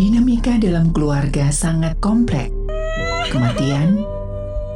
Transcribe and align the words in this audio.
Dinamika 0.00 0.56
dalam 0.56 0.96
keluarga 0.96 1.52
sangat 1.52 2.00
kompleks. 2.00 2.48
Kematian, 3.28 4.00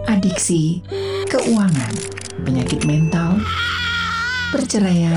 adiksi, 0.04 0.84
keuangan, 1.32 1.96
penyakit 2.44 2.84
mental, 2.84 3.40
perceraian, 4.52 5.16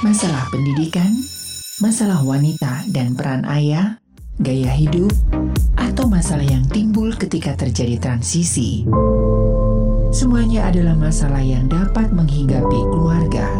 masalah 0.00 0.48
pendidikan, 0.48 1.12
masalah 1.84 2.24
wanita 2.24 2.88
dan 2.96 3.12
peran 3.12 3.44
ayah, 3.44 4.00
gaya 4.40 4.72
hidup, 4.72 5.12
atau 5.76 6.08
masalah 6.08 6.48
yang 6.48 6.64
timbul 6.72 7.12
ketika 7.12 7.52
terjadi 7.60 8.00
transisi. 8.00 8.88
Semuanya 10.16 10.72
adalah 10.72 10.96
masalah 10.96 11.44
yang 11.44 11.68
dapat 11.68 12.08
menghinggapi 12.08 12.80
keluarga. 12.88 13.52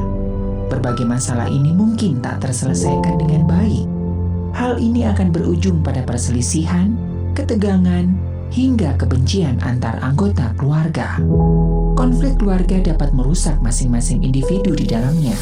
Berbagai 0.72 1.04
masalah 1.04 1.52
ini 1.52 1.76
mungkin 1.76 2.24
tak 2.24 2.48
terselesaikan 2.48 3.20
dengan 3.20 3.44
baik. 3.44 3.89
Hal 4.54 4.82
ini 4.82 5.06
akan 5.06 5.30
berujung 5.30 5.80
pada 5.80 6.02
perselisihan, 6.02 6.94
ketegangan, 7.38 8.10
hingga 8.50 8.98
kebencian 8.98 9.62
antar 9.62 10.02
anggota 10.02 10.50
keluarga. 10.58 11.22
Konflik 11.94 12.42
keluarga 12.42 12.82
dapat 12.82 13.14
merusak 13.14 13.58
masing-masing 13.62 14.26
individu 14.26 14.74
di 14.74 14.86
dalamnya. 14.90 15.34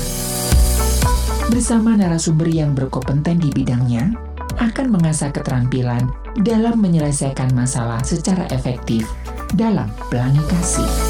Bersama 1.49 1.97
narasumber 1.97 2.53
yang 2.53 2.77
berkompeten 2.77 3.41
di 3.41 3.49
bidangnya, 3.49 4.13
akan 4.61 4.93
mengasah 4.93 5.33
keterampilan 5.33 6.11
dalam 6.45 6.77
menyelesaikan 6.83 7.55
masalah 7.55 8.03
secara 8.05 8.45
efektif 8.53 9.09
dalam 9.57 9.89
pelangi 10.13 10.43
kasih. 10.51 11.08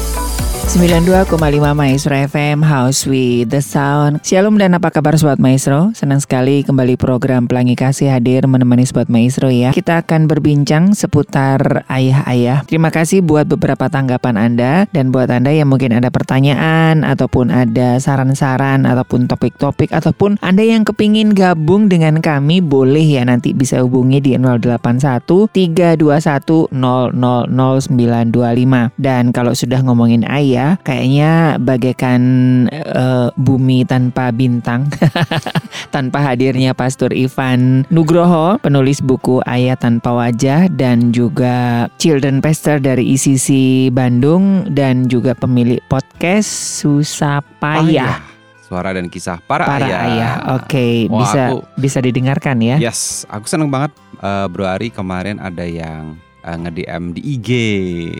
92,5 0.69 1.33
Maestro 1.73 2.13
FM 2.13 2.61
House 2.61 3.09
with 3.09 3.49
the 3.49 3.57
Sound. 3.57 4.21
Shalom 4.21 4.61
dan 4.61 4.77
apa 4.77 4.93
kabar 4.93 5.17
Sobat 5.17 5.41
Maestro? 5.41 5.89
Senang 5.97 6.21
sekali 6.21 6.61
kembali 6.61 6.93
program 6.93 7.49
Pelangi 7.49 7.73
Kasih 7.73 8.13
hadir 8.13 8.45
menemani 8.45 8.85
Sobat 8.85 9.09
Maestro 9.09 9.49
ya. 9.49 9.73
Kita 9.73 10.05
akan 10.05 10.29
berbincang 10.29 10.93
seputar 10.93 11.89
ayah-ayah. 11.89 12.69
Terima 12.69 12.93
kasih 12.93 13.25
buat 13.25 13.49
beberapa 13.49 13.89
tanggapan 13.89 14.37
Anda 14.37 14.85
Dan 14.93 15.09
buat 15.09 15.33
Anda 15.33 15.57
yang 15.57 15.73
mungkin 15.73 15.89
ada 15.89 16.13
pertanyaan 16.13 17.01
Ataupun 17.01 17.49
ada 17.49 17.97
saran-saran 17.97 18.85
Ataupun 18.85 19.25
topik-topik 19.25 19.89
Ataupun 19.89 20.37
Anda 20.45 20.69
yang 20.69 20.85
kepingin 20.85 21.33
gabung 21.33 21.89
dengan 21.89 22.21
kami 22.21 22.61
Boleh 22.61 23.09
ya 23.09 23.25
nanti 23.25 23.57
bisa 23.57 23.81
hubungi 23.81 24.21
di 24.21 24.37
081 24.37 25.25
321 25.49 26.69
000925 26.77 29.01
Dan 29.01 29.33
kalau 29.33 29.57
sudah 29.57 29.81
ngomongin 29.81 30.29
ayah 30.29 30.58
ya 30.59 30.75
kayaknya 30.83 31.55
bagaikan 31.55 32.21
uh, 32.91 33.31
bumi 33.39 33.87
tanpa 33.87 34.35
bintang 34.35 34.91
tanpa 35.95 36.19
hadirnya 36.19 36.75
Pastor 36.75 37.15
Ivan 37.15 37.87
Nugroho 37.87 38.59
penulis 38.59 38.99
buku 38.99 39.39
Ayah 39.47 39.79
Tanpa 39.79 40.11
Wajah 40.11 40.67
dan 40.67 41.15
juga 41.15 41.87
Children 41.95 42.43
Pastor 42.43 42.83
dari 42.83 43.15
ICC 43.15 43.47
Bandung 43.95 44.67
dan 44.67 45.07
juga 45.07 45.31
pemilik 45.31 45.79
podcast 45.87 46.49
Susapaya. 46.83 48.19
Oh, 48.19 48.37
Suara 48.69 48.93
dan 48.93 49.09
kisah 49.09 49.41
para, 49.41 49.65
para 49.65 49.81
ayah. 49.81 49.99
ayah. 50.05 50.33
Oke, 50.61 50.69
okay, 50.69 50.93
bisa 51.09 51.41
aku, 51.49 51.57
bisa 51.73 51.97
didengarkan 52.05 52.61
ya. 52.61 52.77
Yes, 52.77 53.25
aku 53.25 53.49
senang 53.49 53.73
banget 53.73 53.89
uh, 54.21 54.45
Bro 54.45 54.69
Ari 54.69 54.93
kemarin 54.93 55.41
ada 55.41 55.65
yang 55.65 56.21
uh, 56.49 56.57
nge-DM 56.57 57.03
di 57.13 57.21
IG. 57.37 57.49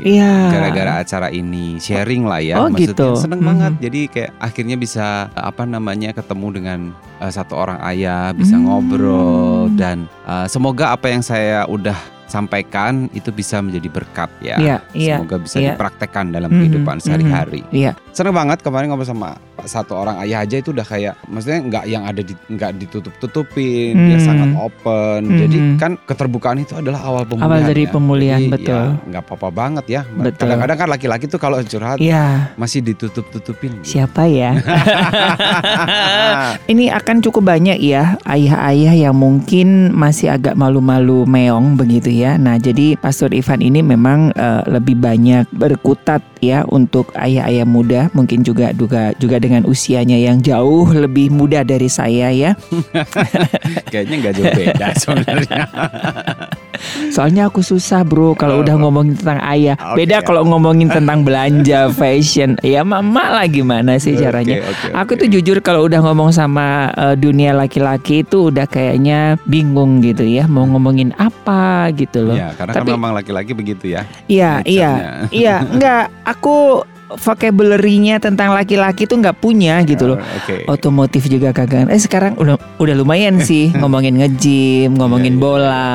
Iya. 0.06 0.34
Gara-gara 0.54 0.92
acara 1.02 1.28
ini 1.34 1.82
sharing 1.82 2.30
lah 2.30 2.42
ya. 2.42 2.56
Oh 2.62 2.70
Maksudnya 2.70 2.94
gitu. 2.94 3.10
Seneng 3.18 3.42
hmm. 3.42 3.50
banget. 3.50 3.74
Jadi 3.82 4.02
kayak 4.14 4.32
akhirnya 4.38 4.76
bisa 4.78 5.06
apa 5.34 5.66
namanya 5.66 6.14
ketemu 6.14 6.48
dengan 6.54 6.80
uh, 7.18 7.32
satu 7.34 7.58
orang 7.58 7.82
ayah, 7.90 8.30
bisa 8.38 8.56
hmm. 8.56 8.64
ngobrol 8.70 9.74
dan 9.74 10.06
uh, 10.30 10.46
semoga 10.46 10.94
apa 10.94 11.10
yang 11.10 11.26
saya 11.26 11.66
udah 11.66 11.98
sampaikan 12.30 13.10
itu 13.12 13.28
bisa 13.30 13.60
menjadi 13.60 13.90
berkat 13.90 14.30
ya. 14.40 14.56
Iya, 14.56 14.78
iya, 14.94 15.16
Semoga 15.18 15.36
bisa 15.42 15.58
iya. 15.58 15.74
dipraktekkan 15.74 16.30
dalam 16.30 16.50
kehidupan 16.50 17.02
sehari-hari. 17.02 17.66
Iya. 17.74 17.98
Seneng 18.14 18.32
banget 18.32 18.62
kemarin 18.62 18.88
ngobrol 18.88 19.04
sama 19.04 19.36
satu 19.60 19.94
orang 19.94 20.18
ayah 20.24 20.40
aja 20.40 20.56
itu 20.56 20.72
udah 20.72 20.82
kayak 20.82 21.14
maksudnya 21.28 21.60
nggak 21.62 21.84
yang 21.86 22.04
ada 22.04 22.20
di 22.20 22.32
nggak 22.32 22.72
ditutup 22.80 23.12
tutupin 23.20 23.92
Hmm. 23.92 24.08
dia 24.08 24.18
sangat 24.22 24.50
open 24.56 25.20
Hmm. 25.26 25.38
jadi 25.38 25.58
kan 25.76 25.92
keterbukaan 26.00 26.58
itu 26.60 26.74
adalah 26.74 27.00
awal 27.04 27.24
pemulihan 27.26 27.50
Awal 27.50 27.62
dari 27.68 27.84
ya. 27.84 27.92
pemulihan, 27.92 28.40
Jadi, 28.40 28.52
betul. 28.54 28.80
ya, 28.80 28.88
nggak 29.04 29.22
apa-apa 29.26 29.50
banget 29.50 29.86
ya 29.90 30.02
Betul. 30.08 30.40
kadang-kadang 30.48 30.78
kan 30.78 30.88
laki-laki 30.90 31.26
tuh 31.28 31.36
kalau 31.36 31.60
curhat 31.60 32.00
Iya. 32.00 32.54
masih 32.56 32.80
ditutup 32.80 33.28
tutupin 33.28 33.84
Siapa 33.84 34.24
ya? 34.30 34.56
Ini 36.72 36.92
akan 36.94 37.20
cukup 37.20 37.44
banyak 37.46 37.78
ya 37.80 38.16
ayah-ayah 38.26 38.94
yang 38.96 39.16
mungkin 39.16 39.92
masih 39.92 40.32
agak 40.32 40.56
malu-malu 40.56 41.26
meong 41.26 41.76
begitu 41.76 42.12
ya. 42.12 42.19
Nah, 42.36 42.60
jadi 42.60 43.00
Pastor 43.00 43.32
Ivan 43.32 43.64
ini 43.64 43.80
memang 43.80 44.36
uh, 44.36 44.66
lebih 44.68 45.00
banyak 45.00 45.48
berkutat 45.56 46.20
ya 46.44 46.68
untuk 46.68 47.12
ayah-ayah 47.16 47.64
muda, 47.64 48.02
mungkin 48.12 48.44
juga 48.44 48.76
juga 48.76 49.16
juga 49.16 49.40
dengan 49.40 49.64
usianya 49.64 50.20
yang 50.20 50.44
jauh 50.44 50.90
lebih 50.92 51.32
muda 51.32 51.64
dari 51.64 51.88
saya 51.88 52.32
ya. 52.34 52.52
kayaknya 53.92 54.16
nggak 54.26 54.34
jauh 54.36 54.52
beda 54.54 54.88
sebenarnya 54.98 55.62
Soalnya 57.10 57.48
aku 57.48 57.60
susah 57.60 58.02
bro 58.02 58.34
kalau 58.34 58.50
Oh. 58.52 58.62
udah 58.62 58.76
ngomongin 58.76 59.14
tentang 59.14 59.40
ayah. 59.46 59.76
Oke, 59.78 60.04
Beda 60.04 60.20
kalau 60.20 60.44
ngomongin 60.44 60.88
tentang 60.88 61.22
belanja, 61.22 61.88
fashion. 61.98 62.60
Ya 62.60 62.82
mama 62.82 63.32
lah 63.32 63.46
gimana 63.46 63.96
sih 63.96 64.14
caranya? 64.14 64.60
oke, 64.62 64.92
Aku 64.94 65.12
oke. 65.14 65.20
tuh 65.20 65.28
jujur 65.30 65.58
kalau 65.60 65.86
udah 65.86 66.00
ngomong 66.02 66.30
sama 66.30 66.68
uh, 66.92 67.14
dunia 67.14 67.52
laki-laki 67.52 68.22
itu 68.22 68.50
udah 68.50 68.66
kayaknya 68.66 69.20
bingung 69.44 70.00
gitu 70.00 70.22
ya 70.22 70.44
mau 70.44 70.66
ngomongin 70.66 71.16
apa 71.16 71.90
gitu 71.92 72.26
loh. 72.26 72.36
ya 72.36 72.52
karena 72.54 72.74
Tapi- 72.74 72.86
kan 72.86 72.96
memang 72.96 73.12
laki-laki 73.14 73.52
begitu 73.52 73.86
ya 73.90 74.04
Iya, 74.26 74.52
iya. 74.64 74.92
Iya, 75.30 75.56
enggak. 75.74 76.06
Aku 76.24 76.84
vocabulary-nya 77.10 78.22
tentang 78.22 78.54
laki-laki 78.54 79.10
tuh 79.10 79.18
nggak 79.18 79.42
punya 79.42 79.82
gitu 79.82 80.14
loh. 80.14 80.18
Oh, 80.18 80.38
oke 80.38 80.56
Otomotif 80.70 81.26
juga 81.26 81.50
kagak. 81.50 81.90
Eh 81.90 81.98
sekarang 81.98 82.38
udah 82.38 82.60
udah 82.78 82.96
lumayan 82.96 83.42
sih 83.42 83.74
ngomongin 83.80 84.22
nge-gym, 84.22 84.94
ngomongin 84.94 85.34
Iya, 85.34 85.40
iya, 85.40 85.44
bola. 85.44 85.90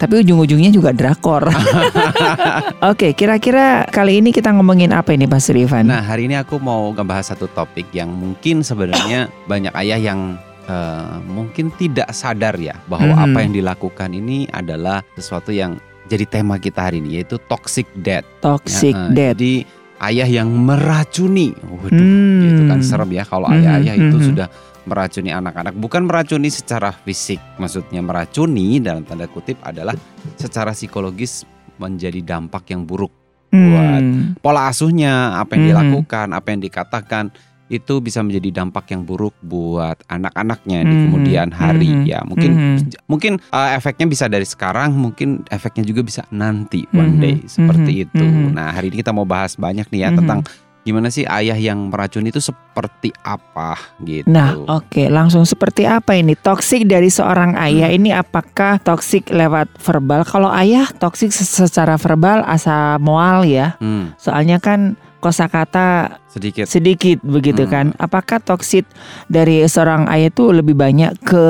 Tapi 0.00 0.24
ujung-ujungnya 0.24 0.70
juga 0.72 0.96
drakor. 0.96 1.48
Oke, 2.90 3.12
kira-kira 3.12 3.84
kali 3.88 4.20
ini 4.20 4.32
kita 4.32 4.52
ngomongin 4.52 4.92
apa 4.92 5.12
ini 5.12 5.28
Pak 5.28 5.42
Ivan? 5.52 5.88
Nah 5.88 6.00
hari 6.00 6.28
ini 6.28 6.36
aku 6.36 6.56
mau 6.56 6.88
ngebahas 6.92 7.32
satu 7.32 7.48
topik 7.48 7.92
yang 7.92 8.08
mungkin 8.08 8.60
sebenarnya 8.62 9.28
banyak 9.50 9.72
ayah 9.76 10.00
yang 10.00 10.20
eh, 10.66 11.16
mungkin 11.24 11.70
tidak 11.74 12.10
sadar 12.10 12.56
ya 12.58 12.74
bahwa 12.86 13.14
Mhm. 13.14 13.24
apa 13.30 13.38
yang 13.44 13.52
dilakukan 13.54 14.10
ini 14.12 14.48
adalah 14.50 15.00
sesuatu 15.14 15.54
yang 15.54 15.78
jadi 16.06 16.22
tema 16.22 16.54
kita 16.56 16.86
hari 16.86 17.02
ini 17.02 17.18
yaitu 17.18 17.38
toxic 17.46 17.86
dad. 17.98 18.22
Toxic 18.38 18.94
Ya, 18.94 19.10
eh, 19.10 19.14
dad. 19.14 19.34
Jadi 19.38 19.54
ayah 20.02 20.28
yang 20.28 20.48
meracuni. 20.50 21.56
Waduh, 21.56 21.92
Hmm. 21.92 22.44
itu 22.44 22.62
kan 22.68 22.80
serem 22.82 23.10
ya 23.12 23.24
kalau 23.24 23.48
Mhm, 23.48 23.56
ayah-ayah 23.60 23.94
itu 23.96 24.16
mhm. 24.16 24.26
sudah 24.32 24.48
meracuni 24.86 25.30
anak-anak. 25.34 25.74
Bukan 25.74 26.06
meracuni 26.06 26.46
secara 26.46 26.94
fisik, 26.94 27.40
maksudnya 27.58 27.98
meracuni 28.00 28.78
dalam 28.78 29.02
tanda 29.02 29.26
kutip 29.26 29.58
adalah 29.60 29.98
secara 30.38 30.70
psikologis 30.70 31.42
menjadi 31.76 32.22
dampak 32.22 32.70
yang 32.70 32.86
buruk 32.86 33.10
buat 33.50 34.02
Hmm. 34.02 34.36
pola 34.38 34.68
asuhnya, 34.68 35.38
apa 35.38 35.56
yang 35.56 35.64
Mhm. 35.64 35.70
dilakukan, 35.72 36.26
apa 36.32 36.46
yang 36.52 36.60
dikatakan 36.60 37.24
itu 37.66 37.98
bisa 37.98 38.22
menjadi 38.22 38.62
dampak 38.62 38.90
yang 38.90 39.02
buruk 39.02 39.34
buat 39.40 39.98
anak-anaknya 40.06 40.82
di 40.82 40.94
Mhm. 40.94 41.02
kemudian 41.04 41.48
hari 41.50 41.90
Mhm. 41.90 42.04
ya. 42.04 42.20
Mungkin 42.22 42.50
Mhm. 42.52 42.76
mungkin 43.04 43.32
uh, 43.48 43.74
efeknya 43.74 44.06
bisa 44.06 44.24
dari 44.26 44.44
sekarang, 44.44 44.94
mungkin 44.94 45.42
efeknya 45.48 45.82
juga 45.82 46.00
bisa 46.00 46.22
nanti 46.30 46.86
one 46.90 47.18
Mhm. 47.18 47.20
day 47.20 47.36
seperti 47.44 47.92
Mhm. 47.92 48.02
itu. 48.06 48.24
Mhm. 48.24 48.54
Nah, 48.54 48.70
hari 48.70 48.88
ini 48.88 49.00
kita 49.00 49.10
mau 49.10 49.26
bahas 49.26 49.54
banyak 49.54 49.90
nih 49.90 50.00
ya 50.00 50.10
Mhm. 50.10 50.18
tentang 50.20 50.40
gimana 50.82 51.10
sih 51.10 51.26
ayah 51.26 51.58
yang 51.58 51.90
meracuni 51.90 52.30
itu 52.30 52.38
seperti 52.38 53.10
apa 53.20 53.74
gitu. 53.98 54.30
Nah, 54.30 54.54
oke, 54.54 55.10
langsung 55.10 55.42
seperti 55.42 55.82
apa 55.82 56.14
ini? 56.14 56.38
Toksik 56.38 56.86
dari 56.86 57.10
seorang 57.10 57.58
ayah 57.58 57.90
ini 57.90 58.14
apakah 58.14 58.78
toksik 58.78 59.34
lewat 59.34 59.66
verbal? 59.82 60.22
Kalau 60.22 60.46
ayah 60.46 60.86
toksik 60.86 61.34
se- 61.34 61.66
secara 61.66 61.98
verbal 61.98 62.46
asa 62.46 63.02
moal 63.02 63.42
ya. 63.42 63.74
Hmm, 63.82 64.14
Soalnya 64.14 64.62
kan 64.62 64.94
kosakata 65.18 66.22
sedikit 66.36 66.64
sedikit 66.66 67.18
begitu 67.22 67.64
Hmm. 67.64 67.72
kan. 67.72 67.86
Apakah 67.96 68.38
toksit 68.38 68.84
dari 69.26 69.64
seorang 69.64 70.04
ayah 70.06 70.28
itu 70.28 70.50
lebih 70.50 70.74
banyak 70.74 71.16
ke 71.18 71.46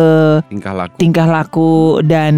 tingkah 0.47 0.73
laku. 0.73 0.94
tingkah 0.97 1.27
laku 1.27 1.73
dan 2.00 2.35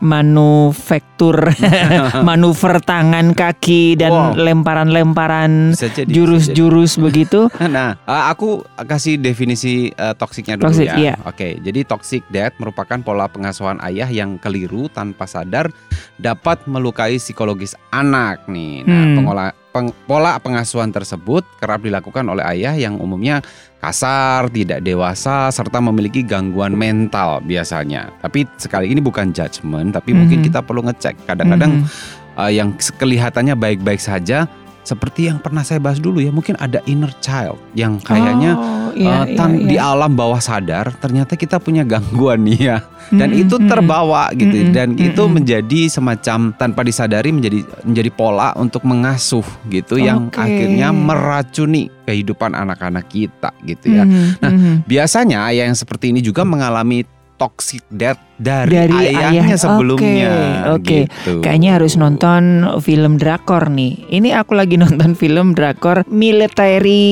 manufaktur 0.00 1.36
manuver 2.28 2.82
tangan 2.82 3.32
kaki 3.32 3.94
dan 3.94 4.08
Wow. 4.08 4.32
lemparan-lemparan 4.34 5.72
jadi, 5.72 6.02
jadi. 6.02 6.10
jurus-jurus 6.10 6.96
begitu. 6.96 7.46
Nah, 7.68 7.98
uh, 8.02 8.24
aku 8.26 8.60
kasih 8.80 9.16
definisi 9.16 9.74
uh, 9.92 10.12
toksiknya 10.12 10.56
dulu 10.56 10.70
Toxic, 10.70 10.86
ya. 10.86 10.96
iya. 10.96 11.14
Oke, 11.22 11.58
jadi 11.58 11.84
toxic 11.84 12.24
dad 12.26 12.56
merupakan 12.56 12.96
pola 12.98 13.26
pengasuhan 13.26 13.76
ayah 13.82 14.08
yang 14.08 14.36
keliru 14.36 14.88
tanpa 14.88 15.26
sadar 15.26 15.68
dapat 16.16 16.64
melukai 16.64 17.18
psikologis 17.18 17.76
anak 17.90 18.46
nih. 18.46 18.80
Nah, 18.82 18.96
Hmm. 18.96 19.14
pengolah 19.14 19.48
peng- 19.68 19.92
pola 20.02 20.38
pengasuhan 20.38 20.88
tersebut 20.88 21.44
kerap 21.58 21.75
kerap 21.76 21.84
dilakukan 21.84 22.24
oleh 22.24 22.44
ayah 22.56 22.72
yang 22.72 22.96
umumnya 22.96 23.44
kasar, 23.76 24.48
tidak 24.48 24.80
dewasa, 24.80 25.52
serta 25.52 25.84
memiliki 25.84 26.24
gangguan 26.24 26.72
mental 26.72 27.44
biasanya. 27.44 28.08
Tapi 28.24 28.48
sekali 28.56 28.88
ini 28.88 29.04
bukan 29.04 29.36
judgement, 29.36 29.92
tapi 29.92 30.16
mungkin 30.16 30.40
Mhm. 30.40 30.46
kita 30.48 30.64
perlu 30.64 30.80
ngecek. 30.88 31.28
Kadang-kadang 31.28 31.84
Mhm. 31.84 32.40
uh, 32.40 32.48
yang 32.50 32.72
kelihatannya 32.74 33.52
baik-baik 33.52 34.00
saja, 34.00 34.48
seperti 34.86 35.26
yang 35.26 35.42
pernah 35.42 35.60
saya 35.60 35.76
bahas 35.76 35.98
dulu 35.98 36.22
ya, 36.22 36.30
mungkin 36.30 36.54
ada 36.56 36.78
inner 36.86 37.10
child 37.18 37.58
yang 37.74 37.98
kayaknya 37.98 38.54
Oh, 38.56 38.94
iya, 38.94 39.12
uh, 39.20 39.26
tan- 39.34 39.58
iya, 39.58 39.66
di 39.66 39.76
iya. 39.76 39.90
alam 39.90 40.14
bawah 40.14 40.38
sadar 40.38 40.94
ternyata 40.96 41.34
kita 41.34 41.58
punya 41.58 41.82
gangguan 41.82 42.46
nih 42.46 42.60
ya 42.64 42.78
dan 43.10 43.28
Mhm, 43.28 43.42
itu 43.42 43.56
mhm. 43.58 43.66
terbawa 43.66 44.30
gitu 44.32 44.56
Mm-mm, 44.56 44.72
dan 44.72 44.88
itu 44.94 45.18
mm-mm. 45.18 45.34
menjadi 45.36 45.80
semacam 45.86 46.38
tanpa 46.54 46.80
disadari 46.80 47.28
menjadi 47.28 47.66
menjadi 47.82 48.10
pola 48.10 48.54
untuk 48.54 48.82
mengasuh 48.82 49.44
gitu 49.66 49.98
yang 49.98 50.30
Oke. 50.30 50.38
akhirnya 50.38 50.90
meracuni 50.90 51.90
kehidupan 52.02 52.54
anak-anak 52.54 53.04
kita 53.06 53.50
gitu 53.62 53.90
ya. 53.90 54.06
Mhm, 54.06 54.38
Nah, 54.38 54.50
mhm. 54.50 54.74
Biasanya 54.86 55.50
ayah 55.50 55.66
yang 55.66 55.74
seperti 55.74 56.14
ini 56.14 56.22
juga 56.22 56.46
mengalami 56.46 57.02
toxic 57.36 57.84
death 57.88 58.18
dari, 58.36 58.68
Dari 58.76 59.16
ayahnya 59.16 59.56
ayah. 59.56 59.56
sebelumnya. 59.56 60.32
Oke, 60.76 60.76
oke. 60.76 60.98
gitu. 61.08 61.32
Kayaknya 61.40 61.70
harus 61.80 61.96
nonton 61.96 62.42
film 62.84 63.16
drakor 63.16 63.72
nih. 63.72 63.96
Ini 64.12 64.36
aku 64.36 64.52
lagi 64.52 64.76
nonton 64.84 65.16
film 65.16 65.56
drakor 65.56 66.04
Military 66.08 67.04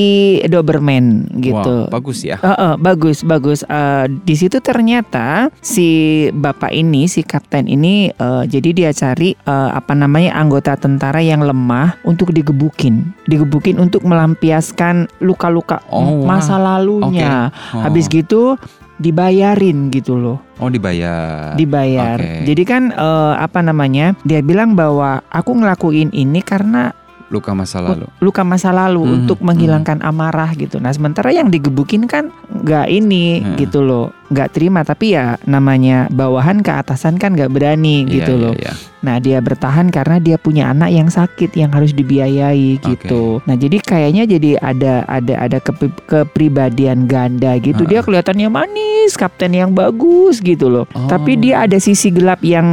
Doberman 0.45 1.29
gitu. 1.41 1.89
Wah, 1.89 1.93
bagus 1.93 2.21
ya. 2.21 2.37
Heeh, 2.37 2.73
bagus 2.77 3.21
bagus. 3.21 3.65
Eh, 3.65 4.05
di 4.21 4.35
situ 4.37 4.61
ternyata 4.61 5.49
si 5.59 5.87
bapak 6.29 6.69
ini, 6.69 7.09
si 7.09 7.25
kapten 7.25 7.65
ini, 7.65 8.09
eh, 8.09 8.43
jadi 8.45 8.69
dia 8.73 8.89
cari 8.93 9.33
eh, 9.33 9.69
apa 9.73 9.97
namanya 9.97 10.37
anggota 10.37 10.77
tentara 10.77 11.21
yang 11.21 11.41
lemah 11.41 11.97
untuk 12.05 12.29
digebukin, 12.29 13.13
digebukin 13.25 13.77
untuk 13.77 14.05
melampiaskan 14.05 15.09
luka-luka 15.19 15.81
Oh, 15.89 16.23
masa 16.23 16.57
lalunya. 16.57 17.49
Oh. 17.73 17.81
Habis 17.81 18.07
gitu 18.07 18.57
dibayarin 18.97 19.91
gitu 19.91 20.15
loh, 20.15 20.37
Oh 20.57 20.71
dibayar. 20.71 21.53
dibayar. 21.53 22.15
Oke. 22.17 22.47
Jadi 22.47 22.63
kan 22.63 22.83
eh, 22.89 23.33
apa 23.35 23.59
namanya? 23.59 24.15
Dia 24.23 24.39
bilang 24.39 24.73
bahwa 24.73 25.19
aku 25.27 25.51
ngelakuin 25.53 26.11
ini 26.11 26.39
karena 26.39 26.95
Luka 27.27 27.51
masa 27.51 27.79
lalu. 27.79 28.05
luka 28.19 28.41
masa 28.41 28.69
lalu 28.69 29.01
Hmm, 29.01 29.13
untuk 29.17 29.39
menghilangkan 29.39 29.97
amarah 29.99 30.53
gitu. 30.53 30.77
Nah 30.77 30.89
sementara 30.89 31.29
yang 31.29 31.47
digebukin 31.47 32.05
kan 32.05 32.29
nggak 32.45 32.85
ini 32.87 33.41
Hmm. 33.41 33.55
gitu 33.55 33.81
loh, 33.81 34.09
nggak 34.27 34.49
terima. 34.51 34.81
Tapi 34.81 35.13
ya 35.13 35.35
namanya 35.43 36.05
bawahan 36.09 36.59
ke 36.59 36.71
atasan 36.71 37.15
kan 37.15 37.33
nggak 37.33 37.49
berani 37.49 38.03
Iya, 38.03 38.11
gitu 38.11 38.31
iya, 38.31 38.41
loh. 38.41 38.53
iya. 38.55 38.73
Nah 39.01 39.17
dia 39.17 39.37
bertahan 39.37 39.89
karena 39.89 40.17
dia 40.17 40.35
punya 40.35 40.65
anak 40.67 40.89
yang 40.89 41.07
sakit 41.07 41.53
yang 41.53 41.69
harus 41.69 41.93
dibiayai 41.93 42.77
gitu. 42.79 43.41
Nah 43.43 43.53
jadi 43.53 43.77
kayaknya 43.79 44.25
jadi 44.27 44.57
ada 44.57 45.05
ada 45.05 45.33
ada 45.39 45.57
kepi- 45.59 45.93
kepribadian 46.05 47.05
ganda 47.05 47.53
gitu. 47.55 47.81
Ha. 47.81 47.87
Dia 47.87 48.01
kelihatannya 48.01 48.49
manis, 48.49 49.13
kapten 49.13 49.51
yang 49.51 49.71
bagus 49.71 50.37
gitu 50.39 50.67
loh. 50.67 50.85
Oh. 50.91 51.05
Tapi 51.05 51.37
dia 51.37 51.63
ada 51.63 51.77
sisi 51.77 52.09
gelap 52.09 52.41
yang 52.41 52.65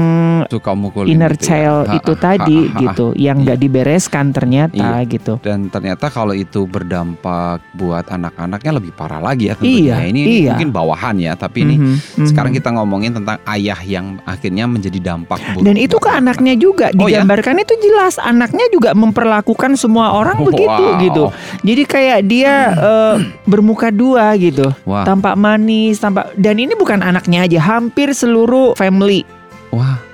Suka 0.47 0.73
inner 1.05 1.33
gitu 1.33 1.41
ya. 1.41 1.47
child 1.47 1.85
Ha, 1.87 1.95
itu 1.97 2.13
ha, 2.13 2.21
tadi 2.23 2.59
ha, 2.59 2.65
ha, 2.65 2.73
ha. 2.73 2.81
gitu, 2.83 3.07
yang 3.15 3.37
nggak 3.39 3.59
dibereskan 3.59 4.33
ternyata 4.43 4.87
gitu. 5.07 5.33
Dan 5.39 5.67
ternyata 5.67 6.07
kalau 6.07 6.35
itu 6.35 6.67
berdampak 6.67 7.63
buat 7.73 8.05
anak-anaknya 8.05 8.73
lebih 8.77 8.93
parah 8.93 9.19
lagi 9.19 9.49
ya 9.49 9.55
Iya, 9.55 9.59
tentunya. 9.59 9.97
Ini 10.05 10.21
iya. 10.21 10.51
mungkin 10.53 10.69
bawahan 10.71 11.17
ya, 11.17 11.33
tapi 11.35 11.63
ini 11.63 11.75
Mhm, 11.79 11.95
mhm. 12.19 12.27
sekarang 12.27 12.53
kita 12.53 12.69
ngomongin 12.71 13.15
tentang 13.15 13.39
ayah 13.49 13.79
yang 13.81 14.19
akhirnya 14.25 14.67
menjadi 14.67 14.99
dampak 15.01 15.39
buruk. 15.53 15.65
dan 15.65 15.77
itu 15.77 15.97
ke 15.97 16.11
anaknya 16.11 16.55
juga 16.55 16.91
Oh, 16.93 17.07
ya? 17.07 17.23
digambarkan 17.23 17.57
itu 17.59 17.75
jelas 17.81 18.19
anaknya 18.19 18.67
juga 18.69 18.91
memperlakukan 18.93 19.75
semua 19.75 20.13
orang 20.13 20.43
begitu 20.43 20.83
Wow. 20.85 20.99
gitu. 21.01 21.25
Jadi 21.63 21.83
kayak 21.85 22.21
dia 22.27 22.55
eh, 22.75 23.15
bermuka 23.45 23.89
dua 23.89 24.35
gitu, 24.35 24.73
Wah, 24.83 25.05
tampak 25.05 25.35
manis, 25.35 25.99
tampak 25.99 26.35
dan 26.35 26.57
ini 26.57 26.73
bukan 26.73 26.99
anaknya 26.99 27.45
aja, 27.45 27.61
hampir 27.61 28.11
seluruh 28.11 28.75
family 28.75 29.23
wah, 29.69 29.97
Seru 29.97 30.12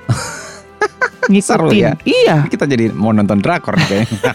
ngikutin. 1.30 1.76
ya. 1.76 1.92
Iya, 2.02 2.36
kita 2.46 2.64
jadi 2.64 2.88
mau 2.90 3.12
nonton 3.12 3.38
drakor 3.38 3.76
kayaknya. 3.76 4.32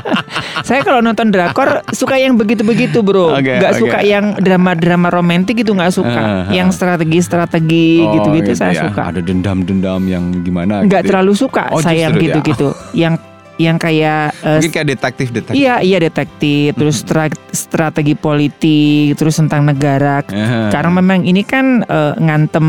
saya 0.68 0.80
kalau 0.80 1.00
nonton 1.00 1.28
drakor 1.28 1.80
suka 1.90 2.16
yang 2.16 2.36
begitu-begitu 2.36 3.00
bro, 3.00 3.32
Oke, 3.32 3.56
nggak 3.56 3.72
oke. 3.72 3.80
suka 3.80 3.98
yang 4.00 4.36
drama-drama 4.36 5.08
romantis 5.08 5.54
gitu 5.54 5.72
nggak 5.72 5.90
suka, 5.90 6.48
Eh, 6.48 6.56
yang 6.56 6.68
strategi-strategi 6.68 8.00
Oh, 8.00 8.12
gitu-gitu 8.14 8.52
gitu 8.52 8.60
saya 8.60 8.72
ya. 8.72 8.82
suka. 8.84 9.00
Ada 9.08 9.20
dendam-dendam 9.20 10.02
yang 10.04 10.24
gimana? 10.40 10.82
Nggak 10.82 11.00
gitu 11.00 11.06
ya. 11.06 11.10
terlalu 11.10 11.32
suka 11.34 11.62
Oh, 11.70 11.80
saya 11.80 12.08
ya. 12.08 12.12
gitu-gitu, 12.12 12.68
yang 12.96 13.14
yang 13.56 13.78
kayak 13.78 14.34
eh, 14.40 14.58
Mungkin 14.58 14.72
kayak 14.72 14.88
detektif-detektif. 14.90 15.54
Iya, 15.54 15.78
iya 15.78 15.98
detektif, 15.98 16.74
terus 16.74 17.00
stra- 17.00 17.30
strategi 17.48 18.14
politik, 18.14 19.14
terus 19.14 19.38
tentang 19.38 19.62
negara. 19.62 20.26
Eh. 20.26 20.68
Karena 20.68 20.90
memang 20.92 21.22
ini 21.22 21.40
kan 21.40 21.80
eh, 21.80 22.14
ngantem 22.16 22.66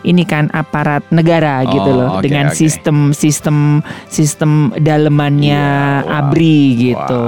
ini 0.00 0.24
kan 0.24 0.48
aparat 0.50 1.04
negara 1.10 1.60
gitu 1.64 1.86
Oh, 1.86 1.96
loh 1.98 2.08
oke, 2.16 2.24
dengan 2.24 2.48
oke. 2.48 2.56
sistem 2.56 3.12
sistem 3.12 3.84
sistem 4.06 4.72
dalemannya 4.74 5.64
Iya, 6.00 6.04
wow. 6.04 6.18
ABRI 6.24 6.60
gitu. 6.74 7.24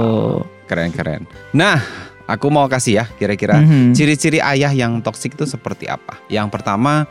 Keren-keren. 0.65 1.23
Nah, 1.53 1.79
aku 2.25 2.49
mau 2.49 2.67
kasih 2.67 2.93
ya 2.95 3.05
kira-kira 3.09 3.61
Mhm. 3.61 3.93
ciri-ciri 3.93 4.41
ayah 4.41 4.73
yang 4.73 4.99
toksik 4.99 5.33
itu 5.33 5.45
seperti 5.45 5.87
apa? 5.87 6.19
Yang 6.27 6.49
pertama, 6.49 7.05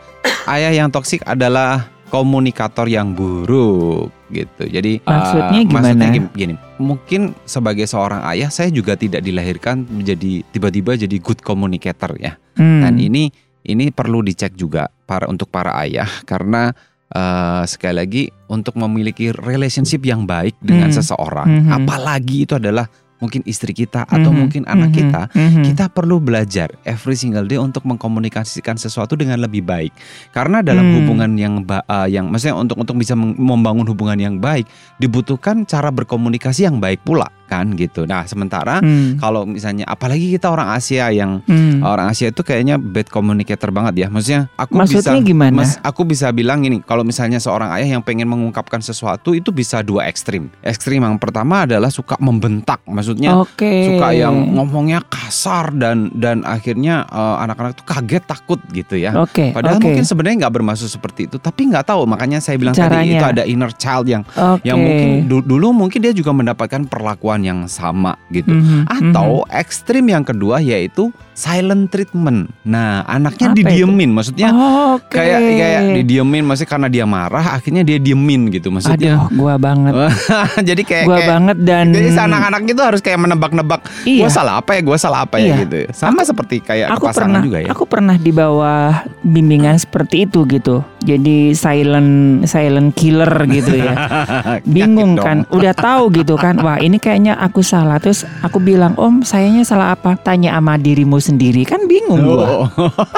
ayah 0.45 0.69
yang 0.69 0.91
toksik 0.91 1.23
adalah 1.23 1.89
komunikator 2.07 2.87
yang 2.87 3.11
buruk 3.11 4.11
gitu. 4.29 4.63
Jadi 4.67 4.99
uh, 5.03 5.11
Maksudnya 5.11 5.61
maksudnya 5.67 6.07
gimana? 6.07 6.15
gini, 6.15 6.27
gini, 6.33 6.55
mungkin 6.77 7.21
sebagai 7.43 7.87
seorang 7.87 8.23
ayah 8.27 8.51
saya 8.51 8.67
juga 8.69 8.95
tidak 8.95 9.23
dilahirkan 9.23 9.87
menjadi 9.87 10.43
tiba-tiba 10.49 10.95
jadi 10.95 11.15
good 11.19 11.39
communicator 11.39 12.15
ya. 12.15 12.35
Hmm. 12.55 12.83
Dan 12.83 12.99
ini 12.99 13.31
ini 13.63 13.91
perlu 13.91 14.23
dicek 14.23 14.55
juga 14.55 14.87
para 15.03 15.27
untuk 15.27 15.47
para 15.47 15.75
ayah 15.83 16.07
karena 16.23 16.71
eh, 17.07 17.63
sekali 17.63 17.95
lagi 17.95 18.23
untuk 18.51 18.75
memiliki 18.75 19.31
relationship 19.31 20.03
yang 20.03 20.27
baik 20.27 20.59
dengan 20.59 20.91
Hmm. 20.91 20.97
seseorang, 20.99 21.47
Mhm. 21.47 21.71
apalagi 21.71 22.43
itu 22.43 22.59
adalah 22.59 22.83
mungkin 23.17 23.41
istri 23.45 23.73
kita 23.73 24.05
atau 24.05 24.29
Mhm, 24.29 24.37
mungkin 24.37 24.63
anak 24.65 24.89
mhm, 24.91 24.97
kita, 24.97 25.21
mhm. 25.33 25.63
kita 25.65 25.85
perlu 25.89 26.17
belajar 26.17 26.69
every 26.83 27.17
single 27.17 27.45
day 27.45 27.57
untuk 27.57 27.85
mengkomunikasikan 27.85 28.77
sesuatu 28.77 29.17
dengan 29.17 29.41
lebih 29.41 29.61
baik. 29.61 29.93
Karena 30.31 30.61
dalam 30.61 30.85
Hmm. 30.85 30.95
hubungan 31.01 31.31
yang 31.37 31.53
ba- 31.61 31.85
eh, 31.85 32.13
yang 32.13 32.29
maksudnya 32.29 32.57
untuk 32.57 32.77
untuk 32.77 32.95
bisa 32.97 33.13
membangun 33.17 33.85
hubungan 33.85 34.17
yang 34.17 34.35
baik 34.37 34.65
dibutuhkan 34.97 35.65
cara 35.65 35.89
berkomunikasi 35.89 36.65
yang 36.65 36.77
baik 36.77 37.01
pula 37.01 37.29
kan 37.47 37.71
gitu. 37.73 38.03
Nah, 38.03 38.27
sementara 38.27 38.77
Hmm. 38.77 39.15
kalau 39.17 39.47
misalnya 39.47 39.87
apalagi 39.87 40.29
kita 40.29 40.47
orang 40.47 40.69
Asia 40.69 41.07
yang 41.09 41.39
Hmm. 41.43 41.79
orang 41.81 42.11
Asia 42.11 42.27
itu 42.27 42.43
kayaknya 42.43 42.75
bad 42.75 43.07
communicator 43.07 43.71
banget 43.71 44.03
ya. 44.03 44.07
Maksudnya 44.07 44.51
aku 44.53 44.75
Maksudnya 44.75 45.15
bisa 45.15 45.23
gimana? 45.23 45.55
Mas, 45.57 45.79
aku 45.79 46.03
bisa 46.03 46.27
bilang 46.29 46.61
ini, 46.61 46.83
kalau 46.83 47.01
misalnya 47.01 47.39
seorang 47.39 47.71
ayah 47.73 47.97
yang 47.97 48.03
pengen 48.03 48.27
mengungkapkan 48.27 48.79
sesuatu 48.79 49.31
itu 49.31 49.49
bisa 49.49 49.79
dua 49.79 50.05
ekstrim. 50.05 50.51
Ekstrim 50.59 51.01
yang 51.01 51.15
pertama 51.15 51.63
adalah 51.63 51.87
suka 51.87 52.19
membentak, 52.19 52.83
maksudnya 52.83 53.39
Oke. 53.39 53.87
suka 53.87 54.11
yang 54.11 54.35
ngomongnya 54.53 54.99
kasar 55.07 55.71
dan 55.71 56.11
dan 56.13 56.43
akhirnya 56.43 57.07
eh, 57.07 57.35
anak-anak 57.39 57.73
tuh 57.73 57.87
kaget 57.87 58.23
takut 58.25 58.59
gitu 58.69 58.99
ya. 58.99 59.15
Oke. 59.15 59.55
Padahal 59.55 59.79
oke. 59.79 59.85
mungkin 59.87 60.03
sebenarnya 60.03 60.45
nggak 60.45 60.53
bermaksud 60.53 60.89
seperti 60.89 61.25
itu, 61.25 61.37
tapi 61.37 61.69
nggak 61.69 61.87
tahu. 61.87 62.03
Makanya 62.03 62.37
saya 62.37 62.57
bilang 62.57 62.73
tadi 62.73 62.91
Caranya. 62.99 63.15
itu 63.15 63.25
ada 63.25 63.43
inner 63.43 63.71
child 63.71 64.05
yang 64.05 64.23
Oke. 64.27 64.65
yang 64.65 64.77
mungkin 64.77 65.09
du- 65.25 65.45
dulu 65.45 65.71
mungkin 65.71 65.99
dia 66.01 66.11
juga 66.11 66.33
mendapatkan 66.33 66.83
perlakuan 66.87 67.36
yang 67.41 67.65
sama 67.69 68.15
gitu. 68.29 68.49
Mhm, 68.51 68.87
Atau 68.87 69.45
ekstrim 69.49 70.07
yang 70.09 70.25
kedua 70.25 70.61
yaitu 70.61 71.09
silent 71.37 71.93
treatment. 71.93 72.49
Nah, 72.65 73.05
anaknya 73.05 73.53
Apa 73.53 73.55
itu? 73.55 73.61
didiemin, 73.61 74.09
maksudnya. 74.09 74.49
Oke. 74.97 75.21
kayak 75.21 75.37
kayak 75.37 75.81
didiemin, 76.01 76.41
maksudnya 76.41 76.69
karena 76.73 76.87
dia 76.89 77.05
marah, 77.05 77.45
akhirnya 77.53 77.85
dia 77.85 78.01
diemin 78.01 78.49
gitu, 78.49 78.73
maksudnya. 78.73 79.21
Aduh, 79.21 79.37
gua 79.37 79.53
banget. 79.61 79.93
jadi 80.73 80.81
kayak, 80.81 81.05
Gua 81.05 81.17
kayak 81.21 81.29
banget 81.29 81.57
dan 81.61 81.85
jadi 81.93 82.09
anak-anak 82.17 82.61
itu 82.65 82.81
harus 82.81 83.01
kayak 83.05 83.19
menebak-nebak, 83.21 83.85
Iya. 84.01 84.25
gue 84.25 84.31
salah 84.33 84.57
apa 84.57 84.73
ya, 84.73 84.81
gue 84.81 84.97
salah 84.97 85.19
apa 85.29 85.37
Iya. 85.37 85.53
ya 85.53 85.55
gitu. 85.61 85.77
Sama 85.93 86.25
seperti 86.25 86.57
kayak 86.59 86.97
aku 86.97 87.05
pasangan 87.05 87.29
pernah 87.29 87.41
juga 87.45 87.57
ya. 87.61 87.67
aku 87.69 87.83
pernah 87.85 88.15
di 88.17 88.31
bawah 88.33 88.89
bimbingan 89.21 89.77
seperti 89.77 90.25
itu 90.25 90.39
gitu 90.47 90.81
jadi 91.03 91.53
silent 91.53 92.43
silent 92.49 92.95
killer 92.97 93.29
gitu 93.45 93.77
ya 93.77 93.93
bingung 94.75 95.19
kan 95.19 95.45
udah 95.53 95.73
tahu 95.77 96.09
gitu 96.15 96.39
kan 96.39 96.57
wah 96.65 96.81
ini 96.81 96.97
kayaknya 96.97 97.37
aku 97.37 97.61
salah 97.61 98.01
terus 98.01 98.25
aku 98.41 98.57
bilang 98.57 98.97
om 98.97 99.21
sayanya 99.21 99.61
salah 99.61 99.93
apa 99.93 100.17
tanya 100.17 100.57
sama 100.57 100.79
dirimu 100.79 101.21
sendiri 101.27 101.61
kan 101.61 101.83
bingung 101.85 102.23
gua 102.23 102.47
Oh. 102.47 102.67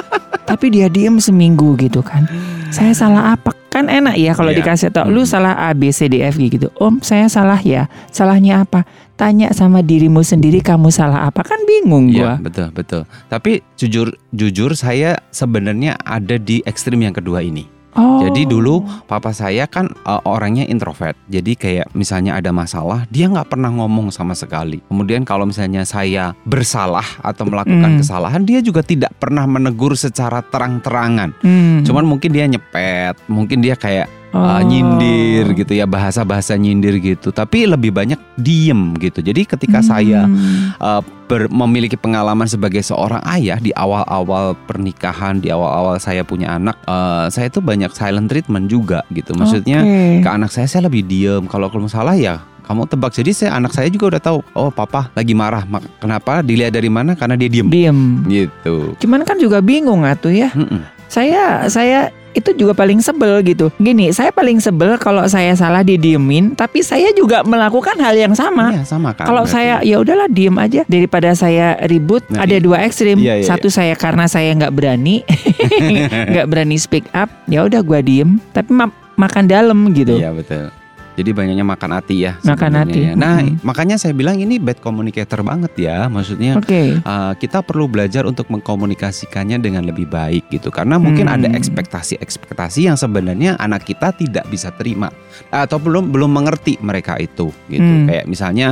tapi 0.50 0.70
dia 0.70 0.90
diem 0.90 1.22
seminggu 1.22 1.78
gitu 1.78 2.02
kan 2.02 2.26
saya 2.70 2.90
salah 2.92 3.34
apa 3.34 3.54
kan 3.70 3.86
enak 3.86 4.18
ya 4.18 4.34
kalau 4.34 4.50
Iya. 4.50 4.66
dikasih 4.66 4.90
tau 4.90 5.06
lu 5.06 5.22
Hmm. 5.22 5.30
salah 5.30 5.54
A 5.56 5.70
B 5.72 5.94
C 5.94 6.10
D 6.10 6.20
F 6.20 6.36
G 6.36 6.50
gitu 6.50 6.74
om 6.76 6.98
saya 7.00 7.30
salah 7.30 7.62
ya 7.62 7.86
salahnya 8.10 8.66
apa 8.66 8.82
tanya 9.14 9.54
sama 9.54 9.80
dirimu 9.80 10.20
sendiri 10.20 10.58
kamu 10.60 10.90
salah 10.90 11.24
apa 11.24 11.46
kan 11.46 11.62
bingung 11.64 12.10
Iya 12.10 12.18
gua 12.34 12.34
betul 12.42 12.68
betul. 12.72 13.02
Tapi 13.28 13.62
jujur 13.76 14.10
jujur 14.32 14.74
saya 14.74 15.22
sebenarnya 15.30 16.02
ada 16.02 16.36
di 16.36 16.64
ekstrim 16.64 16.98
yang 17.00 17.14
kedua 17.14 17.40
ini. 17.40 17.70
Oh. 17.98 18.22
Jadi 18.22 18.46
dulu 18.46 18.86
papa 19.10 19.34
saya 19.34 19.66
kan 19.66 19.90
uh, 20.06 20.22
orangnya 20.28 20.68
introvert. 20.70 21.18
Jadi 21.26 21.58
kayak 21.58 21.88
misalnya 21.98 22.38
ada 22.38 22.54
masalah, 22.54 23.10
dia 23.10 23.26
nggak 23.26 23.50
pernah 23.50 23.74
ngomong 23.74 24.14
sama 24.14 24.38
sekali. 24.38 24.78
Kemudian 24.86 25.26
kalau 25.26 25.50
misalnya 25.50 25.82
saya 25.88 26.38
bersalah 26.46 27.06
atau 27.26 27.50
melakukan 27.50 27.98
Mm. 27.98 28.00
kesalahan, 28.04 28.42
dia 28.46 28.60
juga 28.62 28.86
tidak 28.86 29.16
pernah 29.18 29.48
menegur 29.50 29.98
secara 29.98 30.46
terang-terangan. 30.46 31.34
Hmm. 31.42 31.82
Cuman 31.82 32.06
mungkin 32.06 32.30
dia 32.30 32.46
nyepet, 32.46 33.18
mungkin 33.26 33.64
dia 33.66 33.74
kayak 33.74 34.19
uh, 34.32 34.38
Oh. 34.40 34.62
nyindir 34.62 35.52
gitu 35.54 35.74
ya, 35.74 35.86
bahasa-bahasa 35.86 36.54
nyindir 36.56 36.98
gitu. 37.00 37.30
Tapi 37.30 37.66
lebih 37.66 37.90
banyak 37.90 38.18
diem 38.36 38.94
gitu. 38.98 39.20
Jadi 39.20 39.46
ketika 39.46 39.82
saya 39.82 40.26
Hmm. 40.26 40.74
uh, 40.78 41.02
ber- 41.26 41.50
memiliki 41.50 41.94
pengalaman 41.94 42.46
sebagai 42.46 42.82
seorang 42.82 43.22
ayah 43.36 43.58
di 43.58 43.70
awal-awal 43.74 44.54
pernikahan, 44.66 45.38
di 45.38 45.50
awal-awal 45.50 45.98
saya 45.98 46.22
punya 46.22 46.56
anak, 46.56 46.78
uh, 46.86 47.30
saya 47.30 47.50
tuh 47.50 47.62
banyak 47.62 47.90
silent 47.92 48.30
treatment 48.30 48.66
juga 48.66 49.02
gitu. 49.10 49.34
Maksudnya 49.34 49.82
Oke. 49.82 50.22
ke 50.22 50.30
anak 50.30 50.50
saya 50.50 50.66
saya 50.66 50.88
lebih 50.90 51.06
diem. 51.06 51.46
Kalau 51.46 51.70
kalau 51.70 51.90
salah 51.90 52.14
ya 52.14 52.42
kamu 52.66 52.86
tebak. 52.86 53.10
Jadi 53.10 53.34
saya 53.34 53.58
anak 53.58 53.74
saya 53.74 53.90
juga 53.90 54.14
udah 54.14 54.22
tahu. 54.22 54.40
Oh 54.54 54.70
papa 54.70 55.10
lagi 55.18 55.34
marah. 55.34 55.66
Kenapa? 55.98 56.46
Dilihat 56.46 56.70
dari 56.70 56.86
mana? 56.86 57.18
Karena 57.18 57.34
dia 57.34 57.50
diem. 57.50 57.66
diem. 57.66 58.00
Gitu. 58.30 58.94
Cuman 59.02 59.26
kan 59.26 59.42
juga 59.42 59.58
bingung 59.58 60.06
atuh 60.06 60.30
ya. 60.30 60.54
Mm-mm. 60.54 60.86
Saya 61.10 61.66
saya 61.66 62.14
itu 62.34 62.50
juga 62.54 62.78
paling 62.78 63.02
sebel 63.02 63.42
gitu. 63.46 63.74
Gini, 63.82 64.14
saya 64.14 64.30
paling 64.30 64.62
sebel 64.62 64.96
kalau 65.02 65.26
saya 65.26 65.54
salah 65.58 65.82
didiemin, 65.82 66.54
tapi 66.54 66.86
saya 66.86 67.10
juga 67.14 67.42
melakukan 67.42 67.98
hal 67.98 68.16
yang 68.16 68.34
sama. 68.38 68.74
Iya 68.74 68.84
sama 68.86 69.14
kan. 69.18 69.26
Kalau 69.28 69.44
saya 69.50 69.82
ya 69.82 69.98
udahlah 70.00 70.30
diem 70.30 70.56
aja 70.58 70.82
daripada 70.86 71.34
saya 71.34 71.76
ribut. 71.90 72.22
Nah, 72.30 72.46
ada 72.46 72.56
iya. 72.58 72.64
dua 72.64 72.78
ekstrim. 72.86 73.18
Iya, 73.20 73.42
iya, 73.42 73.46
Satu 73.46 73.68
saya 73.68 73.94
karena 73.98 74.30
saya 74.30 74.54
nggak 74.56 74.74
berani, 74.74 75.26
nggak 76.32 76.48
berani 76.48 76.78
speak 76.78 77.10
up. 77.18 77.30
Ya 77.50 77.66
udah 77.66 77.82
gua 77.82 78.00
diem. 78.00 78.38
Tapi 78.54 78.70
ma- 78.72 78.94
makan 79.20 79.46
dalam 79.50 79.80
gitu. 79.92 80.16
Iya 80.16 80.32
betul. 80.32 80.72
Jadi 81.20 81.36
banyaknya 81.36 81.68
makan 81.68 81.92
hati 82.00 82.24
ya. 82.24 82.40
Makan 82.40 82.72
hati. 82.80 83.12
ya. 83.12 83.14
Nah 83.20 83.44
Mm-mm. 83.44 83.60
makanya 83.68 84.00
saya 84.00 84.16
bilang 84.16 84.40
ini 84.40 84.56
bad 84.56 84.80
communicator 84.80 85.44
banget 85.44 85.76
ya. 85.76 86.08
Maksudnya 86.08 86.56
Oke. 86.56 86.96
uh, 87.04 87.36
kita 87.36 87.60
perlu 87.60 87.92
belajar 87.92 88.24
untuk 88.24 88.48
mengkomunikasikannya 88.48 89.60
dengan 89.60 89.84
lebih 89.84 90.08
baik 90.08 90.48
gitu. 90.48 90.72
Karena 90.72 90.96
mungkin 90.96 91.28
Hmm. 91.28 91.36
ada 91.36 91.48
ekspektasi-ekspektasi 91.52 92.88
yang 92.88 92.96
sebenarnya 92.96 93.60
anak 93.60 93.84
kita 93.84 94.16
tidak 94.16 94.48
bisa 94.48 94.72
terima 94.72 95.12
atau 95.52 95.76
belum 95.76 96.10
belum 96.10 96.32
mengerti 96.32 96.80
mereka 96.80 97.20
itu 97.20 97.52
gitu. 97.68 97.84
Hmm. 97.84 98.08
Kayak 98.08 98.26
misalnya 98.26 98.68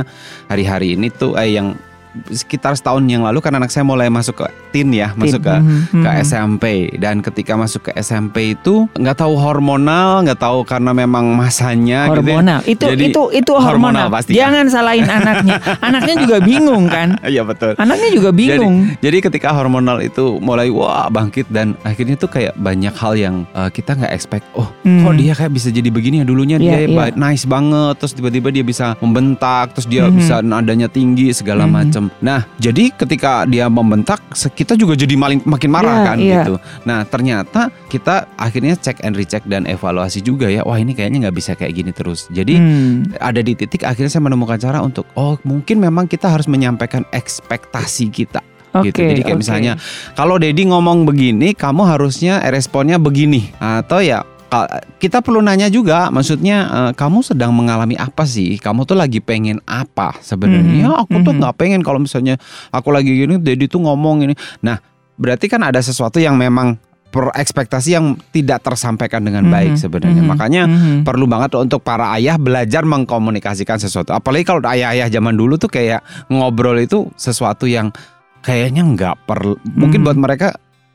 hari-hari 0.48 0.96
ini 0.96 1.12
tuh 1.12 1.36
eh, 1.36 1.52
yang 1.52 1.76
sekitar 2.32 2.74
setahun 2.74 3.04
yang 3.06 3.22
lalu 3.22 3.38
kan 3.38 3.52
anak 3.54 3.68
saya 3.70 3.84
mulai 3.84 4.08
masuk 4.08 4.42
ke 4.42 4.46
teen 4.78 4.94
ya, 4.94 5.10
masuk 5.12 5.42
ke 5.42 5.50
Mhm, 5.50 5.80
ke 5.98 6.08
mhm. 6.08 6.22
SMP 6.22 6.64
dan 6.94 7.18
ketika 7.18 7.52
masuk 7.54 7.82
ke 7.82 7.98
SMP 7.98 8.54
itu 8.54 8.86
nggak 8.92 9.18
tahu 9.18 9.34
hormonal 9.34 10.22
nggak 10.22 10.38
tahu 10.38 10.62
karena 10.62 10.94
memang 10.94 11.34
masanya 11.34 12.06
gitu 12.06 12.22
ya. 12.22 12.38
hormonal 12.38 12.58
itu 12.64 12.86
Jadi, 12.86 13.04
itu 13.08 13.22
itu 13.34 13.52
hormonal 13.52 14.06
hormonal, 14.06 14.06
pasti 14.08 14.30
jangan 14.32 14.64
salahin 14.68 15.02
anaknya 15.04 15.58
anaknya 15.80 16.14
juga 16.16 16.36
bingung 16.38 16.86
kan 16.86 17.18
Iya 17.26 17.42
betul. 17.42 17.74
anaknya 17.74 18.10
juga 18.12 18.30
bingung 18.30 18.94
Jadi 18.98 19.18
ketika 19.20 19.50
hormonal 19.50 19.98
itu 19.98 20.38
mulai 20.38 20.68
wah 20.68 21.08
bangkit 21.08 21.48
dan 21.48 21.74
akhirnya 21.82 22.14
tuh 22.14 22.28
kayak 22.28 22.54
banyak 22.54 22.92
hal 22.92 23.14
yang 23.14 23.34
uh, 23.52 23.66
kita 23.66 23.94
nggak 23.94 24.12
expect. 24.12 24.46
Oh, 24.52 24.70
Hmm. 24.80 25.02
kok 25.02 25.14
dia 25.16 25.32
kayak 25.32 25.50
bisa 25.50 25.68
jadi 25.68 25.88
begini 25.88 26.20
ya 26.20 26.24
dulunya 26.24 26.56
Iya, 26.56 26.84
dia 26.84 26.94
ba- 26.94 27.10
nice 27.10 27.42
banget 27.44 27.96
terus 27.96 28.12
tiba-tiba 28.12 28.48
dia 28.48 28.62
bisa 28.62 28.94
membentak 28.98 29.72
terus 29.72 29.86
dia 29.86 30.04
Mhm. 30.04 30.14
bisa 30.14 30.34
nadanya 30.40 30.86
tinggi 30.86 31.32
segala 31.32 31.64
Mhm. 31.64 31.72
macam. 31.72 32.04
Nah, 32.20 32.44
jadi 32.56 32.92
ketika 32.92 33.42
dia 33.44 33.66
membentak 33.66 34.20
kita 34.68 34.76
juga 34.76 35.00
jadi 35.00 35.16
maling, 35.16 35.48
makin 35.48 35.70
marah 35.72 35.96
Iya, 35.96 36.04
kan 36.04 36.16
iya. 36.20 36.34
gitu. 36.44 36.54
Nah, 36.84 37.00
ternyata 37.08 37.72
kita 37.88 38.28
akhirnya 38.36 38.76
cek 38.76 39.00
and 39.00 39.16
recheck 39.16 39.40
dan 39.48 39.64
evaluasi 39.64 40.20
juga 40.20 40.44
ya. 40.52 40.60
Wah, 40.60 40.76
ini 40.76 40.92
kayaknya 40.92 41.24
nggak 41.24 41.36
bisa 41.40 41.56
kayak 41.56 41.72
gini 41.72 41.88
terus. 41.96 42.28
Jadi 42.28 42.60
Hmm. 42.60 43.08
ada 43.16 43.40
di 43.40 43.56
titik 43.56 43.88
akhirnya 43.88 44.12
saya 44.12 44.28
menemukan 44.28 44.60
cara 44.60 44.84
untuk 44.84 45.08
oh 45.16 45.40
mungkin 45.40 45.80
memang 45.80 46.04
kita 46.04 46.28
harus 46.28 46.44
menyampaikan 46.44 47.08
ekspektasi 47.08 48.12
kita 48.12 48.44
Oke, 48.76 48.92
gitu. 48.92 49.08
Jadi 49.08 49.24
kayak 49.24 49.40
oke. 49.40 49.42
misalnya 49.48 49.72
kalau 50.12 50.36
Dedi 50.36 50.68
ngomong 50.68 51.08
begini, 51.08 51.56
kamu 51.56 51.88
harusnya 51.88 52.44
responnya 52.52 53.00
begini 53.00 53.48
atau 53.56 54.04
ya 54.04 54.20
kita 54.98 55.20
perlu 55.20 55.44
nanya 55.44 55.68
juga, 55.68 56.08
maksudnya 56.08 56.56
eh, 56.66 56.92
kamu 56.96 57.20
sedang 57.20 57.52
mengalami 57.52 57.94
apa 57.94 58.24
sih? 58.24 58.56
Kamu 58.56 58.88
tuh 58.88 58.96
lagi 58.96 59.20
pengen 59.20 59.60
apa 59.68 60.16
sebenarnya? 60.24 60.64
Mhm, 60.64 60.82
Ya, 60.84 60.90
aku 60.96 61.20
tuh 61.20 61.32
mhm. 61.36 61.40
nggak 61.44 61.54
pengen 61.56 61.80
kalau 61.84 62.00
misalnya 62.00 62.40
aku 62.72 62.88
lagi 62.90 63.12
gini, 63.12 63.36
Dedi 63.36 63.68
tuh 63.68 63.84
ngomong 63.84 64.24
ini. 64.24 64.34
Nah, 64.64 64.80
berarti 65.16 65.46
kan 65.52 65.60
ada 65.64 65.78
sesuatu 65.78 66.16
yang 66.16 66.34
memang 66.40 66.80
per 67.08 67.32
ekspektasi 67.32 67.96
yang 67.96 68.20
tidak 68.36 68.60
tersampaikan 68.60 69.24
dengan 69.24 69.48
baik 69.48 69.76
Mhm, 69.76 69.80
sebenarnya. 69.80 70.22
mhm, 70.24 70.28
Makanya 70.28 70.62
mhm. 70.68 70.98
perlu 71.08 71.24
banget 71.24 71.56
untuk 71.56 71.80
para 71.80 72.12
ayah 72.20 72.36
belajar 72.36 72.84
mengkomunikasikan 72.84 73.80
sesuatu. 73.80 74.12
Apalagi 74.12 74.44
kalau 74.44 74.60
ayah-ayah 74.68 75.08
zaman 75.08 75.32
dulu 75.32 75.56
tuh 75.56 75.72
kayak 75.72 76.04
ngobrol 76.28 76.76
itu 76.76 77.08
sesuatu 77.16 77.64
yang 77.64 77.88
kayaknya 78.44 78.84
nggak 78.84 79.24
perlu. 79.24 79.56
Mungkin 79.64 80.04
Hmm. 80.04 80.06
buat 80.06 80.18
mereka 80.20 80.48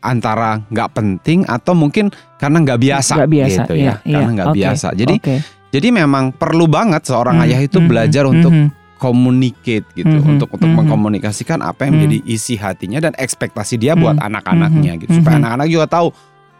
antara 0.03 0.59
nggak 0.67 0.89
penting 0.91 1.47
atau 1.47 1.71
mungkin 1.71 2.11
karena 2.35 2.59
nggak 2.59 2.79
biasa, 2.83 3.13
Nggak 3.23 3.31
biasa, 3.31 3.49
gitu 3.63 3.73
ya. 3.73 3.79
iya, 3.79 3.93
iya. 4.03 4.15
Karena 4.19 4.31
nggak 4.35 4.49
Oke, 4.51 4.57
biasa. 4.59 4.87
Jadi 4.93 5.15
Oke. 5.17 5.35
jadi 5.71 5.87
memang 5.95 6.35
perlu 6.35 6.67
banget 6.67 7.07
seorang 7.07 7.39
Hmm, 7.39 7.45
ayah 7.47 7.59
itu 7.63 7.79
mhm, 7.79 7.87
belajar 7.87 8.23
untuk 8.27 8.51
mhm. 8.51 8.67
communicate 8.99 9.87
gitu, 9.95 10.15
Mhm, 10.15 10.29
untuk 10.37 10.47
untuk 10.51 10.69
mhm. 10.69 10.77
mengkomunikasikan 10.83 11.59
apa 11.63 11.87
yang 11.87 11.95
Mhm. 11.95 11.99
menjadi 11.99 12.17
isi 12.27 12.55
hatinya 12.59 12.99
dan 12.99 13.13
ekspektasi 13.15 13.79
dia 13.79 13.95
buat 13.95 14.19
anak-anaknya 14.19 14.99
gitu. 14.99 15.23
Supaya 15.23 15.39
anak-anak 15.39 15.67
juga 15.67 15.87
tahu 15.87 16.07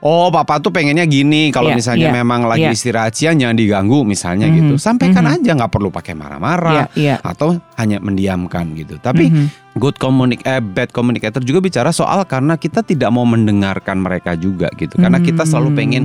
Oh 0.04 0.28
papa 0.28 0.60
tuh 0.60 0.68
pengennya 0.68 1.08
gini 1.08 1.48
Kalau 1.48 1.72
Iya, 1.72 1.80
misalnya 1.80 2.08
iya, 2.12 2.18
memang 2.20 2.44
lagi 2.44 2.68
iya. 2.68 2.76
istirahat 2.76 3.16
siang 3.16 3.40
Jangan 3.40 3.56
diganggu 3.56 4.04
misalnya 4.04 4.52
Mhm, 4.52 4.56
gitu 4.60 4.74
Sampaikan 4.76 5.24
mhm. 5.24 5.34
aja 5.40 5.52
nggak 5.56 5.72
perlu 5.72 5.88
pakai 5.90 6.12
marah-marah 6.12 6.92
Iya, 6.92 7.16
iya. 7.16 7.16
Atau 7.24 7.56
hanya 7.80 8.04
mendiamkan 8.04 8.76
gitu 8.76 9.00
Tapi 9.00 9.32
Mhm. 9.32 9.80
good 9.80 9.96
communic 9.96 10.44
eh, 10.44 10.60
bad 10.60 10.92
communicator 10.92 11.40
juga 11.40 11.64
bicara 11.64 11.96
soal 11.96 12.28
Karena 12.28 12.60
kita 12.60 12.84
tidak 12.84 13.16
mau 13.16 13.24
mendengarkan 13.24 14.04
mereka 14.04 14.36
juga 14.36 14.68
gitu 14.76 15.00
Karena 15.00 15.24
kita 15.24 15.48
selalu 15.48 15.72
pengen 15.72 16.04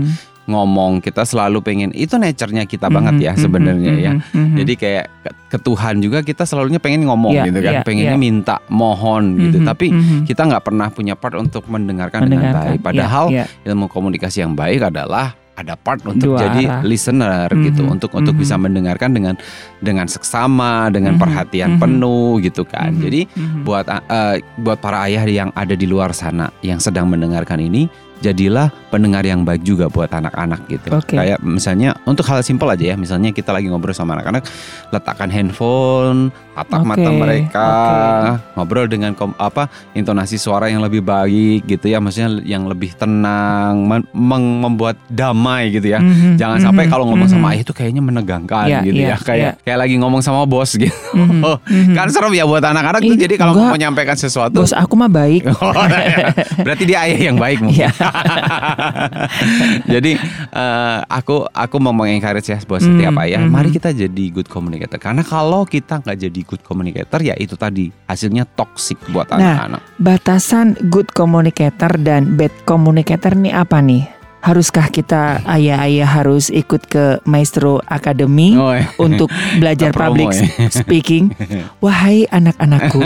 ngomong 0.48 0.98
Kita 0.98 1.22
selalu 1.22 1.60
pengen 1.60 1.90
Itu 1.92 2.16
nature-nya 2.16 2.64
kita 2.64 2.88
banget 2.88 3.20
ya 3.20 3.32
Mhm, 3.36 3.40
sebenarnya 3.40 3.92
ya 3.94 4.12
mhm, 4.16 4.24
mhm. 4.34 4.56
jadi 4.58 4.72
kayak 4.74 5.04
ke, 5.48 5.58
Tuhan 5.60 6.00
juga 6.00 6.20
kita 6.20 6.44
selalunya 6.44 6.80
pengen 6.80 7.04
ngomong 7.08 7.32
Iya, 7.32 7.44
gitu 7.48 7.60
kan, 7.60 7.72
iya, 7.72 7.82
pengennya 7.84 8.16
iya. 8.16 8.20
minta, 8.20 8.56
mohon 8.68 9.36
gitu. 9.40 9.60
Mhm, 9.60 9.66
Tapi 9.68 9.86
mhm. 9.92 10.18
kita 10.28 10.44
nggak 10.44 10.64
pernah 10.64 10.88
punya 10.88 11.14
part 11.16 11.36
untuk 11.36 11.64
mendengarkan, 11.68 12.28
dengan 12.28 12.52
Mendengarkan, 12.52 12.76
baik. 12.76 12.80
Padahal 12.84 13.24
iya, 13.32 13.44
iya. 13.48 13.68
ilmu 13.72 13.88
komunikasi 13.88 14.44
yang 14.44 14.52
baik 14.52 14.84
adalah 14.84 15.32
ada 15.58 15.74
part 15.74 15.98
untuk 16.06 16.38
Dua 16.38 16.38
jadi 16.38 16.62
arah. 16.70 16.82
listener 16.86 17.50
gitu, 17.50 17.82
Mhm, 17.82 17.94
untuk 17.98 18.14
untuk 18.14 18.30
mhm. 18.38 18.40
bisa 18.46 18.54
mendengarkan 18.54 19.10
dengan 19.10 19.34
dengan 19.82 20.06
seksama, 20.06 20.86
dengan 20.88 21.18
Mhm, 21.18 21.20
perhatian 21.20 21.70
mhm. 21.74 21.80
penuh 21.82 22.38
gitu 22.38 22.62
kan. 22.62 22.94
Mhm, 22.94 23.02
Jadi 23.02 23.20
mhm. 23.26 23.60
buat 23.66 23.86
eh, 23.90 24.36
buat 24.62 24.78
para 24.78 25.02
ayah 25.10 25.26
yang 25.26 25.50
ada 25.56 25.74
di 25.74 25.88
luar 25.88 26.14
sana 26.14 26.46
yang 26.62 26.78
sedang 26.78 27.10
mendengarkan 27.10 27.58
ini 27.58 27.90
jadilah 28.18 28.68
pendengar 28.88 29.22
yang 29.22 29.44
baik 29.44 29.62
juga 29.62 29.86
buat 29.86 30.08
anak-anak 30.08 30.64
gitu. 30.66 30.88
Oke. 30.90 31.14
Kayak 31.14 31.38
misalnya 31.44 31.94
untuk 32.08 32.24
hal 32.26 32.40
simpel 32.40 32.66
aja 32.72 32.92
ya, 32.92 32.96
misalnya 32.96 33.30
kita 33.30 33.52
lagi 33.52 33.68
ngobrol 33.68 33.92
sama 33.92 34.16
anak-anak, 34.16 34.48
letakkan 34.90 35.28
handphone, 35.28 36.32
tatap 36.56 36.82
Oke, 36.82 36.88
mata 36.88 37.10
mereka, 37.12 37.66
oke. 37.68 38.30
ngobrol 38.58 38.86
dengan 38.90 39.12
kom- 39.14 39.36
apa 39.38 39.70
intonasi 39.94 40.40
suara 40.40 40.66
yang 40.66 40.82
lebih 40.82 41.04
baik 41.04 41.68
gitu 41.68 41.86
ya, 41.86 42.02
maksudnya 42.02 42.42
yang 42.42 42.66
lebih 42.66 42.96
tenang, 42.98 43.86
meng- 44.10 44.58
membuat 44.64 44.98
damai 45.06 45.70
gitu 45.70 45.94
ya. 45.94 46.00
Mhm, 46.02 46.34
Jangan 46.40 46.58
sampai 46.58 46.88
mhm, 46.88 46.90
kalau 46.90 47.04
ngomong 47.12 47.28
sama 47.30 47.46
mhm. 47.48 47.52
ayah 47.54 47.62
itu 47.62 47.74
kayaknya 47.76 48.02
menegangkan 48.02 48.66
Iya, 48.66 48.80
gitu 48.82 49.00
iya, 49.04 49.08
ya, 49.14 49.16
kayak 49.20 49.52
iya. 49.54 49.62
kayak 49.62 49.78
lagi 49.86 49.94
ngomong 50.00 50.20
sama 50.24 50.42
bos 50.48 50.74
gitu. 50.74 50.90
Mhm, 51.14 51.44
mhm. 51.68 51.94
kan 51.94 52.08
serem 52.10 52.32
ya 52.34 52.44
buat 52.48 52.64
anak-anak 52.64 53.00
tuh. 53.04 53.14
Jadi 53.14 53.34
kalau 53.38 53.52
mau 53.54 53.70
menyampaikan 53.76 54.16
sesuatu, 54.18 54.64
Bos 54.64 54.74
aku 54.74 54.96
mah 54.98 55.10
baik. 55.12 55.44
Oh, 55.58 55.74
iya. 55.74 56.32
Berarti 56.64 56.84
dia 56.88 57.04
ayah 57.04 57.18
yang 57.28 57.36
baik 57.36 57.60
mungkin. 57.60 57.90
Iya. 57.90 57.90
jadi 59.94 60.12
eh, 60.52 60.98
aku 61.08 61.46
aku 61.48 61.76
mau 61.80 61.94
mengencourage 61.94 62.50
ya 62.52 62.58
buat 62.64 62.82
setiap 62.82 63.14
Hmm, 63.14 63.24
ayah, 63.24 63.40
mhm. 63.42 63.50
mari 63.50 63.70
kita 63.72 63.90
jadi 63.94 64.24
good 64.30 64.46
communicator. 64.50 65.00
Karena 65.00 65.22
kalau 65.24 65.64
kita 65.64 66.04
nggak 66.04 66.18
jadi 66.28 66.40
good 66.44 66.62
communicator 66.62 67.20
ya 67.24 67.34
itu 67.38 67.56
tadi 67.56 67.88
hasilnya 68.06 68.44
toxic 68.44 68.98
buat 69.10 69.30
Nah, 69.32 69.38
anak-anak. 69.38 69.80
Batasan 70.00 70.76
good 70.92 71.10
communicator 71.14 71.94
dan 72.00 72.36
bad 72.36 72.52
communicator 72.64 73.32
nih 73.36 73.54
apa 73.54 73.80
nih? 73.80 74.17
Haruskah 74.38 74.86
kita 74.88 75.42
ayah-ayah 75.44 76.06
harus 76.06 76.46
ikut 76.48 76.86
ke 76.86 77.18
Maestro 77.24 77.82
Academy 77.84 78.54
Oh, 78.54 78.70
iya. 78.70 78.86
untuk 78.96 79.28
belajar 79.60 79.90
public 79.90 80.30
ya. 80.30 80.70
speaking? 80.70 81.34
Wahai 81.84 82.24
anak-anakku, 82.30 83.02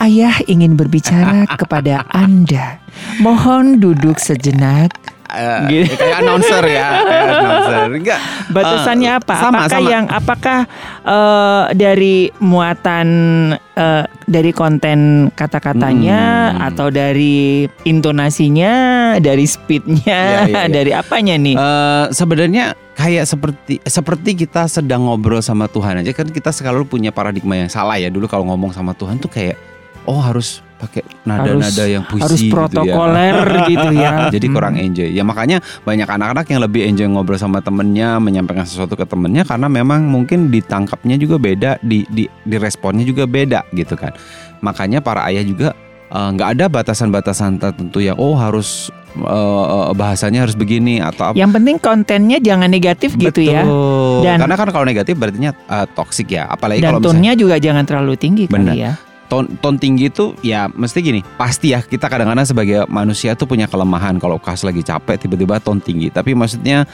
ayah 0.00 0.34
ingin 0.46 0.74
berbicara 0.74 1.46
kepada 1.50 2.06
Anda. 2.10 2.78
Mohon 3.18 3.82
duduk 3.82 4.22
sejenak 4.22 4.94
Gitu. 5.66 5.94
kayak 5.96 6.16
announcer 6.20 6.62
ya, 6.62 6.88
kayak 7.08 7.24
announcer. 7.32 7.76
Enggak. 7.90 8.20
Batasannya 8.50 9.10
eh, 9.10 9.18
apa? 9.18 9.34
Sama, 9.34 9.58
apakah 9.64 9.80
sama. 9.80 9.88
yang 9.90 10.04
apakah 10.06 10.58
eh, 11.02 11.64
dari 11.74 12.16
muatan 12.38 13.08
eh, 13.56 14.04
dari 14.24 14.50
konten 14.52 15.28
kata-katanya 15.32 16.22
Hmm. 16.44 16.68
atau 16.70 16.88
dari 16.88 17.64
intonasinya, 17.82 18.72
dari 19.18 19.44
speednya, 19.44 20.46
Iya, 20.46 20.48
iya, 20.48 20.62
iya. 20.66 20.72
dari 20.76 20.92
apanya 20.92 21.34
nih? 21.34 21.56
Eh, 21.56 22.04
sebenarnya 22.12 22.64
kayak 22.94 23.26
seperti 23.26 23.82
seperti 23.82 24.30
kita 24.38 24.70
sedang 24.70 25.10
ngobrol 25.10 25.42
sama 25.42 25.66
Tuhan 25.66 25.98
aja 25.98 26.14
kan 26.14 26.30
kita 26.30 26.54
selalu 26.54 26.86
punya 26.86 27.10
paradigma 27.10 27.58
yang 27.58 27.66
salah 27.66 27.98
ya 27.98 28.06
dulu 28.06 28.30
kalau 28.30 28.46
ngomong 28.46 28.70
sama 28.70 28.94
Tuhan 28.94 29.18
tuh 29.18 29.26
kayak 29.26 29.58
oh 30.06 30.22
harus 30.22 30.62
pakai 30.84 31.02
nada-nada 31.24 31.84
yang 31.84 32.04
puisi 32.04 32.22
Harus 32.22 32.38
gitu 32.38 32.52
ya. 32.52 32.52
protokoler 32.52 33.34
gitu 33.66 33.88
ya. 33.90 34.10
Jadi 34.34 34.46
kurang 34.46 34.74
Hmm. 34.74 34.84
enjoy. 34.84 35.08
Ya 35.08 35.22
makanya 35.22 35.58
banyak 35.80 36.04
anak-anak 36.04 36.44
yang 36.46 36.60
lebih 36.60 36.84
enjoy 36.84 37.08
ngobrol 37.08 37.36
sama 37.36 37.58
temennya, 37.58 38.20
menyampaikan 38.20 38.62
sesuatu 38.62 38.92
ke 38.92 39.02
temennya 39.02 39.42
karena 39.42 39.66
memang 39.66 40.04
mungkin 40.04 40.48
ditangkapnya 40.48 41.16
juga 41.16 41.36
beda, 41.36 41.80
di 41.80 42.04
di, 42.06 42.28
di 42.28 42.56
responnya 42.56 43.02
juga 43.02 43.24
beda 43.24 43.64
gitu 43.72 43.96
kan. 43.96 44.12
Makanya 44.60 45.00
para 45.00 45.24
ayah 45.26 45.40
juga 45.40 45.72
eh, 46.08 46.28
nggak 46.30 46.48
ada 46.54 46.64
batasan-batasan 46.68 47.56
tertentu 47.56 47.98
yang 47.98 48.16
oh 48.16 48.34
harus 48.34 48.90
eh, 49.14 49.88
bahasanya 49.92 50.44
harus 50.44 50.54
begini 50.54 50.98
atau 50.98 51.30
apa. 51.30 51.36
Yang 51.36 51.50
penting 51.56 51.76
kontennya 51.78 52.38
jangan 52.38 52.68
negatif 52.68 53.14
gitu 53.14 53.40
ya. 53.40 53.62
Betul. 53.62 54.26
Dan- 54.26 54.40
karena 54.42 54.54
kan 54.56 54.68
kalau 54.68 54.84
negatif 54.84 55.14
berarti 55.16 55.38
toksik 55.94 56.34
ya. 56.34 56.48
Apalagi 56.48 56.82
Dan 56.82 56.98
kalau 56.98 57.14
misalnya 57.14 57.32
juga 57.38 57.56
jangan 57.56 57.84
terlalu 57.86 58.14
tinggi 58.18 58.44
Benar. 58.50 58.74
kali 58.74 58.82
ya. 58.82 58.92
Ton, 59.28 59.48
ton 59.60 59.74
tinggi 59.76 60.08
itu 60.12 60.36
ya 60.44 60.68
mesti 60.70 60.98
gini. 61.00 61.20
Pasti 61.36 61.72
ya 61.72 61.80
kita 61.80 62.06
kadang-kadang 62.08 62.46
sebagai 62.46 62.84
manusia 62.86 63.34
tuh 63.34 63.48
punya 63.48 63.66
kelemahan 63.66 64.20
kalau 64.20 64.36
pas 64.36 64.60
lagi 64.62 64.84
capek 64.84 65.16
tiba-tiba 65.20 65.58
ton 65.60 65.80
tinggi. 65.80 66.12
Tapi 66.12 66.36
maksudnya 66.36 66.84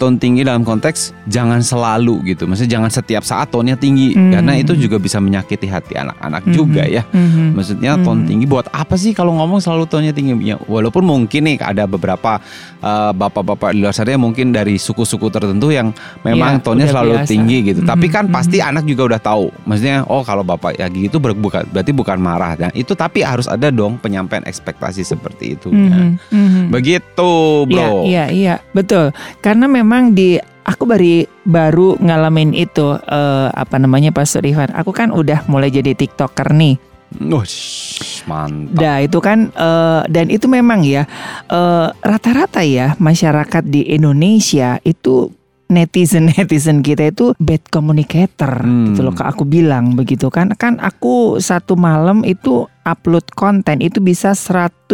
ton 0.00 0.16
tinggi 0.16 0.40
dalam 0.40 0.64
konteks 0.64 1.12
jangan 1.28 1.60
selalu 1.60 2.24
gitu. 2.26 2.48
Maksudnya 2.48 2.80
jangan 2.80 2.88
setiap 2.90 3.20
saat 3.20 3.52
tonnya 3.52 3.76
tinggi 3.76 4.16
Hmm. 4.16 4.32
karena 4.32 4.56
itu 4.56 4.72
juga 4.74 4.96
bisa 4.96 5.20
menyakiti 5.20 5.68
hati 5.68 5.92
anak-anak 5.94 6.42
Mhm. 6.42 6.54
juga 6.56 6.82
ya. 6.82 7.04
Mhm. 7.06 7.52
Maksudnya 7.52 8.00
ton 8.00 8.24
Hmm. 8.24 8.26
tinggi 8.26 8.48
buat 8.48 8.72
apa 8.72 8.96
sih 8.96 9.12
kalau 9.12 9.36
ngomong 9.36 9.60
selalu 9.60 9.84
tonnya 9.84 10.10
tinggi? 10.10 10.32
Ya, 10.40 10.56
walaupun 10.58 11.04
mungkin 11.04 11.44
nih 11.44 11.60
ada 11.60 11.84
beberapa 11.84 12.40
eh, 12.80 13.12
bapak-bapak 13.12 13.76
di 13.76 13.84
luar 13.84 13.92
sana 13.92 14.08
yang 14.10 14.24
mungkin 14.24 14.56
dari 14.56 14.80
suku-suku 14.80 15.28
tertentu 15.28 15.68
yang 15.68 15.92
memang 16.22 16.56
Iya, 16.56 16.64
tonnya 16.64 16.88
selalu 16.88 17.12
biasa. 17.12 17.28
tinggi 17.28 17.56
gitu. 17.62 17.80
Tapi 17.84 18.08
Mhm, 18.08 18.14
kan 18.16 18.24
mhm. 18.24 18.32
pasti 18.32 18.56
anak 18.56 18.88
juga 18.88 19.02
udah 19.04 19.20
tahu. 19.20 19.52
Maksudnya 19.68 20.08
oh 20.08 20.24
kalau 20.24 20.40
bapak 20.40 20.80
ya 20.80 20.88
gitu 20.88 21.20
ber- 21.20 21.36
bukan 21.36 21.68
berarti 21.68 21.92
bukan 21.92 22.16
marah. 22.16 22.56
Dan 22.56 22.72
itu 22.72 22.96
tapi 22.96 23.20
harus 23.20 23.44
ada 23.44 23.68
dong 23.68 24.00
penyampaian 24.00 24.40
ekspektasi 24.42 25.04
seperti 25.04 25.52
itu. 25.52 25.68
ya. 25.68 25.92
Mhm. 25.92 26.10
Mhm. 26.32 26.62
Begitu, 26.70 27.30
Bro. 27.66 27.68
Iya, 27.68 27.90
iya, 28.00 28.24
iya, 28.30 28.54
betul. 28.72 29.12
Karena 29.38 29.68
memang 29.68 29.89
di 30.14 30.38
aku 30.62 30.86
baru 30.86 31.14
baru 31.42 31.88
ngalamin 31.98 32.54
itu 32.54 32.94
eh, 32.94 33.48
apa 33.50 33.76
namanya 33.76 34.14
Pastor 34.14 34.46
Ivan. 34.46 34.70
Aku 34.70 34.94
kan 34.94 35.10
udah 35.10 35.42
mulai 35.50 35.68
jadi 35.68 35.90
TikToker 35.92 36.54
nih. 36.54 36.78
Wush, 37.10 38.22
mantap. 38.22 38.78
Nah, 38.78 39.02
itu 39.02 39.18
kan 39.18 39.50
eh, 39.50 40.02
dan 40.06 40.30
itu 40.30 40.46
memang 40.46 40.86
ya 40.86 41.10
eh, 41.50 41.88
rata-rata 41.90 42.62
ya 42.62 42.94
masyarakat 42.96 43.66
di 43.66 43.90
Indonesia 43.90 44.78
itu 44.86 45.34
netizen 45.66 46.26
netizen 46.34 46.82
kita 46.82 47.10
itu 47.10 47.34
bad 47.38 47.62
communicator 47.66 48.62
Hmm. 48.62 48.90
gitu 48.90 49.06
loh 49.06 49.14
Kak 49.14 49.38
aku 49.38 49.46
bilang 49.46 49.94
begitu 49.94 50.26
kan 50.26 50.50
kan 50.54 50.78
aku 50.78 51.38
satu 51.38 51.78
malam 51.78 52.22
itu 52.22 52.66
upload 52.82 53.26
konten 53.34 53.78
itu 53.78 54.02
bisa 54.02 54.34
150 54.34 54.90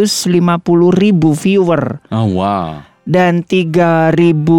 ribu 0.92 1.32
viewer 1.32 2.00
Oh, 2.12 2.28
wow. 2.28 2.84
Dan 3.06 3.46
3000 3.46 4.12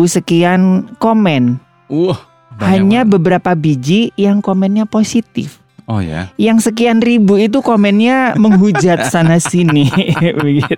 sekian 0.08 0.62
komen. 0.98 1.60
Wah, 1.92 2.18
banyak 2.56 2.64
Hanya 2.64 3.02
banget. 3.04 3.14
beberapa 3.14 3.52
biji 3.54 4.16
yang 4.16 4.42
komennya 4.42 4.88
positif. 4.88 5.60
Oh 5.88 6.04
ya. 6.04 6.28
Yang 6.36 6.72
sekian 6.72 7.00
ribu 7.00 7.40
itu 7.40 7.64
komennya 7.64 8.36
menghujat 8.36 9.08
sana 9.14 9.40
sini 9.40 9.88
begitu. 10.44 10.76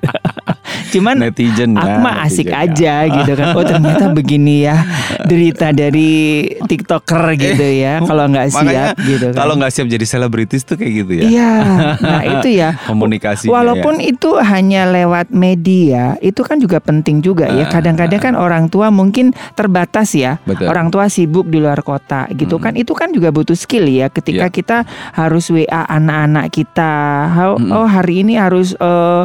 Cuman 0.90 1.16
Netizen 1.20 1.76
aku 1.76 1.88
ya, 1.88 2.00
mah 2.00 2.16
asik 2.24 2.48
ya. 2.48 2.64
aja 2.64 2.94
gitu 3.06 3.32
kan. 3.34 3.48
Oh 3.54 3.64
ternyata 3.64 4.06
begini 4.18 4.64
ya 4.64 4.84
derita 5.22 5.70
dari 5.70 6.10
tiktoker 6.60 7.24
gitu 7.36 7.66
ya. 7.66 8.00
Kalau 8.02 8.26
nggak 8.26 8.46
Makanya 8.50 8.86
siap 8.96 8.98
gitu 9.02 9.26
kan. 9.32 9.38
Kalau 9.38 9.54
nggak 9.56 9.72
siap 9.72 9.88
jadi 9.88 10.06
selebritis 10.06 10.62
tuh 10.64 10.76
kayak 10.76 10.94
gitu 10.98 11.12
ya. 11.16 11.24
Iya, 11.26 11.52
nah 12.00 12.22
itu 12.24 12.48
ya. 12.50 12.70
Komunikasi. 12.90 13.48
Walaupun 13.48 14.00
itu 14.00 14.36
hanya 14.36 14.88
lewat 14.88 15.30
media, 15.30 16.16
itu 16.20 16.42
kan 16.42 16.58
juga 16.58 16.80
penting 16.80 17.20
juga 17.20 17.48
ya. 17.48 17.66
Ah, 17.66 17.72
Kadang-kadang 17.72 18.22
kan 18.22 18.34
orang 18.34 18.66
tua 18.68 18.90
mungkin 18.90 19.30
terbatas 19.54 20.14
ya. 20.14 20.42
Betul. 20.44 20.68
Orang 20.68 20.90
tua 20.90 21.08
sibuk 21.08 21.48
di 21.48 21.60
luar 21.60 21.80
kota 21.82 22.26
gitu 22.32 22.58
Mm. 22.58 22.62
kan. 22.62 22.74
Itu 22.76 22.94
kan 22.94 23.10
juga 23.10 23.30
butuh 23.30 23.56
skill 23.56 23.86
ya. 23.86 24.10
Ketika 24.10 24.48
Iya. 24.48 24.54
kita 24.54 24.78
harus 25.14 25.48
WA 25.50 25.86
anak-anak 25.86 26.50
kita, 26.50 26.94
Mm-mm. 27.56 27.72
oh 27.72 27.86
hari 27.86 28.22
ini 28.22 28.36
harus 28.36 28.74
eh, 28.74 29.24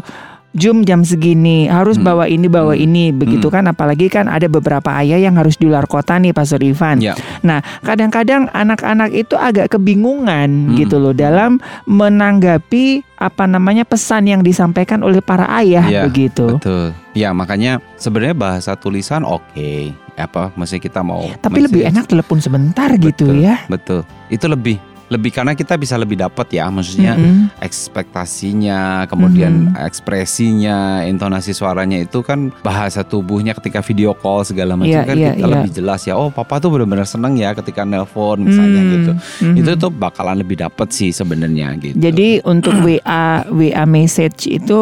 Zoom 0.54 0.86
jam 0.86 1.02
segini, 1.02 1.66
harus 1.66 1.98
Mm. 1.98 2.04
bawa 2.06 2.24
ini 2.24 2.46
bawa 2.46 2.78
Mm. 2.78 2.80
ini, 2.80 3.04
begitu 3.10 3.50
Mm. 3.50 3.54
kan? 3.54 3.64
Apalagi 3.66 4.06
kan 4.06 4.26
ada 4.26 4.46
beberapa 4.46 4.94
ayah 4.96 5.18
yang 5.18 5.34
harus 5.34 5.58
di 5.58 5.66
luar 5.66 5.84
kota 5.84 6.14
nih, 6.14 6.30
Pastor 6.30 6.62
Ivan. 6.62 7.02
Ya. 7.02 7.18
Nah, 7.42 7.58
kadang-kadang 7.80 8.46
anak-anak 8.48 9.10
itu 9.10 9.34
agak 9.34 9.70
kebingungan 9.70 10.70
Hmm. 10.70 10.78
gitu 10.78 10.96
loh 10.96 11.10
dalam 11.10 11.58
menanggapi 11.84 13.02
apa 13.14 13.44
namanya 13.44 13.82
pesan 13.82 14.26
yang 14.26 14.40
disampaikan 14.40 15.02
oleh 15.02 15.18
para 15.18 15.50
ayah 15.58 15.82
Iya, 15.84 16.02
begitu. 16.06 16.54
Betul. 16.56 16.94
Ya 17.12 17.30
makanya 17.30 17.82
sebenarnya 17.96 18.34
bahasa 18.34 18.74
tulisan 18.74 19.22
oke. 19.22 19.90
Apa 20.14 20.54
maksudnya 20.54 20.82
kita 20.84 21.02
mau 21.02 21.26
Tapi 21.34 21.66
lebih 21.66 21.82
enak 21.82 22.06
telepon 22.06 22.38
sebentar 22.38 22.86
gitu 22.94 23.34
Betul, 23.34 23.42
ya. 23.42 23.66
Betul. 23.66 24.06
Itu 24.30 24.46
lebih 24.46 24.78
lebih 25.14 25.30
karena 25.30 25.54
kita 25.54 25.74
bisa 25.74 25.94
lebih 25.94 26.18
dapat 26.18 26.50
ya 26.50 26.66
maksudnya 26.66 27.14
Mm-mm. 27.14 27.54
ekspektasinya, 27.58 28.80
kemudian 29.06 29.70
Mhm. 29.70 29.78
ekspresinya, 29.80 30.78
intonasi 31.04 31.50
suaranya 31.50 31.98
itu 31.98 32.20
kan 32.20 32.50
bahasa 32.60 33.00
tubuhnya 33.00 33.54
ketika 33.54 33.80
video 33.80 34.12
call 34.12 34.42
segala 34.42 34.74
macam 34.74 34.90
Iya, 34.90 35.02
kan 35.02 35.16
iya, 35.16 35.32
kita 35.32 35.40
iya. 35.40 35.52
lebih 35.54 35.70
jelas 35.72 36.00
ya. 36.02 36.14
Oh, 36.14 36.28
papa 36.28 36.58
tuh 36.58 36.68
benar-benar 36.68 37.04
seneng 37.04 37.34
ya 37.34 37.50
ketika 37.52 37.82
nelpon 37.82 38.42
misalnya 38.42 38.80
Hmm, 38.80 38.92
gitu. 38.92 39.12
mhm. 39.44 39.54
Itu 39.56 39.70
tuh 39.78 39.90
bakalan 39.90 40.38
lebih 40.38 40.58
dapat 40.58 40.90
sih 40.90 41.10
sebenarnya 41.10 41.74
gitu. 41.78 41.96
Jadi 41.96 42.42
untuk 42.42 42.74
WA 42.84 43.24
WA 43.48 43.84
message 43.84 44.46
itu 44.48 44.80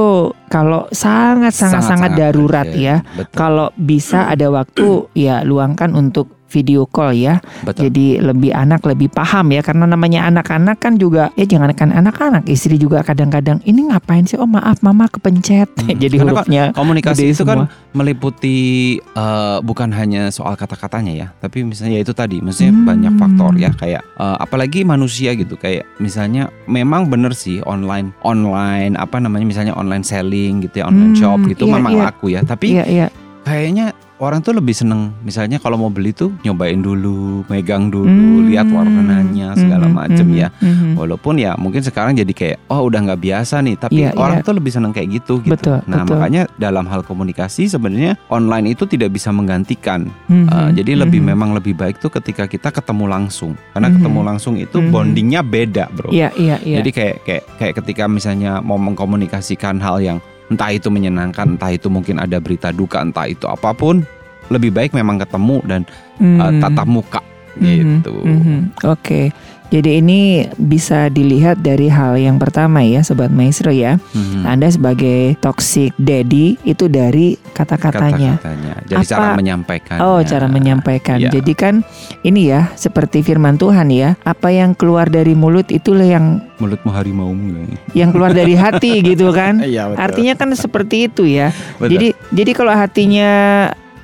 kalau 0.48 0.84
sangat 0.90 1.52
sangat 1.52 1.82
sangat 1.84 2.10
darurat 2.14 2.66
urgent. 2.66 2.80
ya. 2.80 2.96
Betul. 3.14 3.34
Kalau 3.34 3.68
bisa 3.74 4.26
ada 4.32 4.48
waktu 4.48 4.86
ya 5.14 5.40
luangkan 5.42 5.92
untuk 5.92 6.41
video 6.52 6.84
call 6.84 7.16
ya. 7.16 7.40
betul. 7.64 7.88
Jadi 7.88 8.20
lebih 8.20 8.52
anak 8.52 8.84
lebih 8.84 9.08
paham 9.08 9.48
ya 9.48 9.60
karena 9.60 9.84
namanya 9.84 10.28
anak-anak 10.28 10.76
kan 10.76 10.94
juga 10.94 11.32
ya 11.32 11.44
jangankan 11.44 11.88
anak-anak 11.90 12.44
istri 12.46 12.76
juga 12.76 13.00
kadang-kadang 13.00 13.64
ini 13.64 13.88
ngapain 13.88 14.22
sih 14.22 14.36
oh 14.36 14.44
maaf 14.44 14.78
mama 14.80 15.08
kepencet 15.08 15.64
Hmm. 15.72 15.96
jadi 16.02 16.14
Karena 16.14 16.32
hurufnya 16.34 16.62
Komunikasi 16.72 17.32
itu 17.32 17.42
kan 17.42 17.64
semua. 17.64 17.96
meliputi 17.96 18.56
eh, 18.98 19.58
bukan 19.60 19.88
hanya 19.90 20.28
soal 20.28 20.52
kata-katanya 20.52 21.12
ya, 21.14 21.26
tapi 21.34 21.62
misalnya 21.62 21.96
ya 21.96 22.02
itu 22.02 22.12
tadi, 22.12 22.38
maksudnya 22.38 22.70
Hmm. 22.70 22.84
banyak 22.84 23.12
faktor 23.16 23.52
ya 23.56 23.70
kayak 23.72 24.02
eh, 24.14 24.36
apalagi 24.38 24.84
manusia 24.84 25.32
gitu 25.32 25.56
kayak 25.56 25.88
misalnya 25.96 26.50
memang 26.66 27.06
bener 27.06 27.32
sih 27.32 27.62
online 27.62 28.12
online 28.20 28.94
apa 28.94 29.16
namanya 29.16 29.46
misalnya 29.46 29.72
online 29.72 30.02
selling 30.02 30.60
gitu 30.60 30.78
ya 30.78 30.86
online 30.86 31.00
Hmm, 31.08 31.18
shop 31.18 31.38
gitu 31.46 31.64
iya, 31.64 31.72
memang 31.72 31.92
iya. 31.92 32.02
laku 32.04 32.26
ya, 32.28 32.40
tapi 32.42 32.66
iya 32.72 32.84
iya 32.84 33.06
kayaknya 33.40 33.86
orang 34.22 34.38
tuh 34.38 34.54
lebih 34.54 34.70
seneng 34.70 35.10
misalnya 35.26 35.58
kalau 35.58 35.74
mau 35.74 35.90
beli 35.90 36.14
tuh 36.14 36.30
nyobain 36.46 36.78
dulu, 36.78 37.42
megang 37.50 37.90
dulu, 37.90 38.06
Hmm. 38.06 38.46
lihat 38.46 38.70
warnanya 38.70 39.58
segala 39.58 39.90
Mhm, 39.90 39.94
macem 39.98 40.26
mhm, 40.30 40.38
ya. 40.38 40.48
mhm. 40.62 40.94
Walaupun 40.94 41.34
ya 41.42 41.58
mungkin 41.58 41.82
sekarang 41.82 42.14
jadi 42.14 42.30
kayak 42.30 42.56
oh 42.70 42.86
udah 42.86 43.02
nggak 43.02 43.18
biasa 43.18 43.58
nih, 43.60 43.74
tapi 43.74 44.06
Iya, 44.06 44.14
orang 44.14 44.38
iya. 44.38 44.46
tuh 44.46 44.54
lebih 44.54 44.70
seneng 44.70 44.94
kayak 44.94 45.08
gitu 45.18 45.42
gitu. 45.42 45.50
Betul, 45.58 45.82
nah 45.90 46.06
betul. 46.06 46.14
makanya 46.14 46.42
dalam 46.54 46.86
hal 46.86 47.02
komunikasi 47.02 47.66
sebenarnya 47.66 48.14
online 48.30 48.70
itu 48.70 48.86
tidak 48.86 49.10
bisa 49.10 49.34
menggantikan. 49.34 50.06
Mhm, 50.30 50.46
Uh, 50.52 50.68
jadi 50.70 51.02
lebih 51.02 51.18
mhm. 51.18 51.28
memang 51.34 51.50
lebih 51.58 51.74
baik 51.74 51.98
tuh 51.98 52.12
ketika 52.12 52.46
kita 52.46 52.70
ketemu 52.70 53.10
langsung, 53.10 53.58
karena 53.74 53.90
Mhm. 53.90 53.94
ketemu 53.98 54.20
langsung 54.22 54.54
itu 54.54 54.78
Mhm. 54.78 54.90
bondingnya 54.94 55.40
beda 55.42 55.90
bro. 55.90 56.14
Iya 56.14 56.30
iya 56.38 56.62
iya. 56.62 56.78
Jadi 56.78 56.90
kayak 56.94 57.16
kayak 57.26 57.44
kayak 57.58 57.74
ketika 57.82 58.04
misalnya 58.06 58.62
mau 58.62 58.78
mengkomunikasikan 58.78 59.82
hal 59.82 59.98
yang 59.98 60.18
entah 60.52 60.70
itu 60.70 60.92
menyenangkan, 60.92 61.56
entah 61.56 61.72
itu 61.72 61.88
mungkin 61.88 62.20
ada 62.20 62.36
berita 62.38 62.68
duka, 62.70 63.00
entah 63.00 63.26
itu 63.26 63.48
apa 63.48 63.72
pun, 63.72 64.04
lebih 64.52 64.70
baik 64.70 64.92
memang 64.92 65.16
ketemu 65.16 65.64
dan 65.64 65.80
uh, 66.20 66.52
Mhm. 66.52 66.60
tatap 66.60 66.86
muka 66.86 67.20
Mhm, 67.56 67.64
gitu. 67.64 68.14
mhm. 68.24 68.58
Oke. 68.84 69.32
Jadi 69.72 70.04
ini 70.04 70.20
bisa 70.60 71.08
dilihat 71.08 71.64
dari 71.64 71.88
hal 71.88 72.20
yang 72.20 72.36
pertama 72.36 72.84
ya 72.84 73.00
Sobat 73.00 73.32
Maestro 73.32 73.72
ya. 73.72 73.96
Mhm. 74.12 74.44
Anda 74.44 74.68
sebagai 74.68 75.40
toxic 75.40 75.96
daddy 75.96 76.60
itu 76.62 76.92
dari 76.92 77.40
kata-katanya. 77.56 78.36
Kata-katanya. 78.36 78.72
Jadi 78.84 79.00
Apa- 79.00 79.08
cara 79.08 79.28
menyampaikan. 79.32 79.96
Oh, 80.04 80.20
cara 80.20 80.44
menyampaikan. 80.44 81.16
Iya. 81.24 81.32
Jadi 81.32 81.52
kan 81.56 81.74
ini 82.20 82.52
ya 82.52 82.68
seperti 82.76 83.24
firman 83.24 83.56
Tuhan 83.56 83.88
ya, 83.88 84.20
apa 84.22 84.52
yang 84.52 84.76
keluar 84.76 85.08
dari 85.08 85.32
mulut 85.32 85.72
itulah 85.72 86.04
yang 86.04 86.44
mulutmu 86.60 86.92
harimaumu. 86.92 87.64
yang 87.96 88.12
keluar 88.12 88.36
dari 88.36 88.52
hati 88.52 89.00
gitu 89.08 89.32
kan. 89.32 89.64
Iya 89.64 89.88
betul. 89.88 90.04
Artinya 90.04 90.34
kan 90.36 90.48
seperti 90.52 91.08
itu 91.08 91.24
ya. 91.24 91.48
Betul. 91.80 91.96
Jadi 91.96 92.08
jadi 92.28 92.50
kalau 92.52 92.76
hatinya 92.76 93.30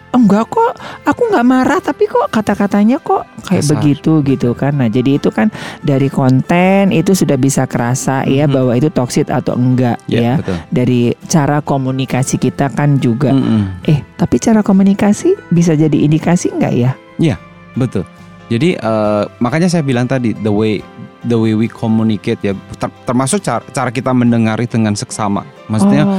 enggak 0.08 0.48
kok, 0.48 0.72
aku 1.04 1.22
nggak 1.28 1.44
marah 1.44 1.78
tapi 1.78 2.04
kok 2.04 2.28
kata-katanya 2.28 2.96
kok 2.98 3.28
kayak 3.44 3.60
Kasar. 3.62 3.72
begitu 3.76 4.12
gitu 4.24 4.50
kan. 4.52 4.72
Nah, 4.74 4.88
jadi 4.88 5.16
itu 5.16 5.28
kan 5.28 5.52
dari 5.80 6.08
konten 6.08 6.90
itu 6.90 7.12
sudah 7.12 7.36
bisa 7.36 7.64
kerasa 7.64 8.24
ya 8.24 8.48
Mhm. 8.48 8.52
bahwa 8.52 8.72
itu 8.72 8.88
toxic 8.88 9.28
atau 9.28 9.54
enggak 9.54 10.00
ya, 10.06 10.20
ya. 10.20 10.34
betul. 10.40 10.56
Dari 10.70 11.00
cara 11.24 11.60
komunikasi 11.60 12.36
kita 12.36 12.70
kan 12.70 12.96
juga. 12.96 13.30
Mm-mm. 13.30 13.84
Eh, 13.84 14.00
tapi 14.14 14.36
cara 14.36 14.60
komunikasi 14.60 15.36
bisa 15.48 15.72
jadi 15.72 15.96
indikasi 15.98 16.50
enggak 16.50 16.74
ya? 16.74 16.92
Betul. 17.76 18.02
Jadi 18.48 18.74
eh, 18.74 19.24
makanya 19.38 19.68
saya 19.68 19.84
bilang 19.84 20.08
tadi 20.08 20.34
the 20.34 20.50
way 20.50 20.80
the 21.22 21.36
way 21.36 21.52
we 21.52 21.68
communicate 21.68 22.40
ya 22.40 22.56
ter- 22.74 22.94
termasuk 23.04 23.38
cara, 23.38 23.62
cara 23.68 23.90
kita 23.92 24.10
mendengar 24.10 24.58
dengan 24.64 24.96
seksama. 24.96 25.46
Maksudnya 25.68 26.02
Oh. 26.02 26.18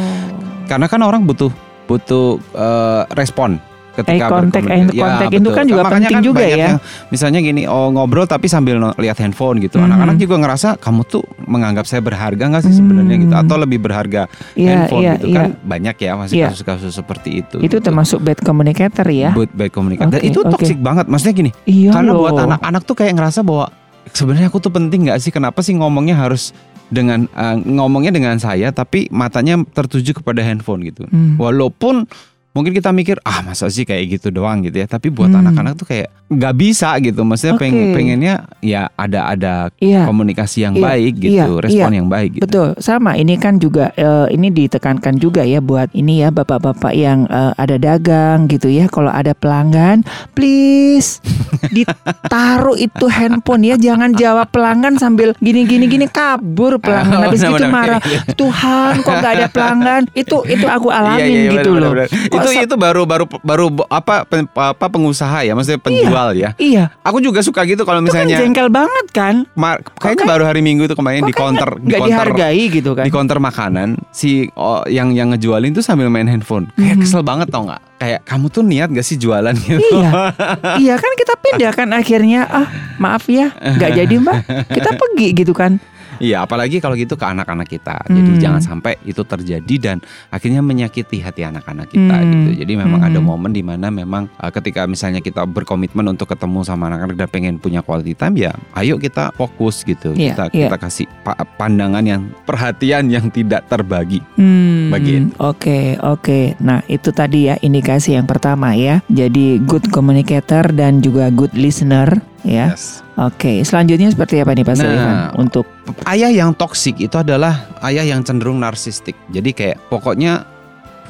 karena 0.66 0.86
kan 0.86 1.02
orang 1.02 1.26
butuh 1.26 1.50
butuh 1.84 2.38
eh, 2.54 3.04
respon 3.12 3.58
ketika 4.00 4.26
Eye 4.26 4.32
contact, 4.32 4.66
eye 4.66 4.86
contact 4.90 5.32
itu 5.32 5.40
betul. 5.42 5.54
kan 5.54 5.66
juga 5.66 5.82
Makanya 5.82 6.00
penting 6.06 6.22
juga 6.22 6.42
banyak 6.42 6.52
ya. 6.52 6.66
yang 6.66 6.78
misalnya 7.10 7.40
gini, 7.40 7.62
oh 7.64 7.88
ngobrol 7.90 8.24
tapi 8.24 8.46
sambil 8.46 8.76
lihat 8.96 9.18
handphone 9.18 9.58
gitu. 9.60 9.78
Mhm. 9.78 9.86
Anak-anak 9.86 10.16
juga 10.18 10.36
ngerasa 10.38 10.70
kamu 10.76 11.02
tuh 11.04 11.22
menganggap 11.42 11.84
saya 11.84 12.00
berharga 12.00 12.44
nggak 12.46 12.64
sih 12.64 12.74
sebenarnya 12.74 13.16
gitu 13.18 13.32
Hmm. 13.32 13.44
atau 13.44 13.56
lebih 13.56 13.80
berharga 13.80 14.30
Iya, 14.54 14.70
handphone 14.86 15.02
iya, 15.02 15.12
gitu 15.16 15.28
iya. 15.28 15.38
kan 15.38 15.50
banyak 15.60 15.96
ya 15.98 16.12
masih 16.16 16.36
Iya. 16.36 16.48
kasus-kasus 16.50 16.92
seperti 16.94 17.30
itu. 17.40 17.58
Itu 17.58 17.68
gitu. 17.68 17.78
termasuk 17.82 18.20
bad 18.20 18.40
communicator 18.40 19.06
ya? 19.06 19.32
Buat 19.32 19.52
baik 19.52 19.72
komunikasi. 19.72 20.08
Dan 20.08 20.20
Oke, 20.20 20.28
itu 20.28 20.40
toxic 20.44 20.78
banget. 20.78 21.06
Maksudnya 21.06 21.36
gini, 21.36 21.52
Iya 21.64 21.92
karena 21.92 22.12
loh. 22.12 22.24
buat 22.24 22.38
anak-anak 22.40 22.82
tuh 22.84 22.96
kayak 22.96 23.14
ngerasa 23.14 23.42
bahwa 23.42 23.68
sebenarnya 24.10 24.48
aku 24.48 24.58
tuh 24.58 24.70
penting 24.70 25.06
nggak 25.06 25.20
sih? 25.20 25.30
Kenapa 25.30 25.60
sih 25.62 25.74
ngomongnya 25.74 26.16
harus 26.16 26.52
dengan 26.90 27.30
eh, 27.30 27.56
ngomongnya 27.62 28.10
dengan 28.10 28.34
saya, 28.38 28.70
tapi 28.70 29.06
matanya 29.10 29.62
tertuju 29.70 30.18
kepada 30.18 30.42
handphone 30.42 30.82
gitu. 30.84 31.06
Hmm. 31.06 31.38
Walaupun 31.38 32.10
mungkin 32.50 32.72
kita 32.72 32.90
mikir 32.90 33.22
ah 33.22 33.40
masa 33.42 33.68
sih 33.68 33.84
kayak 33.84 34.18
gitu 34.18 34.30
doang 34.30 34.62
gitu 34.62 34.76
ya, 34.76 34.86
tapi 34.86 35.08
buat 35.08 35.30
Hmm. 35.30 35.42
anak-anak 35.44 35.74
tuh 35.76 35.86
kayak 35.86 36.10
nggak 36.28 36.54
bisa 36.56 36.94
gitu. 37.00 37.22
Maksudnya 37.22 37.54
Oke. 37.54 37.62
pengen 37.64 37.86
pengennya 37.92 38.34
ya 38.60 38.90
ada 38.92 39.28
ada 39.28 39.54
Iya. 39.78 40.04
komunikasi 40.04 40.58
yang 40.62 40.74
Iya, 40.74 40.84
baik 40.84 41.14
gitu, 41.20 41.32
iya, 41.32 41.46
respon 41.60 41.92
yang 41.92 42.08
baik 42.08 42.30
gitu. 42.36 42.44
Betul, 42.44 42.68
sama. 42.78 43.14
Ini 43.14 43.34
kan 43.36 43.58
juga 43.58 43.94
eh, 43.94 44.28
ini 44.32 44.50
ditekankan 44.50 45.18
juga 45.18 45.42
ya 45.42 45.60
buat 45.60 45.90
ini 45.92 46.20
ya 46.20 46.30
bapak-bapak 46.30 46.94
yang 46.94 47.26
eh, 47.26 47.54
ada 47.56 47.76
dagang 47.76 48.46
gitu 48.48 48.68
ya. 48.68 48.86
Kalau 48.88 49.10
ada 49.10 49.32
pelanggan, 49.32 50.02
please 50.34 51.22
ditaruh 51.70 52.76
itu 52.76 53.06
handphone 53.08 53.64
ya. 53.64 53.76
Jangan 53.76 54.14
jawab 54.14 54.50
pelanggan 54.50 54.98
sambil 54.98 55.34
gini-gini 55.38 55.86
gini 55.86 56.06
kabur 56.06 56.78
pelanggan. 56.78 57.20
Oh, 57.20 57.26
Habis 57.30 57.42
gitu 57.42 57.54
benar-benar. 57.56 58.00
marah. 58.00 58.02
Tuhan, 58.32 58.94
kok 59.00 59.14
nggak 59.16 59.34
ada 59.36 59.48
pelanggan? 59.48 60.02
Itu 60.14 60.42
itu 60.46 60.66
aku 60.66 60.90
alamin 60.90 61.20
Iya, 61.20 61.26
iya, 61.26 61.40
iya, 61.40 61.52
gitu 61.56 61.70
benar, 61.72 61.82
loh. 61.82 61.92
benar. 61.96 62.08
Itu 62.42 62.52
itu 62.64 62.76
baru 62.76 63.04
baru 63.04 63.26
baru 63.40 63.66
apa 63.86 64.24
pen- 64.24 64.48
apa 64.48 64.86
pengusaha 64.86 65.42
ya, 65.42 65.52
maksudnya 65.52 65.78
penjual 65.78 66.32
ya. 66.34 66.52
Iya, 66.56 66.94
Aku 67.02 67.20
juga 67.20 67.40
suka 67.40 67.64
gitu 67.64 67.82
kalau 67.82 68.00
itu 68.00 68.08
kan 68.08 68.26
misalnya 68.26 68.38
jengkel 68.40 68.68
banget 68.68 69.06
kan? 69.10 69.36
Mar- 69.54 69.82
kayaknya 69.96 70.16
kayak- 70.20 70.30
baru 70.30 70.44
hari 70.46 70.62
Minggu 70.62 70.84
itu 70.84 70.94
kemarin 70.94 71.22
di 71.22 71.32
counter 71.32 71.70
di 71.78 71.92
counter 71.92 72.08
dihargai 72.30 72.64
gitu 72.70 72.92
kan? 72.94 73.04
di 73.04 73.12
counter 73.12 73.38
makanan 73.38 74.00
si 74.10 74.30
oh, 74.54 74.84
yang 74.86 75.12
yang 75.12 75.30
ngejualin 75.30 75.72
tuh 75.72 75.82
sambil 75.82 76.08
main 76.08 76.26
handphone. 76.26 76.68
Kayak 76.74 76.96
Mhm. 76.96 77.04
kesel 77.04 77.22
banget 77.22 77.48
tau 77.48 77.64
nggak? 77.64 77.82
Kayak 77.98 78.22
kamu 78.24 78.46
tuh 78.48 78.64
niat 78.64 78.90
gak 78.90 79.04
sih 79.04 79.16
jualan 79.16 79.52
gitu? 79.54 79.84
Iya, 79.94 80.12
iya 80.82 80.96
kan 80.96 81.12
kita 81.14 81.34
pindah 81.36 81.72
kan 81.74 81.90
akhirnya 81.92 82.42
ah 82.46 82.68
maaf 82.96 83.26
ya 83.26 83.52
nggak 83.52 83.92
jadi 83.94 84.16
mbak 84.18 84.38
kita 84.70 84.90
pergi 84.94 85.28
gitu 85.36 85.52
kan. 85.52 85.78
Iya, 86.20 86.44
apalagi 86.44 86.78
kalau 86.78 86.94
gitu 86.94 87.16
ke 87.16 87.24
anak-anak 87.24 87.66
kita. 87.66 87.96
Jadi 88.06 88.32
Hmm. 88.36 88.40
jangan 88.40 88.62
sampai 88.62 89.00
itu 89.04 89.24
terjadi 89.24 89.76
dan 89.80 89.98
akhirnya 90.30 90.60
menyakiti 90.60 91.20
hati 91.20 91.42
anak-anak 91.42 91.88
kita 91.88 92.16
Hmm. 92.16 92.28
gitu. 92.30 92.50
Jadi 92.62 92.74
memang 92.76 93.02
ada 93.02 93.18
Hmm. 93.18 93.28
momen 93.28 93.52
di 93.52 93.64
mana 93.64 93.88
memang 93.88 94.28
uh, 94.36 94.52
ketika 94.52 94.84
misalnya 94.84 95.20
kita 95.20 95.44
berkomitmen 95.44 96.06
untuk 96.06 96.28
ketemu 96.28 96.62
sama 96.62 96.88
anak-anak 96.88 97.16
dan 97.16 97.28
pengen 97.28 97.56
punya 97.56 97.80
quality 97.80 98.14
time 98.14 98.36
ya, 98.38 98.52
ayo 98.76 98.96
kita 98.96 99.32
fokus 99.34 99.82
gitu. 99.82 100.12
Iya, 100.14 100.36
kita 100.36 100.44
iya. 100.52 100.68
kita 100.68 100.78
kasih 100.78 101.06
pa- 101.24 101.40
pandangan 101.56 102.04
yang 102.04 102.22
perhatian 102.44 103.08
yang 103.08 103.32
tidak 103.32 103.66
terbagi. 103.66 104.20
Hmm, 104.36 104.92
Begitu. 104.92 105.32
Oke 105.40 105.96
oke. 106.00 106.60
Nah 106.60 106.84
itu 106.86 107.10
tadi 107.10 107.48
ya 107.48 107.56
indikasi 107.58 108.14
yang 108.14 108.26
pertama 108.26 108.76
ya. 108.76 109.00
Jadi 109.08 109.62
good 109.62 109.88
communicator 109.90 110.68
dan 110.70 111.00
juga 111.00 111.30
good 111.30 111.54
listener 111.54 112.20
ya. 112.42 112.74
Yes. 112.74 113.00
Oke. 113.20 113.60
Selanjutnya 113.68 114.08
seperti 114.08 114.40
apa 114.40 114.56
nih 114.56 114.64
Pak 114.64 114.76
Nah, 114.76 114.80
Sulaiman? 114.80 115.16
Untuk 115.36 115.66
ayah 116.08 116.32
yang 116.32 116.56
toksik 116.56 116.96
itu 117.04 117.16
adalah 117.20 117.68
ayah 117.84 118.08
yang 118.08 118.24
cenderung 118.24 118.64
narsistik. 118.64 119.18
Jadi 119.28 119.52
kayak 119.52 119.78
pokoknya 119.92 120.48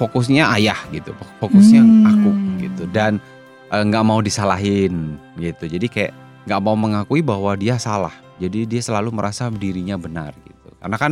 fokusnya 0.01 0.49
ayah 0.57 0.79
gitu, 0.89 1.13
fokusnya 1.37 1.81
Hmm. 1.83 2.07
aku 2.07 2.29
gitu 2.63 2.83
dan 2.89 3.21
eh, 3.69 3.83
nggak 3.85 4.01
mau 4.01 4.23
disalahin 4.23 5.19
gitu. 5.37 5.69
Jadi 5.69 5.85
kayak 5.85 6.13
nggak 6.49 6.61
mau 6.65 6.73
mengakui 6.73 7.21
bahwa 7.21 7.53
dia 7.53 7.77
salah. 7.77 8.15
Jadi 8.41 8.65
dia 8.65 8.81
selalu 8.81 9.13
merasa 9.13 9.51
dirinya 9.53 9.99
benar 9.99 10.33
gitu. 10.41 10.73
Karena 10.79 10.97
kan 10.97 11.11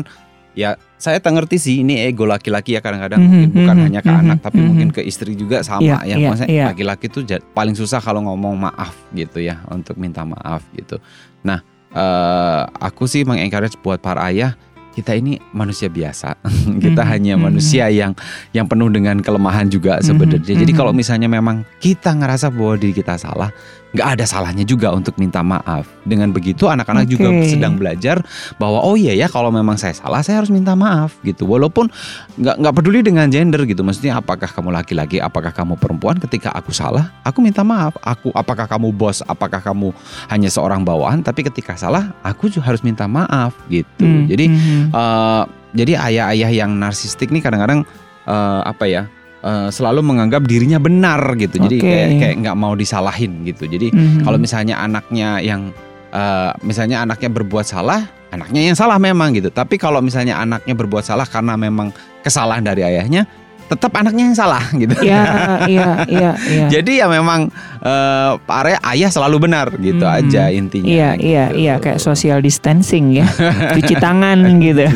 ya 0.57 0.73
saya 0.97 1.21
tak 1.21 1.37
ngerti 1.37 1.61
sih 1.61 1.75
ini 1.85 2.01
ego 2.09 2.25
laki-laki 2.25 2.73
ya 2.73 2.81
kadang-kadang 2.81 3.21
Mhm, 3.21 3.29
mungkin 3.29 3.49
bukan 3.53 3.75
mhm, 3.77 3.85
hanya 3.85 4.01
ke 4.01 4.09
mhm, 4.09 4.21
anak 4.25 4.37
tapi 4.41 4.57
mhm. 4.57 4.65
mungkin 4.65 4.87
ke 4.89 5.01
istri 5.05 5.37
juga 5.37 5.61
sama 5.61 5.85
Iya, 5.85 5.97
ya. 6.01 6.15
iya, 6.17 6.27
Maksudnya 6.33 6.49
iya. 6.49 6.65
laki-laki 6.73 7.05
tuh 7.13 7.21
paling 7.53 7.77
susah 7.77 8.01
kalau 8.01 8.25
ngomong 8.25 8.57
maaf 8.57 8.97
gitu 9.13 9.37
ya 9.37 9.61
untuk 9.69 9.93
minta 10.01 10.25
maaf 10.25 10.65
gitu. 10.73 10.97
Nah 11.45 11.61
eh, 11.93 12.61
aku 12.81 13.05
sih 13.05 13.21
mengencourage 13.21 13.77
buat 13.85 14.01
para 14.01 14.25
ayah 14.33 14.57
kita 14.97 15.13
ini 15.13 15.37
manusia 15.53 15.93
biasa 15.93 16.41
kita 16.83 17.05
Mhm, 17.05 17.09
hanya 17.13 17.33
mhm. 17.37 17.41
manusia 17.53 17.85
yang 17.93 18.17
yang 18.49 18.65
penuh 18.65 18.89
dengan 18.89 19.21
kelemahan 19.21 19.69
juga 19.69 20.01
sebenarnya 20.01 20.41
jadi 20.57 20.73
mhm. 20.73 20.79
kalau 20.81 20.89
misalnya 20.89 21.29
memang 21.29 21.61
kita 21.77 22.17
ngerasa 22.17 22.49
bahwa 22.49 22.81
diri 22.81 22.97
kita 22.97 23.13
salah 23.21 23.53
nggak 23.97 24.21
ada 24.21 24.25
salahnya 24.29 24.61
juga 24.61 24.93
untuk 24.93 25.17
minta 25.17 25.41
maaf. 25.41 25.89
Dengan 26.05 26.29
begitu 26.29 26.69
anak-anak 26.69 27.09
juga 27.09 27.33
Oke. 27.33 27.49
sedang 27.49 27.73
belajar 27.81 28.21
bahwa 28.61 28.85
oh 28.85 28.93
iya 28.93 29.17
ya 29.17 29.25
kalau 29.25 29.49
memang 29.49 29.73
saya 29.73 29.97
salah 29.97 30.21
saya 30.21 30.45
harus 30.45 30.53
minta 30.53 30.77
maaf 30.77 31.17
gitu. 31.25 31.49
Walaupun 31.49 31.89
nggak 32.37 32.55
nggak 32.61 32.73
peduli 32.77 33.01
dengan 33.01 33.25
gender 33.33 33.65
gitu. 33.65 33.81
Maksudnya 33.81 34.21
apakah 34.21 34.45
kamu 34.45 34.69
laki-laki 34.69 35.17
apakah 35.17 35.49
kamu 35.49 35.73
perempuan? 35.81 36.21
Ketika 36.21 36.53
aku 36.53 36.69
salah 36.69 37.09
aku 37.25 37.41
minta 37.41 37.65
maaf. 37.65 37.97
Aku 38.05 38.29
apakah 38.37 38.69
kamu 38.69 38.93
bos 38.93 39.25
apakah 39.25 39.57
kamu 39.57 39.89
hanya 40.29 40.53
seorang 40.53 40.85
bawahan 40.85 41.25
tapi 41.25 41.41
ketika 41.41 41.73
salah 41.73 42.13
aku 42.21 42.53
juga 42.53 42.69
harus 42.69 42.85
minta 42.85 43.09
maaf 43.09 43.57
gitu. 43.73 44.05
Hmm, 44.05 44.29
jadi. 44.29 44.45
Eh, 44.93 45.43
jadi 45.75 45.93
ayah-ayah 45.99 46.65
yang 46.65 46.71
narsistik 46.79 47.29
nih 47.29 47.43
kadang-kadang 47.43 47.83
eh, 48.25 48.61
apa 48.65 48.85
ya 48.87 49.05
eh, 49.47 49.69
selalu 49.71 50.03
menganggap 50.03 50.43
dirinya 50.43 50.75
benar 50.77 51.23
gitu. 51.39 51.55
Jadi 51.63 51.79
kayak 51.79 52.09
kayak 52.19 52.35
nggak 52.43 52.57
mau 52.59 52.75
disalahin 52.75 53.47
gitu. 53.47 53.63
Jadi 53.63 53.95
Mhm. 53.95 54.27
kalau 54.27 54.35
misalnya 54.35 54.75
anaknya 54.77 55.39
yang 55.39 55.71
eh, 56.07 56.51
misalnya 56.63 57.03
anaknya 57.03 57.27
berbuat 57.31 57.63
salah, 57.63 58.07
anaknya 58.31 58.71
yang 58.71 58.75
salah 58.75 58.95
memang 58.99 59.35
gitu. 59.35 59.51
Tapi 59.51 59.75
kalau 59.75 59.99
misalnya 59.99 60.39
anaknya 60.39 60.75
berbuat 60.75 61.03
salah 61.03 61.27
karena 61.27 61.55
memang 61.55 61.91
kesalahan 62.23 62.63
dari 62.63 62.83
ayahnya, 62.83 63.27
tetap 63.67 63.91
anaknya 63.93 64.23
yang 64.25 64.37
salah 64.37 64.63
gitu. 64.71 64.95
Iya 64.99 65.23
iya 65.71 65.89
iya 66.07 66.29
iya. 66.39 66.65
Jadi 66.69 66.99
ya 66.99 67.07
memang 67.07 67.51
eh, 67.77 68.31
Pak 68.39 68.57
Arya 68.57 68.77
ayah 68.87 69.09
selalu 69.09 69.43
benar 69.43 69.67
gitu 69.75 70.01
Hmm. 70.01 70.17
aja 70.17 70.47
intinya. 70.47 70.87
Iya 70.87 71.09
iya 71.15 71.43
gitu. 71.47 71.59
iya 71.59 71.73
kayak 71.77 71.99
social 71.99 72.39
distancing 72.39 73.11
ya. 73.13 73.27
Cuci 73.75 73.95
tangan 73.95 74.39
gitu. 74.57 74.87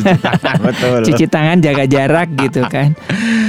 Betul. 0.58 0.98
Cuci 1.04 1.24
tangan 1.26 1.60
jaga 1.60 1.84
jarak 1.84 2.28
gitu 2.34 2.64
kan. 2.64 2.96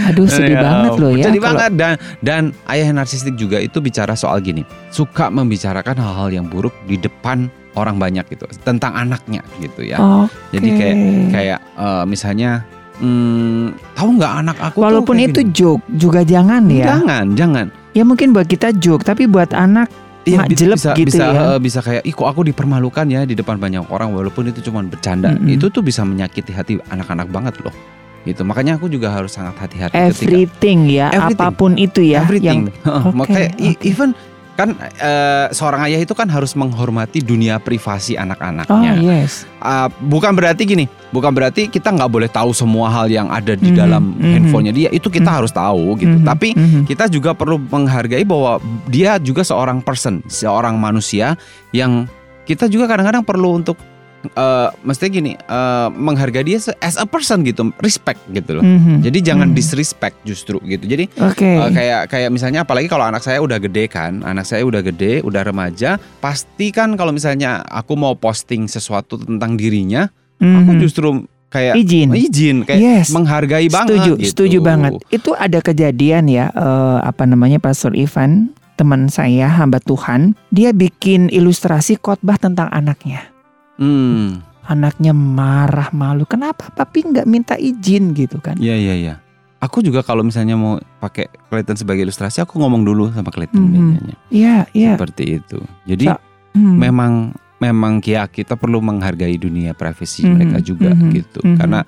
Aduh 0.04 0.28
sedih 0.28 0.60
Ya, 0.60 0.62
banget 0.62 0.92
loh 1.00 1.12
ya. 1.14 1.24
Sedih 1.26 1.40
kalau- 1.40 1.56
banget 1.56 1.72
dan 1.80 1.94
dan 2.20 2.42
ayah 2.68 2.86
yang 2.86 2.98
narsistik 2.98 3.34
juga 3.34 3.58
itu 3.58 3.80
bicara 3.80 4.14
soal 4.14 4.40
gini, 4.40 4.62
suka 4.90 5.28
membicarakan 5.28 5.96
hal-hal 5.96 6.30
yang 6.34 6.46
buruk 6.46 6.76
di 6.84 7.00
depan 7.00 7.48
orang 7.74 7.98
banyak 7.98 8.28
gitu 8.28 8.46
tentang 8.62 8.94
anaknya 8.94 9.42
gitu 9.58 9.82
ya. 9.82 9.98
Oke. 9.98 10.30
Jadi 10.54 10.70
kayak 10.76 10.98
kayak 11.32 11.60
eh, 11.74 12.04
misalnya 12.04 12.68
hmm, 12.98 13.66
tahu 13.94 14.10
nggak 14.14 14.34
anak 14.40 14.58
aku 14.60 14.78
tuh 14.78 14.84
Walaupun 14.84 15.16
kayak 15.16 15.30
itu 15.30 15.42
gini. 15.42 15.54
joke 15.54 15.84
juga 15.90 16.22
jangan 16.22 16.64
ya. 16.66 16.86
Jangan, 16.92 17.26
jangan. 17.34 17.66
Ya 17.92 18.04
mungkin 18.04 18.32
buat 18.32 18.46
kita 18.46 18.74
joke 18.76 19.02
tapi 19.02 19.26
buat 19.26 19.50
anak 19.52 19.90
Iya, 20.24 20.40
Mak 20.40 20.48
bi- 20.48 20.56
jelek 20.56 20.78
bisa, 20.78 20.92
gitu 20.96 21.08
bisa, 21.12 21.24
ya. 21.26 21.42
eh, 21.46 21.60
bisa 21.60 21.80
kayak, 21.80 22.02
ih 22.02 22.16
kok 22.16 22.24
aku 22.24 22.48
dipermalukan 22.48 23.04
ya 23.06 23.28
di 23.28 23.36
depan 23.36 23.60
banyak 23.60 23.84
orang 23.86 24.08
walaupun 24.10 24.48
itu 24.48 24.64
cuma 24.64 24.80
bercanda. 24.80 25.36
Mm-mm. 25.36 25.52
Itu 25.52 25.68
tuh 25.68 25.84
bisa 25.84 26.00
menyakiti 26.02 26.50
hati 26.50 26.80
anak-anak 26.86 27.28
banget 27.28 27.60
loh. 27.60 27.76
Gitu. 28.24 28.40
Makanya 28.42 28.80
aku 28.80 28.88
juga 28.88 29.12
harus 29.12 29.36
sangat 29.36 29.60
hati-hati 29.60 29.92
ketika 29.92 30.08
everything 30.16 30.88
ya 30.88 31.12
Everything. 31.12 31.44
apa 31.44 31.52
pun 31.52 31.76
itu 31.76 32.00
ya 32.00 32.24
everything. 32.24 32.72
yang 32.72 32.88
Oke, 33.12 33.12
Makanya 33.12 33.50
oke. 33.52 33.84
even 33.84 34.10
kan 34.54 34.78
eh, 34.80 35.48
seorang 35.50 35.90
ayah 35.90 35.98
itu 35.98 36.14
kan 36.14 36.30
harus 36.30 36.54
menghormati 36.54 37.20
dunia 37.20 37.58
privasi 37.58 38.14
Oh 38.14 38.22
anak-anaknya. 38.22 39.02
yes. 39.02 39.50
Uh, 39.64 39.88
bukan 40.06 40.36
berarti 40.36 40.68
gini, 40.68 40.86
bukan 41.10 41.32
berarti 41.32 41.72
kita 41.72 41.90
nggak 41.90 42.12
boleh 42.12 42.30
tahu 42.30 42.52
semua 42.52 42.92
hal 42.92 43.08
yang 43.08 43.32
ada 43.32 43.56
di 43.56 43.72
Mhm, 43.72 43.78
dalam 43.78 44.14
mhm. 44.14 44.34
handphonenya 44.36 44.74
dia. 44.76 44.90
Itu 44.94 45.10
kita 45.10 45.26
Mhm. 45.32 45.38
harus 45.42 45.52
tahu 45.56 45.96
gitu. 45.98 46.18
Mhm, 46.20 46.26
Tapi 46.28 46.50
mhm. 46.54 46.82
kita 46.86 47.08
juga 47.10 47.34
perlu 47.34 47.58
menghargai 47.58 48.28
bahwa 48.28 48.60
dia 48.86 49.18
juga 49.18 49.42
seorang 49.42 49.80
person, 49.80 50.22
seorang 50.28 50.76
manusia 50.78 51.34
yang 51.72 52.06
kita 52.44 52.68
juga 52.68 52.92
kadang-kadang 52.92 53.24
perlu 53.24 53.56
untuk 53.56 53.80
eh 54.26 54.70
mestinya 54.82 55.12
gini, 55.20 55.34
eh, 55.36 55.88
menghargai 55.92 56.48
dia 56.48 56.60
as 56.80 56.96
a 56.96 57.04
person 57.04 57.44
gitu, 57.44 57.76
respect 57.84 58.24
gitu 58.32 58.60
loh. 58.60 58.64
Mhm. 58.64 59.04
Jadi 59.04 59.20
jangan 59.20 59.52
Mhm. 59.52 59.56
disrespect 59.56 60.16
justru 60.24 60.64
gitu. 60.64 60.88
Jadi 60.88 61.12
Oke. 61.20 61.44
eh, 61.60 61.70
kayak 61.70 62.02
kayak 62.08 62.30
misalnya 62.32 62.64
apalagi 62.64 62.88
kalau 62.88 63.04
anak 63.04 63.20
saya 63.20 63.44
udah 63.44 63.60
gede 63.60 63.92
kan, 63.92 64.24
anak 64.24 64.48
saya 64.48 64.64
udah 64.64 64.80
gede, 64.80 65.20
udah 65.22 65.44
remaja, 65.44 66.00
pasti 66.24 66.72
kan 66.72 66.96
kalau 66.96 67.12
misalnya 67.12 67.64
aku 67.68 68.00
mau 68.00 68.16
posting 68.16 68.72
sesuatu 68.72 69.20
tentang 69.20 69.60
dirinya, 69.60 70.08
aku 70.40 70.72
Mhm. 70.72 70.80
justru 70.80 71.10
kayak 71.52 71.78
izin. 71.78 72.10
izin 72.16 72.58
kayak 72.66 72.82
Yes. 72.82 73.08
menghargai 73.14 73.70
banget 73.70 74.00
Setuju, 74.00 74.12
gitu. 74.18 74.30
setuju 74.34 74.58
banget. 74.64 74.92
Itu 75.12 75.38
ada 75.38 75.60
kejadian 75.62 76.26
ya, 76.26 76.50
eh, 76.50 76.98
apa 77.04 77.28
namanya 77.30 77.62
Pastor 77.62 77.94
Ivan, 77.94 78.50
teman 78.74 79.06
saya 79.06 79.54
hamba 79.54 79.78
Tuhan, 79.78 80.34
dia 80.50 80.74
bikin 80.74 81.30
ilustrasi 81.30 82.02
khotbah 82.02 82.42
tentang 82.42 82.74
anaknya. 82.74 83.33
Hmm. 83.78 84.42
Anaknya 84.64 85.12
marah 85.12 85.92
malu. 85.92 86.24
Kenapa 86.24 86.72
papi 86.72 87.04
nggak 87.04 87.28
minta 87.28 87.56
izin 87.60 88.16
gitu 88.16 88.40
kan? 88.40 88.56
Iya 88.56 88.76
iya 88.76 88.94
iya. 88.96 89.16
Aku 89.60 89.80
juga 89.80 90.04
kalau 90.04 90.24
misalnya 90.24 90.56
mau 90.56 90.76
pakai 91.00 91.28
Clayton 91.48 91.80
sebagai 91.80 92.04
ilustrasi, 92.04 92.44
aku 92.44 92.60
ngomong 92.60 92.84
dulu 92.84 93.12
sama 93.12 93.32
Clayton 93.32 93.60
Mhm. 93.60 93.72
biasanya. 93.72 94.16
Iya, 94.28 94.56
iya. 94.72 94.92
Seperti 94.96 95.24
itu. 95.40 95.60
Jadi 95.84 96.06
Sa- 96.08 96.20
Hmm. 96.54 96.78
memang 96.80 97.14
memang 97.58 98.04
ya 98.04 98.28
kita 98.28 98.60
perlu 98.60 98.84
menghargai 98.84 99.40
dunia 99.40 99.72
privasi 99.72 100.28
Mhm, 100.28 100.32
mereka 100.36 100.58
juga 100.60 100.92
mhm, 100.92 101.10
gitu. 101.12 101.40
mhm. 101.44 101.58
Karena 101.58 101.80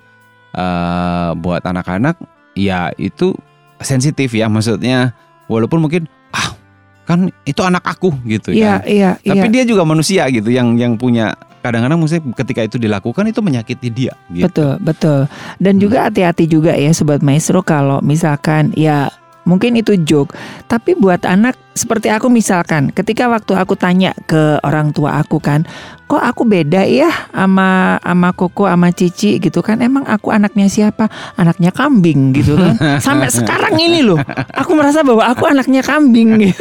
eh, 0.52 1.30
buat 1.36 1.60
anak-anak 1.60 2.16
ya 2.56 2.88
itu 2.96 3.36
sensitif 3.76 4.32
ya 4.32 4.48
maksudnya 4.48 5.12
walaupun 5.46 5.84
mungkin 5.84 6.08
ah 6.32 6.56
kan 7.04 7.28
itu 7.44 7.60
anak 7.60 7.84
aku 7.84 8.08
gitu 8.24 8.56
Iya, 8.56 8.80
ya. 8.80 8.88
iya, 8.88 9.10
Tapi 9.20 9.46
iya. 9.46 9.52
dia 9.52 9.64
juga 9.68 9.84
manusia 9.84 10.24
gitu 10.32 10.48
yang 10.48 10.80
yang 10.80 10.96
punya 10.96 11.36
kadang-kadang 11.66 11.98
maksudnya 11.98 12.22
ketika 12.38 12.60
itu 12.62 12.76
dilakukan 12.78 13.26
itu 13.26 13.40
menyakiti 13.42 13.88
dia 13.90 14.14
gitu. 14.30 14.46
Betul, 14.46 14.72
betul. 14.80 15.20
Dan 15.58 15.76
Hmm. 15.76 15.82
juga 15.82 15.98
hati-hati 16.06 16.44
juga 16.46 16.72
ya 16.78 16.94
sobat 16.94 17.20
maestro 17.20 17.60
kalau 17.60 17.98
misalkan 18.00 18.70
ya 18.78 19.10
mungkin 19.46 19.78
itu 19.78 19.94
joke, 19.96 20.34
tapi 20.66 20.98
buat 20.98 21.22
anak 21.22 21.54
seperti 21.76 22.08
aku 22.08 22.32
misalkan, 22.32 22.88
ketika 22.88 23.28
waktu 23.28 23.52
aku 23.52 23.76
tanya 23.76 24.16
ke 24.24 24.56
orang 24.64 24.96
tua 24.96 25.20
aku 25.20 25.36
kan, 25.38 25.68
kok 26.08 26.18
aku 26.18 26.48
beda 26.48 26.88
ya 26.88 27.12
sama 27.28 28.00
sama 28.00 28.32
Koko 28.32 28.64
sama 28.64 28.88
Cici 28.96 29.36
gitu 29.36 29.60
kan? 29.60 29.84
Emang 29.84 30.08
aku 30.08 30.32
anaknya 30.32 30.72
siapa? 30.72 31.12
Anaknya 31.36 31.76
kambing 31.76 32.32
gitu 32.32 32.56
kan. 32.56 32.80
Sampai 33.04 33.28
sekarang 33.28 33.76
ini 33.76 34.00
loh, 34.00 34.16
aku 34.56 34.72
merasa 34.72 35.04
bahwa 35.04 35.28
aku 35.28 35.44
anaknya 35.44 35.84
kambing. 35.84 36.48
gitu. 36.48 36.56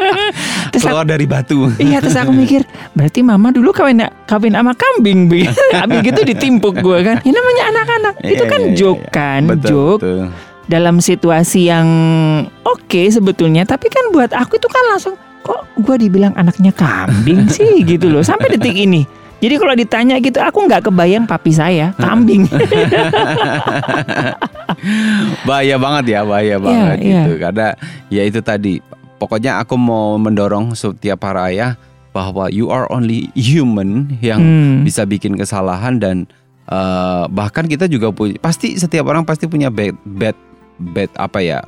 terus 0.72 0.88
aku, 0.88 0.96
Keluar 0.96 1.04
dari 1.04 1.26
batu. 1.28 1.68
Iya 1.76 2.00
terus 2.00 2.16
aku 2.16 2.32
mikir 2.32 2.64
berarti 2.96 3.20
mama 3.20 3.52
dulu 3.52 3.76
kawin 3.76 4.08
kawin 4.24 4.56
sama 4.56 4.72
kambing 4.72 5.28
begitu. 5.28 5.52
Habis 5.76 6.00
gitu 6.00 6.20
ditimpuk 6.24 6.80
gue 6.80 6.98
kan. 7.04 7.20
Ini 7.20 7.32
namanya 7.36 7.62
anak-anak. 7.76 8.14
Itu 8.24 8.44
Iya, 8.48 8.50
kan 8.50 8.60
iya, 8.64 8.72
joke 8.72 9.04
iya. 9.04 9.12
kan, 9.12 9.42
Betul, 9.52 9.68
joke 9.68 10.00
betul. 10.00 10.24
Dalam 10.70 11.02
situasi 11.02 11.66
yang 11.66 11.88
oke 12.62 13.02
sebetulnya. 13.10 13.66
Tapi 13.66 13.90
kan 13.90 14.14
buat 14.14 14.30
aku 14.30 14.56
itu 14.56 14.70
kan 14.70 14.84
langsung 14.88 15.14
kok 15.42 15.66
gue 15.74 15.96
dibilang 15.98 16.30
anaknya 16.38 16.70
kambing 16.70 17.50
sih 17.56 17.82
gitu 17.82 18.06
loh 18.06 18.22
sampai 18.22 18.54
detik 18.54 18.78
ini. 18.78 19.02
Jadi 19.40 19.56
kalau 19.56 19.72
ditanya 19.72 20.20
gitu 20.20 20.36
aku 20.36 20.68
nggak 20.68 20.84
kebayang 20.86 21.24
papi 21.24 21.48
saya 21.48 21.96
kambing. 21.96 22.44
bahaya 25.48 25.76
banget 25.76 26.04
ya, 26.12 26.20
bahaya 26.22 26.48
Iya, 26.50 26.56
banget 26.60 26.96
iya. 27.00 27.20
gitu. 27.24 27.32
Karena 27.40 27.66
ya 28.08 28.22
itu 28.22 28.40
tadi. 28.40 28.74
Pokoknya 29.16 29.60
aku 29.60 29.76
mau 29.76 30.16
mendorong 30.16 30.72
setiap 30.72 31.20
para 31.20 31.52
ayah 31.52 31.76
bahwa 32.10 32.48
you 32.48 32.68
are 32.68 32.88
only 32.88 33.28
human 33.36 34.08
yang 34.24 34.40
Hmm. 34.40 34.80
bisa 34.80 35.04
bikin 35.04 35.36
kesalahan 35.36 36.00
dan 36.00 36.24
eh, 36.66 37.24
bahkan 37.28 37.64
kita 37.64 37.84
juga 37.84 38.10
punya 38.10 38.36
pasti 38.38 38.76
setiap 38.76 39.08
orang 39.08 39.24
pasti 39.24 39.44
punya 39.44 39.68
bad 39.68 39.96
bad 40.04 40.36
bad 40.80 41.12
apa 41.14 41.38
ya 41.38 41.60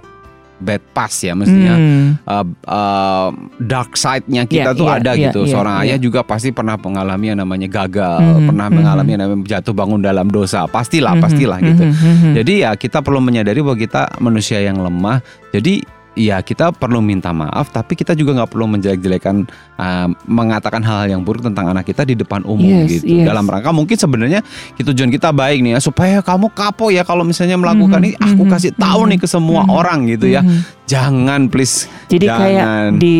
bad 0.62 0.78
past 0.94 1.26
ya 1.26 1.34
mestinya 1.34 1.74
Hmm. 1.74 2.22
uh, 2.22 2.46
uh, 2.70 3.28
dark 3.58 3.98
side-nya 3.98 4.46
kita 4.46 4.70
Iya, 4.72 4.78
tuh 4.78 4.86
iya, 4.86 4.94
ada 5.02 5.12
iya, 5.18 5.22
gitu. 5.28 5.42
iya, 5.42 5.50
Seorang 5.50 5.74
iya. 5.82 5.82
ayah 5.90 5.98
juga 5.98 6.22
pasti 6.22 6.54
pernah 6.54 6.78
mengalami 6.78 7.34
yang 7.34 7.42
namanya 7.42 7.66
gagal, 7.66 8.22
Mhm, 8.22 8.46
pernah 8.46 8.66
mhm. 8.70 8.74
mengalami 8.78 9.10
yang 9.10 9.22
namanya 9.26 9.58
jatuh 9.58 9.74
bangun 9.74 9.98
dalam 9.98 10.30
dosa. 10.30 10.70
Pastilah, 10.70 11.18
Mhm, 11.18 11.22
pastilah 11.26 11.58
gitu. 11.58 11.82
mhm, 11.82 11.98
mhm. 11.98 12.32
Jadi 12.38 12.52
ya 12.62 12.70
kita 12.78 13.02
perlu 13.02 13.18
menyadari 13.18 13.58
bahwa 13.58 13.74
kita 13.74 14.02
manusia 14.22 14.62
yang 14.62 14.78
lemah. 14.78 15.18
Jadi 15.50 15.82
ya 16.12 16.40
kita 16.40 16.72
perlu 16.76 17.00
minta 17.00 17.32
maaf, 17.32 17.72
tapi 17.72 17.96
kita 17.96 18.12
juga 18.12 18.36
nggak 18.36 18.50
perlu 18.52 18.68
menjelek-jelekan, 18.68 19.48
uh, 19.80 20.08
mengatakan 20.28 20.84
hal-hal 20.84 21.18
yang 21.18 21.22
buruk 21.24 21.40
tentang 21.44 21.72
anak 21.72 21.88
kita 21.88 22.04
di 22.04 22.12
depan 22.12 22.44
umum 22.44 22.84
Yes, 22.84 23.00
gitu. 23.00 23.22
yes. 23.22 23.26
Dalam 23.28 23.48
rangka 23.48 23.72
mungkin 23.72 23.96
sebenarnya 23.96 24.40
tujuan 24.76 25.08
kita 25.08 25.32
baik 25.32 25.64
nih 25.64 25.76
ya 25.76 25.80
supaya 25.80 26.20
kamu 26.20 26.52
kapok 26.52 26.90
ya 26.92 27.02
kalau 27.06 27.24
misalnya 27.24 27.56
melakukan 27.56 28.00
Mhm, 28.02 28.08
ini. 28.08 28.16
Aku 28.18 28.42
mhm, 28.44 28.50
kasih 28.50 28.72
tahu 28.76 29.06
mhm, 29.06 29.08
nih 29.14 29.18
ke 29.24 29.28
semua 29.30 29.60
mhm, 29.64 29.70
orang 29.72 29.98
gitu 30.10 30.26
ya. 30.28 30.42
Mhm. 30.44 30.60
Jangan 30.84 31.40
please. 31.48 31.88
Jadi 32.12 32.26
kayak 32.28 32.64
Jangan. 32.66 32.90
di 33.00 33.18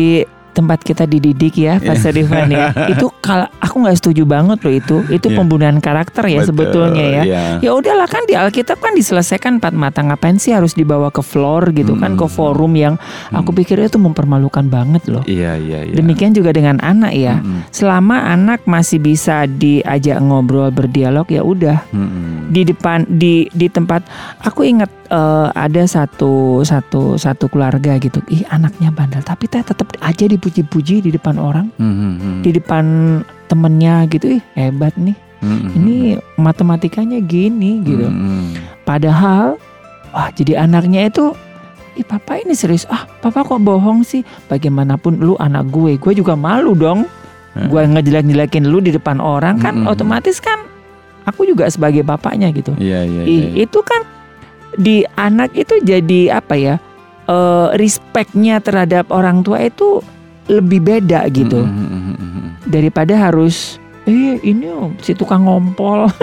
tempat 0.53 0.79
kita 0.79 1.03
dididik 1.03 1.57
ya, 1.57 1.75
Iya. 1.75 1.83
Pastor 1.83 2.13
Ivan 2.13 2.47
ya. 2.47 2.69
Itu 2.93 3.09
kalau 3.19 3.49
aku 3.57 3.75
nggak 3.81 3.97
setuju 3.97 4.23
banget 4.23 4.61
loh 4.61 4.73
itu. 4.73 4.97
Itu 5.09 5.27
Iya. 5.27 5.37
pembunuhan 5.41 5.77
karakter 5.77 6.29
ya 6.29 6.39
Betul, 6.41 6.47
sebetulnya 6.53 7.03
ya. 7.03 7.23
iya. 7.25 7.41
Ya 7.59 7.71
udahlah 7.73 8.05
kan 8.05 8.21
di 8.23 8.37
Alkitab 8.37 8.77
kan 8.77 8.93
diselesaikan 8.93 9.57
empat 9.57 9.73
mata 9.73 9.99
ngapain 9.99 10.37
sih 10.37 10.53
harus 10.53 10.73
dibawa 10.73 11.09
ke 11.09 11.19
floor 11.19 11.73
gitu 11.73 11.97
kan 11.97 12.13
ke 12.13 12.23
Mm-mm. 12.23 12.31
forum 12.31 12.73
yang 12.77 12.95
aku 13.29 13.49
Mm. 13.51 13.57
pikir 13.59 13.77
itu 13.81 13.97
mempermalukan 13.97 14.65
banget 14.67 15.03
loh. 15.09 15.23
Iya 15.25 15.57
iya 15.57 15.89
iya. 15.89 15.95
Demikian 15.97 16.31
juga 16.31 16.53
dengan 16.53 16.77
anak 16.79 17.11
ya. 17.11 17.41
Mm-mm, 17.41 17.73
Selama 17.73 18.29
anak 18.29 18.63
masih 18.63 19.01
bisa 19.01 19.43
diajak 19.45 20.21
ngobrol 20.21 20.69
berdialog 20.69 21.25
ya 21.27 21.41
udah 21.41 21.81
mm-mm. 21.89 22.53
di 22.53 22.61
depan 22.63 23.09
di 23.09 23.49
di 23.49 23.67
tempat 23.67 24.05
aku 24.39 24.63
ingat 24.63 24.91
eh, 25.13 25.47
ada 25.53 25.83
satu 25.85 26.65
satu 26.65 27.15
satu 27.15 27.45
keluarga 27.47 28.01
gitu 28.01 28.19
ih 28.27 28.41
anaknya 28.49 28.89
bandel 28.89 29.21
tapi 29.21 29.45
teh 29.45 29.61
tetap 29.61 29.93
aja 30.01 30.25
dipuji-puji 30.25 30.99
di 30.99 31.13
depan 31.13 31.37
orang 31.37 31.69
Mm-mm, 31.77 32.41
di 32.41 32.49
depan 32.51 32.85
temennya 33.45 34.09
gitu 34.09 34.41
ih 34.41 34.43
hebat 34.57 34.97
nih 34.97 35.13
mm-mm. 35.39 35.69
ini 35.77 35.95
matematikanya 36.35 37.21
gini 37.21 37.85
gitu 37.85 38.09
Mm-mm. 38.09 38.57
padahal 38.83 39.61
wah 40.09 40.29
jadi 40.33 40.65
anaknya 40.65 41.07
itu 41.07 41.37
ih 41.93 42.01
papa 42.03 42.41
ini 42.41 42.57
serius 42.57 42.89
ah 42.89 43.05
papa 43.21 43.45
kok 43.45 43.61
bohong 43.61 44.01
sih 44.01 44.25
bagaimanapun 44.49 45.21
lu 45.21 45.37
anak 45.37 45.69
gue 45.69 45.95
gue 45.95 46.13
juga 46.17 46.33
malu 46.33 46.73
dong 46.73 47.05
Hmm. 47.53 47.69
gue 47.69 47.85
ngejelek-jelekin 47.85 48.65
lu 48.65 48.81
di 48.81 48.89
depan 48.89 49.21
orang 49.21 49.61
kan 49.61 49.77
Mm-mm. 49.77 49.93
otomatis 49.93 50.41
kan 50.41 50.65
aku 51.21 51.45
juga 51.45 51.69
sebagai 51.69 52.01
bapaknya 52.01 52.49
gitu 52.49 52.73
Iya 52.81 53.05
iya. 53.05 53.21
Ih, 53.29 53.29
iya. 53.53 53.69
itu 53.69 53.77
kan 53.85 54.01
di 54.75 55.07
anak 55.15 55.53
itu 55.53 55.79
jadi 55.81 56.39
apa 56.39 56.55
ya 56.55 56.75
eh 57.23 57.67
respectnya 57.79 58.59
terhadap 58.59 59.07
orang 59.09 59.41
tua 59.41 59.63
itu 59.63 60.03
lebih 60.51 60.83
beda 60.83 61.23
gitu 61.31 61.63
Mm-mm, 61.63 61.87
mm-mm, 61.87 62.15
mm-mm. 62.19 62.47
daripada 62.67 63.15
harus 63.15 63.79
eh 64.03 64.35
ini 64.43 64.67
si 64.99 65.15
tukang 65.15 65.47
ngompol 65.47 66.11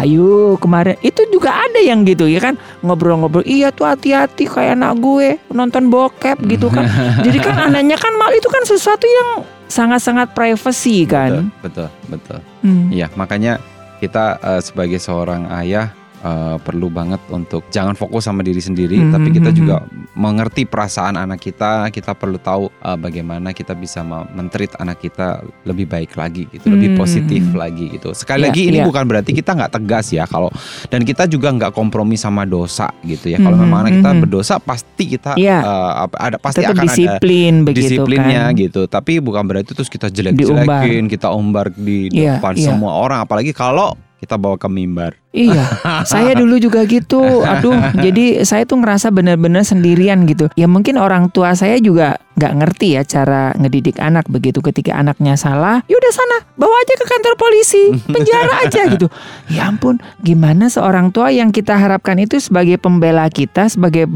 ayo 0.00 0.56
kemarin 0.56 0.96
itu 1.04 1.20
juga 1.28 1.52
ada 1.52 1.80
yang 1.84 2.08
gitu 2.08 2.24
ya 2.24 2.40
kan 2.40 2.56
ngobrol-ngobrol 2.80 3.44
iya 3.44 3.68
tuh 3.68 3.92
hati-hati 3.92 4.48
kayak 4.48 4.80
anak 4.80 4.96
gue 4.98 5.36
nonton 5.52 5.92
bokep 5.92 6.40
gitu 6.48 6.72
kan 6.72 6.88
jadi 7.20 7.38
kan 7.44 7.56
anaknya 7.70 8.00
kan 8.00 8.12
mal 8.16 8.32
itu 8.32 8.48
kan 8.48 8.64
sesuatu 8.64 9.04
yang 9.04 9.44
sangat-sangat 9.68 10.32
privacy 10.32 11.04
kan 11.04 11.52
Betul 11.60 11.92
betul. 12.08 12.10
betul. 12.10 12.38
Hmm. 12.64 12.88
Iya 12.88 13.12
makanya 13.16 13.60
kita 14.00 14.40
eh, 14.40 14.60
sebagai 14.64 15.00
seorang 15.00 15.48
ayah 15.60 15.92
eh, 16.24 16.56
perlu 16.56 16.88
banget 16.88 17.20
untuk 17.28 17.68
jangan 17.68 17.92
fokus 17.92 18.24
sama 18.24 18.40
diri 18.40 18.56
sendiri, 18.56 18.96
Mhm, 18.96 19.12
tapi 19.12 19.28
kita 19.28 19.52
mhm. 19.52 19.56
juga 19.56 19.76
mengerti 20.14 20.64
perasaan 20.64 21.14
anak 21.14 21.36
kita. 21.38 21.90
Kita 21.90 22.16
perlu 22.16 22.38
tahu 22.38 22.72
eh, 22.72 22.96
bagaimana 22.96 23.52
kita 23.52 23.72
bisa 23.74 24.00
me- 24.00 24.24
mentreat 24.32 24.72
anak 24.76 24.98
kita 24.98 25.38
lebih 25.62 25.84
baik 25.84 26.16
lagi 26.16 26.48
gitu, 26.48 26.72
lebih 26.72 26.94
Mhm, 26.94 26.98
positif 26.98 27.42
mhm. 27.44 27.54
lagi 27.54 27.84
gitu. 27.92 28.10
Sekali 28.12 28.40
Iya, 28.40 28.48
lagi 28.48 28.62
ini 28.64 28.78
iya. 28.80 28.86
bukan 28.86 29.04
berarti 29.04 29.30
kita 29.30 29.52
nggak 29.52 29.72
tegas 29.74 30.06
ya 30.08 30.24
kalau 30.24 30.48
dan 30.88 31.04
kita 31.04 31.26
juga 31.26 31.52
nggak 31.52 31.70
kompromi 31.70 32.16
sama 32.16 32.42
dosa 32.42 32.88
gitu 33.02 33.28
ya. 33.28 33.36
Kalau 33.36 33.54
Mhm, 33.54 33.62
memang 33.62 33.78
anak 33.84 33.92
kita 33.98 34.10
berdosa 34.16 34.54
pasti 34.56 35.04
kita 35.10 35.36
Iya. 35.36 35.58
eh, 35.60 35.92
apa- 36.02 36.20
ada 36.22 36.36
pasti 36.38 36.62
tetap 36.62 36.72
akan 36.72 36.80
ada 36.80 36.88
disiplin 36.88 37.52
begitu 37.62 38.00
disiplinnya 38.00 38.42
kan 38.48 38.56
gitu. 38.56 38.80
Tapi 38.86 39.20
bukan 39.20 39.44
berarti 39.44 39.70
terus 39.70 39.88
kita 39.88 40.08
jelek-jelekin, 40.08 41.04
kita 41.06 41.28
umbar 41.28 41.68
di 41.68 42.08
Iya, 42.08 42.38
depan 42.38 42.54
iya. 42.56 42.64
semua 42.66 42.96
orang. 42.96 43.20
Apalagi 43.20 43.52
kalau 43.52 43.92
kita 44.22 44.40
bawa 44.40 44.56
ke 44.56 44.68
mimbar. 44.70 45.18
Iya, 45.34 45.66
saya 46.10 46.32
dulu 46.38 46.56
juga 46.56 46.86
gitu. 46.86 47.42
Aduh, 47.42 47.76
jadi 47.98 48.46
saya 48.46 48.64
tuh 48.64 48.80
ngerasa 48.80 49.10
benar-benar 49.10 49.66
sendirian 49.66 50.24
gitu. 50.24 50.48
Ya 50.54 50.70
mungkin 50.70 50.96
orang 50.96 51.28
tua 51.28 51.52
saya 51.52 51.76
juga 51.82 52.22
nggak 52.34 52.54
ngerti 52.58 52.98
ya 52.98 53.02
cara 53.04 53.52
ngedidik 53.58 53.98
anak 54.00 54.24
begitu. 54.30 54.62
Ketika 54.64 54.96
anaknya 54.96 55.34
salah, 55.36 55.82
yaudah 55.90 56.12
sana 56.14 56.38
bawa 56.54 56.74
aja 56.86 56.94
ke 56.96 57.04
kantor 57.04 57.34
polisi, 57.36 57.82
penjara 58.08 58.54
aja 58.64 58.82
gitu. 58.88 59.06
Ya 59.52 59.68
ampun, 59.68 60.00
gimana 60.22 60.70
seorang 60.70 61.10
tua 61.10 61.34
yang 61.34 61.50
kita 61.50 61.76
harapkan 61.76 62.16
itu 62.16 62.38
sebagai 62.40 62.78
pembela 62.80 63.26
kita, 63.28 63.68
sebagai 63.68 64.06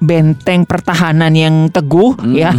benteng 0.00 0.64
pertahanan 0.64 1.30
yang 1.30 1.68
teguh 1.68 2.16
Hmm. 2.16 2.32
ya 2.32 2.50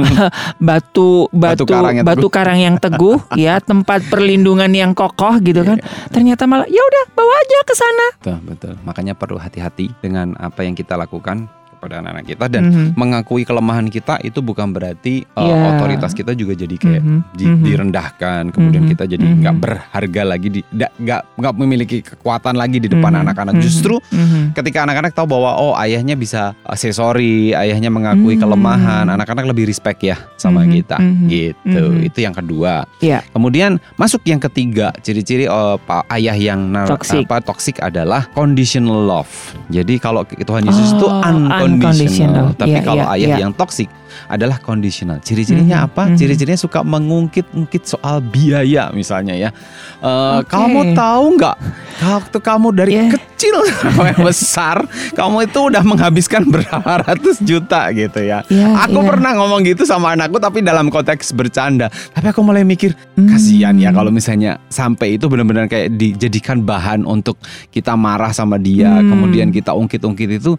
batu 0.58 1.28
batu 1.30 1.62
Batu 1.62 1.64
karang 1.66 1.94
yang 1.94 2.04
batu 2.04 2.18
teguh. 2.20 2.32
karang 2.32 2.58
yang 2.58 2.76
teguh 2.76 3.18
ya 3.38 3.54
tempat 3.58 4.00
perlindungan 4.06 4.70
yang 4.70 4.92
kokoh 4.92 5.38
gitu 5.40 5.60
kan 5.60 5.76
Iya. 5.76 6.08
ternyata 6.10 6.44
malah 6.44 6.66
ya 6.66 6.80
udah 6.80 7.04
bawa 7.12 7.34
aja 7.38 7.58
ke 7.62 7.74
sana 7.74 8.06
Betul, 8.16 8.38
betul. 8.44 8.74
Makanya 8.82 9.14
perlu 9.14 9.36
hati-hati 9.36 9.92
dengan 9.98 10.36
apa 10.36 10.60
yang 10.60 10.72
kita 10.72 10.92
lakukan 10.94 11.48
kepada 11.80 12.04
anak-anak 12.04 12.24
kita 12.28 12.44
dan 12.46 12.62
Mhm. 12.68 12.86
mengakui 12.92 13.42
kelemahan 13.42 13.88
kita 13.88 14.20
itu 14.20 14.38
bukan 14.38 14.68
berarti 14.68 15.24
uh, 15.32 15.40
Iya. 15.40 15.56
otoritas 15.72 16.12
kita 16.12 16.36
juga 16.36 16.52
jadi 16.52 16.76
kayak 16.76 17.00
Mhm, 17.00 17.18
di- 17.32 17.48
mhm. 17.48 17.64
direndahkan 17.64 18.42
kemudian 18.52 18.84
Mhm, 18.84 18.90
kita 18.92 19.04
jadi 19.08 19.24
mhm. 19.24 19.36
nggak 19.40 19.56
berharga 19.56 20.22
lagi 20.28 20.48
di 20.50 20.60
nggak 20.60 20.92
nggak 21.34 21.54
memiliki 21.56 21.96
kekuatan 22.04 22.52
lagi 22.54 22.76
di 22.78 22.86
depan 22.86 23.16
Mhm, 23.16 23.22
anak-anak 23.24 23.54
mhm, 23.56 23.62
justru 23.64 23.96
mhm. 24.04 24.52
ketika 24.52 24.84
anak-anak 24.84 25.16
tahu 25.16 25.24
bahwa 25.30 25.56
oh 25.56 25.72
ayahnya 25.74 26.14
bisa 26.14 26.52
uh, 26.60 26.76
say 26.76 26.92
sorry 26.92 27.56
ayahnya 27.56 27.88
mengakui 27.88 28.36
Mhm. 28.36 28.42
kelemahan 28.44 29.08
anak-anak 29.08 29.48
lebih 29.48 29.64
respect 29.64 30.04
ya 30.04 30.20
sama 30.36 30.60
Mhm, 30.60 30.70
kita 30.74 30.98
mhm, 31.00 31.26
gitu 31.26 31.84
mhm. 31.90 32.04
itu 32.04 32.18
yang 32.20 32.36
kedua 32.36 32.84
Iya. 33.00 33.24
kemudian 33.30 33.80
masuk 33.96 34.20
yang 34.22 34.36
ketiga 34.38 34.92
ciri-ciri 35.00 35.48
uh, 35.48 35.80
pa- 35.80 36.04
ayah 36.10 36.36
yang 36.36 36.76
Toxic. 36.84 37.24
apa 37.24 37.40
toxic 37.40 37.80
adalah 37.80 38.28
conditional 38.30 39.00
love 39.00 39.32
jadi 39.72 39.96
kalau 39.96 40.28
Tuhan 40.28 40.68
Yesus 40.68 40.92
Oh, 40.92 40.96
itu 40.96 41.06
unconditional. 41.06 41.69
Unconditional 41.76 42.46
tapi 42.54 42.70
Iya, 42.72 42.80
kalau 42.82 43.04
iya, 43.04 43.14
ayah 43.14 43.28
iya. 43.28 43.36
yang 43.44 43.52
toxic 43.52 43.86
adalah 44.26 44.58
conditional. 44.58 45.22
Ciri-cirinya 45.22 45.82
Mhm, 45.82 45.86
apa? 45.86 46.02
mhm. 46.08 46.16
Ciri-cirinya 46.18 46.58
suka 46.58 46.82
mengungkit-ungkit 46.82 47.86
soal 47.86 48.18
biaya 48.20 48.90
misalnya 48.90 49.34
ya. 49.34 49.50
Eh, 50.00 50.36
Oke. 50.42 50.50
Kamu 50.50 50.92
tahu 50.92 51.24
nggak? 51.38 51.56
Waktu 52.00 52.38
kamu 52.40 52.68
dari 52.72 52.90
Yeah. 52.90 53.10
kecil 53.12 53.56
sampai 53.70 54.12
besar, 54.26 54.82
kamu 55.12 55.46
itu 55.46 55.58
udah 55.62 55.82
menghabiskan 55.82 56.42
berapa 56.44 57.06
ratus 57.06 57.38
juta 57.40 57.86
gitu 57.92 58.18
ya. 58.20 58.42
Iya, 58.46 58.66
Aku 58.84 58.98
iya. 58.98 59.06
pernah 59.06 59.30
ngomong 59.36 59.62
gitu 59.62 59.84
sama 59.84 60.12
anakku 60.12 60.36
tapi 60.36 60.58
dalam 60.60 60.88
konteks 60.88 61.30
bercanda. 61.30 61.86
Tapi 62.10 62.26
aku 62.26 62.42
mulai 62.42 62.66
mikir 62.66 62.92
Hmm. 63.14 63.28
kasihan 63.28 63.76
ya 63.76 63.90
kalau 63.90 64.10
misalnya 64.10 64.58
sampai 64.66 65.16
itu 65.16 65.28
benar-benar 65.28 65.66
kayak 65.66 65.92
dijadikan 65.92 66.60
bahan 66.60 67.04
untuk 67.04 67.38
kita 67.68 67.94
marah 67.94 68.32
sama 68.32 68.56
dia, 68.56 68.90
Hmm. 68.90 69.06
kemudian 69.08 69.48
kita 69.48 69.70
ungkit-ungkit 69.70 70.30
itu 70.34 70.58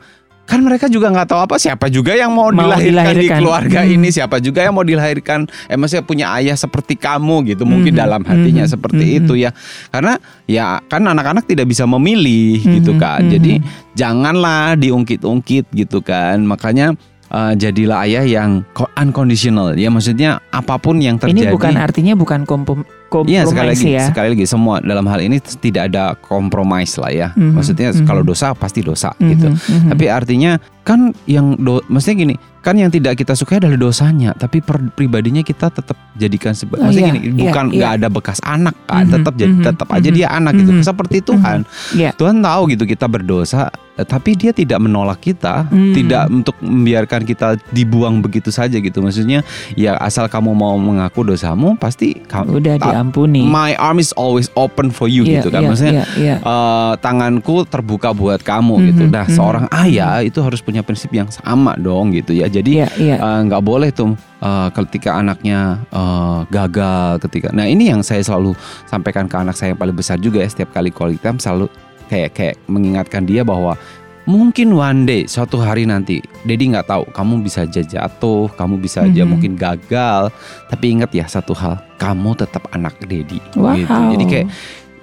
kan 0.52 0.60
mereka 0.60 0.92
juga 0.92 1.08
nggak 1.08 1.28
tahu 1.28 1.40
apa 1.42 1.56
siapa 1.56 1.88
juga 1.88 2.12
yang 2.12 2.28
mau, 2.30 2.52
Mau 2.52 2.60
dilahirkan, 2.60 2.84
di 2.84 2.92
dilahirkan. 3.24 3.40
keluarga 3.40 3.80
Hmm. 3.82 3.96
ini 3.96 4.08
siapa 4.12 4.36
juga 4.38 4.60
yang 4.60 4.76
mau 4.76 4.84
dilahirkan 4.84 5.40
eh 5.66 5.80
maksudnya 5.80 6.04
punya 6.04 6.26
ayah 6.36 6.54
seperti 6.54 6.94
kamu 6.94 7.48
gitu 7.48 7.64
mungkin 7.64 7.96
Mhm, 7.96 8.02
dalam 8.02 8.22
hatinya 8.22 8.68
mhm, 8.68 8.70
seperti 8.70 9.06
mhm. 9.08 9.18
itu 9.24 9.34
ya 9.40 9.56
karena 9.88 10.20
ya 10.46 10.84
kan 10.84 11.02
anak-anak 11.02 11.48
tidak 11.48 11.66
bisa 11.66 11.88
memilih 11.88 12.60
gitu 12.60 12.92
Mhm, 12.92 13.00
kan 13.00 13.24
mhm. 13.24 13.32
jadi 13.32 13.54
janganlah 13.96 14.76
diungkit-ungkit 14.76 15.72
gitu 15.72 16.00
kan 16.00 16.44
makanya 16.44 17.00
eh, 17.32 17.54
jadilah 17.56 18.04
ayah 18.04 18.22
yang 18.22 18.62
co- 18.72 18.92
unconditional 18.94 19.72
ya 19.74 19.88
maksudnya 19.88 20.30
apa 20.50 20.76
pun 20.76 21.00
yang 21.00 21.16
terjadi 21.16 21.48
ini 21.48 21.54
bukan 21.54 21.74
artinya 21.76 22.14
bukan 22.14 22.44
kompom 22.44 22.84
Iya 23.12 23.44
sekali 23.44 23.76
kompromis 23.76 23.76
lagi 23.76 23.92
ya 23.92 24.04
sekali 24.08 24.28
lagi 24.32 24.46
semua 24.46 24.80
dalam 24.80 25.04
hal 25.04 25.20
ini 25.20 25.36
tidak 25.60 25.92
ada 25.92 26.16
kompromis 26.18 26.96
lah 26.96 27.12
ya 27.12 27.28
Mhm, 27.34 27.52
maksudnya 27.52 27.90
mhm. 27.90 28.08
kalau 28.08 28.24
dosa 28.24 28.52
pasti 28.54 28.80
dosa 28.80 29.12
Mhm, 29.14 29.28
gitu 29.30 29.48
mhm. 29.52 29.90
tapi 29.90 30.06
artinya 30.08 30.56
kan 30.82 31.00
yang 31.26 31.54
do, 31.56 31.84
maksudnya 31.86 32.18
gini 32.22 32.36
kan 32.58 32.74
yang 32.74 32.88
tidak 32.88 33.14
kita 33.16 33.36
sukai 33.36 33.60
adalah 33.60 33.76
dosanya 33.78 34.32
tapi 34.34 34.60
per, 34.60 34.80
pribadinya 34.90 35.42
kita 35.42 35.68
tetap 35.70 35.94
jadikan 36.16 36.54
seba- 36.54 36.80
Oh, 36.80 36.88
maksudnya 36.88 37.12
iya, 37.12 37.18
gini 37.20 37.28
iya, 37.28 37.44
bukan 37.44 37.66
iya. 37.68 37.76
nggak 37.76 37.92
ada 37.94 38.08
bekas 38.08 38.40
anak 38.42 38.76
kan 38.86 39.04
Mhm, 39.04 39.12
tetap 39.12 39.34
jadi 39.36 39.54
mhm, 39.54 39.66
tetap 39.66 39.88
aja 39.90 40.08
mhm, 40.08 40.16
dia 40.16 40.28
anak 40.30 40.54
gitu 40.56 40.72
mhm, 40.72 40.82
seperti 40.82 41.18
Tuhan 41.22 41.60
Iya. 41.92 42.10
Tuhan 42.16 42.36
tahu 42.40 42.62
gitu 42.70 42.84
kita 42.86 43.06
berdosa 43.06 43.68
tapi 44.04 44.34
dia 44.34 44.52
tidak 44.52 44.78
menolak 44.78 45.20
kita 45.20 45.64
Hmm. 45.68 45.94
tidak 45.94 46.28
untuk 46.28 46.56
membiarkan 46.60 47.22
kita 47.24 47.56
dibuang 47.70 48.20
begitu 48.20 48.50
saja 48.50 48.76
gitu 48.76 49.00
maksudnya 49.00 49.42
ya 49.74 49.96
asal 49.98 50.26
kamu 50.26 50.52
mau 50.52 50.76
mengaku 50.76 51.24
dosamu 51.24 51.76
pasti 51.76 52.18
kamu 52.18 52.58
udah 52.58 52.76
diampuni 52.78 53.44
my 53.44 53.78
arm 53.78 53.98
is 53.98 54.12
always 54.16 54.48
open 54.54 54.90
for 54.90 55.06
you 55.06 55.22
Iya, 55.22 55.40
gitu 55.40 55.50
kan 55.50 55.62
iya, 55.62 55.70
maksudnya 55.70 55.94
iya, 55.94 56.06
iya. 56.18 56.36
eh, 56.40 56.94
tanganku 57.00 57.64
terbuka 57.66 58.12
buat 58.12 58.42
kamu 58.42 58.74
gitu. 58.92 59.04
Mhm, 59.08 59.12
Nah, 59.12 59.26
mhm. 59.28 59.36
seorang 59.36 59.66
ayah 59.86 60.20
itu 60.22 60.40
harus 60.40 60.60
punya 60.60 60.82
prinsip 60.82 61.12
yang 61.12 61.30
sama 61.30 61.78
dong 61.78 62.12
gitu 62.12 62.32
ya. 62.32 62.48
Jadi 62.48 62.82
Iya, 62.82 62.88
iya. 62.98 63.16
eh, 63.20 63.40
nggak 63.46 63.62
boleh 63.62 63.90
tuh 63.92 64.14
eh, 64.42 64.70
ketika 64.74 65.16
anaknya 65.16 65.78
eh, 65.88 66.40
gagal 66.50 67.22
ketika. 67.22 67.54
Nah, 67.54 67.70
ini 67.70 67.92
yang 67.92 68.02
saya 68.02 68.20
selalu 68.20 68.58
sampaikan 68.86 69.30
ke 69.30 69.36
anak 69.38 69.54
saya 69.54 69.72
yang 69.74 69.80
paling 69.80 69.94
besar 69.94 70.18
juga 70.18 70.42
ya 70.42 70.50
setiap 70.50 70.74
kali 70.74 70.90
quality 70.90 71.22
time 71.22 71.38
selalu 71.38 71.70
kayak 72.12 72.36
kayak 72.36 72.56
mengingatkan 72.68 73.24
dia 73.24 73.42
bahwa 73.42 73.80
mungkin 74.22 74.76
one 74.76 75.08
day 75.08 75.24
suatu 75.26 75.58
hari 75.58 75.88
nanti 75.88 76.20
Dedi 76.44 76.70
nggak 76.70 76.86
tahu 76.86 77.04
kamu 77.10 77.42
bisa 77.42 77.64
aja 77.64 77.82
jatuh 77.82 78.52
kamu 78.54 78.78
bisa 78.78 79.08
aja 79.08 79.24
Mhm. 79.24 79.30
mungkin 79.32 79.52
gagal. 79.56 80.30
Tapi 80.68 80.86
ingat 80.92 81.10
ya 81.10 81.26
satu 81.26 81.56
hal 81.56 81.80
kamu 81.96 82.36
tetap 82.36 82.68
anak 82.70 83.00
Dedi 83.02 83.40
wow. 83.56 83.72
Gitu 83.74 83.88
jadi 83.90 84.26
kayak 84.28 84.48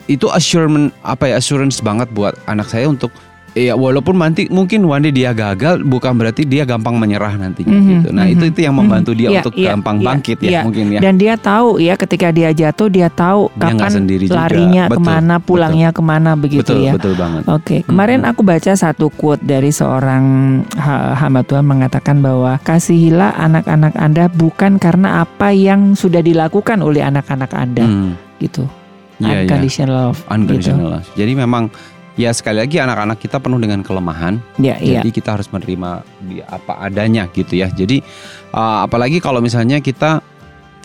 itu 0.07 0.27
assurance 0.29 0.93
apa 1.01 1.29
ya 1.29 1.37
assurance 1.37 1.81
banget 1.81 2.09
buat 2.13 2.37
anak 2.45 2.69
saya 2.69 2.89
untuk 2.89 3.13
ya 3.59 3.75
walaupun 3.75 4.15
nanti 4.15 4.47
mungkin 4.47 4.83
one 4.83 5.03
day 5.03 5.13
dia 5.13 5.31
gagal 5.31 5.83
bukan 5.83 6.15
berarti 6.15 6.43
dia 6.43 6.63
gampang 6.63 6.95
menyerah 6.95 7.35
nantinya 7.35 7.69
Mhm, 7.69 7.91
gitu. 7.91 8.09
Nah, 8.11 8.25
mhm, 8.25 8.33
itu 8.33 8.45
itu 8.47 8.61
yang 8.63 8.73
membantu 8.73 9.11
dia 9.13 9.29
Iya, 9.29 9.39
untuk 9.41 9.55
iya, 9.55 9.69
gampang 9.69 9.97
iya, 9.97 10.07
bangkit 10.07 10.39
ya 10.39 10.49
iya. 10.49 10.61
mungkin 10.63 10.85
ya. 10.89 11.01
dan 11.01 11.15
dia 11.15 11.35
tahu 11.35 11.69
ya 11.77 11.95
ketika 11.95 12.29
dia 12.29 12.51
jatuh 12.51 12.87
dia 12.87 13.09
tahu 13.09 13.51
Dia 13.53 13.75
kapan 13.75 13.91
sendiri 13.93 14.25
juga. 14.25 14.39
larinya 14.41 14.85
Betul, 14.87 14.95
ke 14.95 15.01
mana 15.03 15.35
pulangnya 15.39 15.89
ke 15.91 16.01
mana 16.01 16.31
begitu 16.33 16.63
betul, 16.63 16.79
ya 16.81 16.93
betul 16.95 17.15
banget. 17.15 17.43
Oke, 17.45 17.77
kemarin 17.83 18.21
Mhm. 18.21 18.31
aku 18.31 18.41
baca 18.43 18.73
satu 18.73 19.07
quote 19.11 19.43
dari 19.43 19.69
seorang 19.69 20.25
ha- 20.73 21.19
hamba 21.19 21.43
Tuhan 21.43 21.65
mengatakan 21.65 22.19
bahwa 22.19 22.57
kasihilah 22.59 23.35
anak-anak 23.35 23.95
Anda 23.95 24.29
bukan 24.29 24.79
karena 24.79 25.21
apa 25.21 25.51
yang 25.51 25.93
sudah 25.93 26.21
dilakukan 26.21 26.79
oleh 26.79 27.03
anak-anak 27.03 27.51
Anda, 27.51 27.83
Hmm, 27.83 28.15
gitu. 28.39 28.69
iya, 29.19 29.43
iya. 29.43 29.51
Unconditional 29.51 29.95
love. 30.09 30.21
Unconditional 30.29 30.89
love. 30.95 31.09
Jadi 31.13 31.33
memang 31.35 31.67
ya 32.19 32.35
sekali 32.35 32.59
lagi 32.59 32.83
anak-anak 32.83 33.23
kita 33.23 33.39
penuh 33.39 33.63
dengan 33.63 33.81
kelemahan. 33.87 34.43
Ya, 34.59 34.75
iya. 34.83 34.99
Jadi 35.01 35.15
kita 35.15 35.39
harus 35.39 35.47
menerima 35.55 36.03
di 36.27 36.43
apa 36.43 36.83
adanya 36.83 37.31
gitu 37.31 37.55
ya. 37.55 37.71
Jadi 37.71 38.03
uh, 38.51 38.83
apalagi 38.85 39.23
kalau 39.23 39.39
misalnya 39.39 39.79
kita 39.79 40.19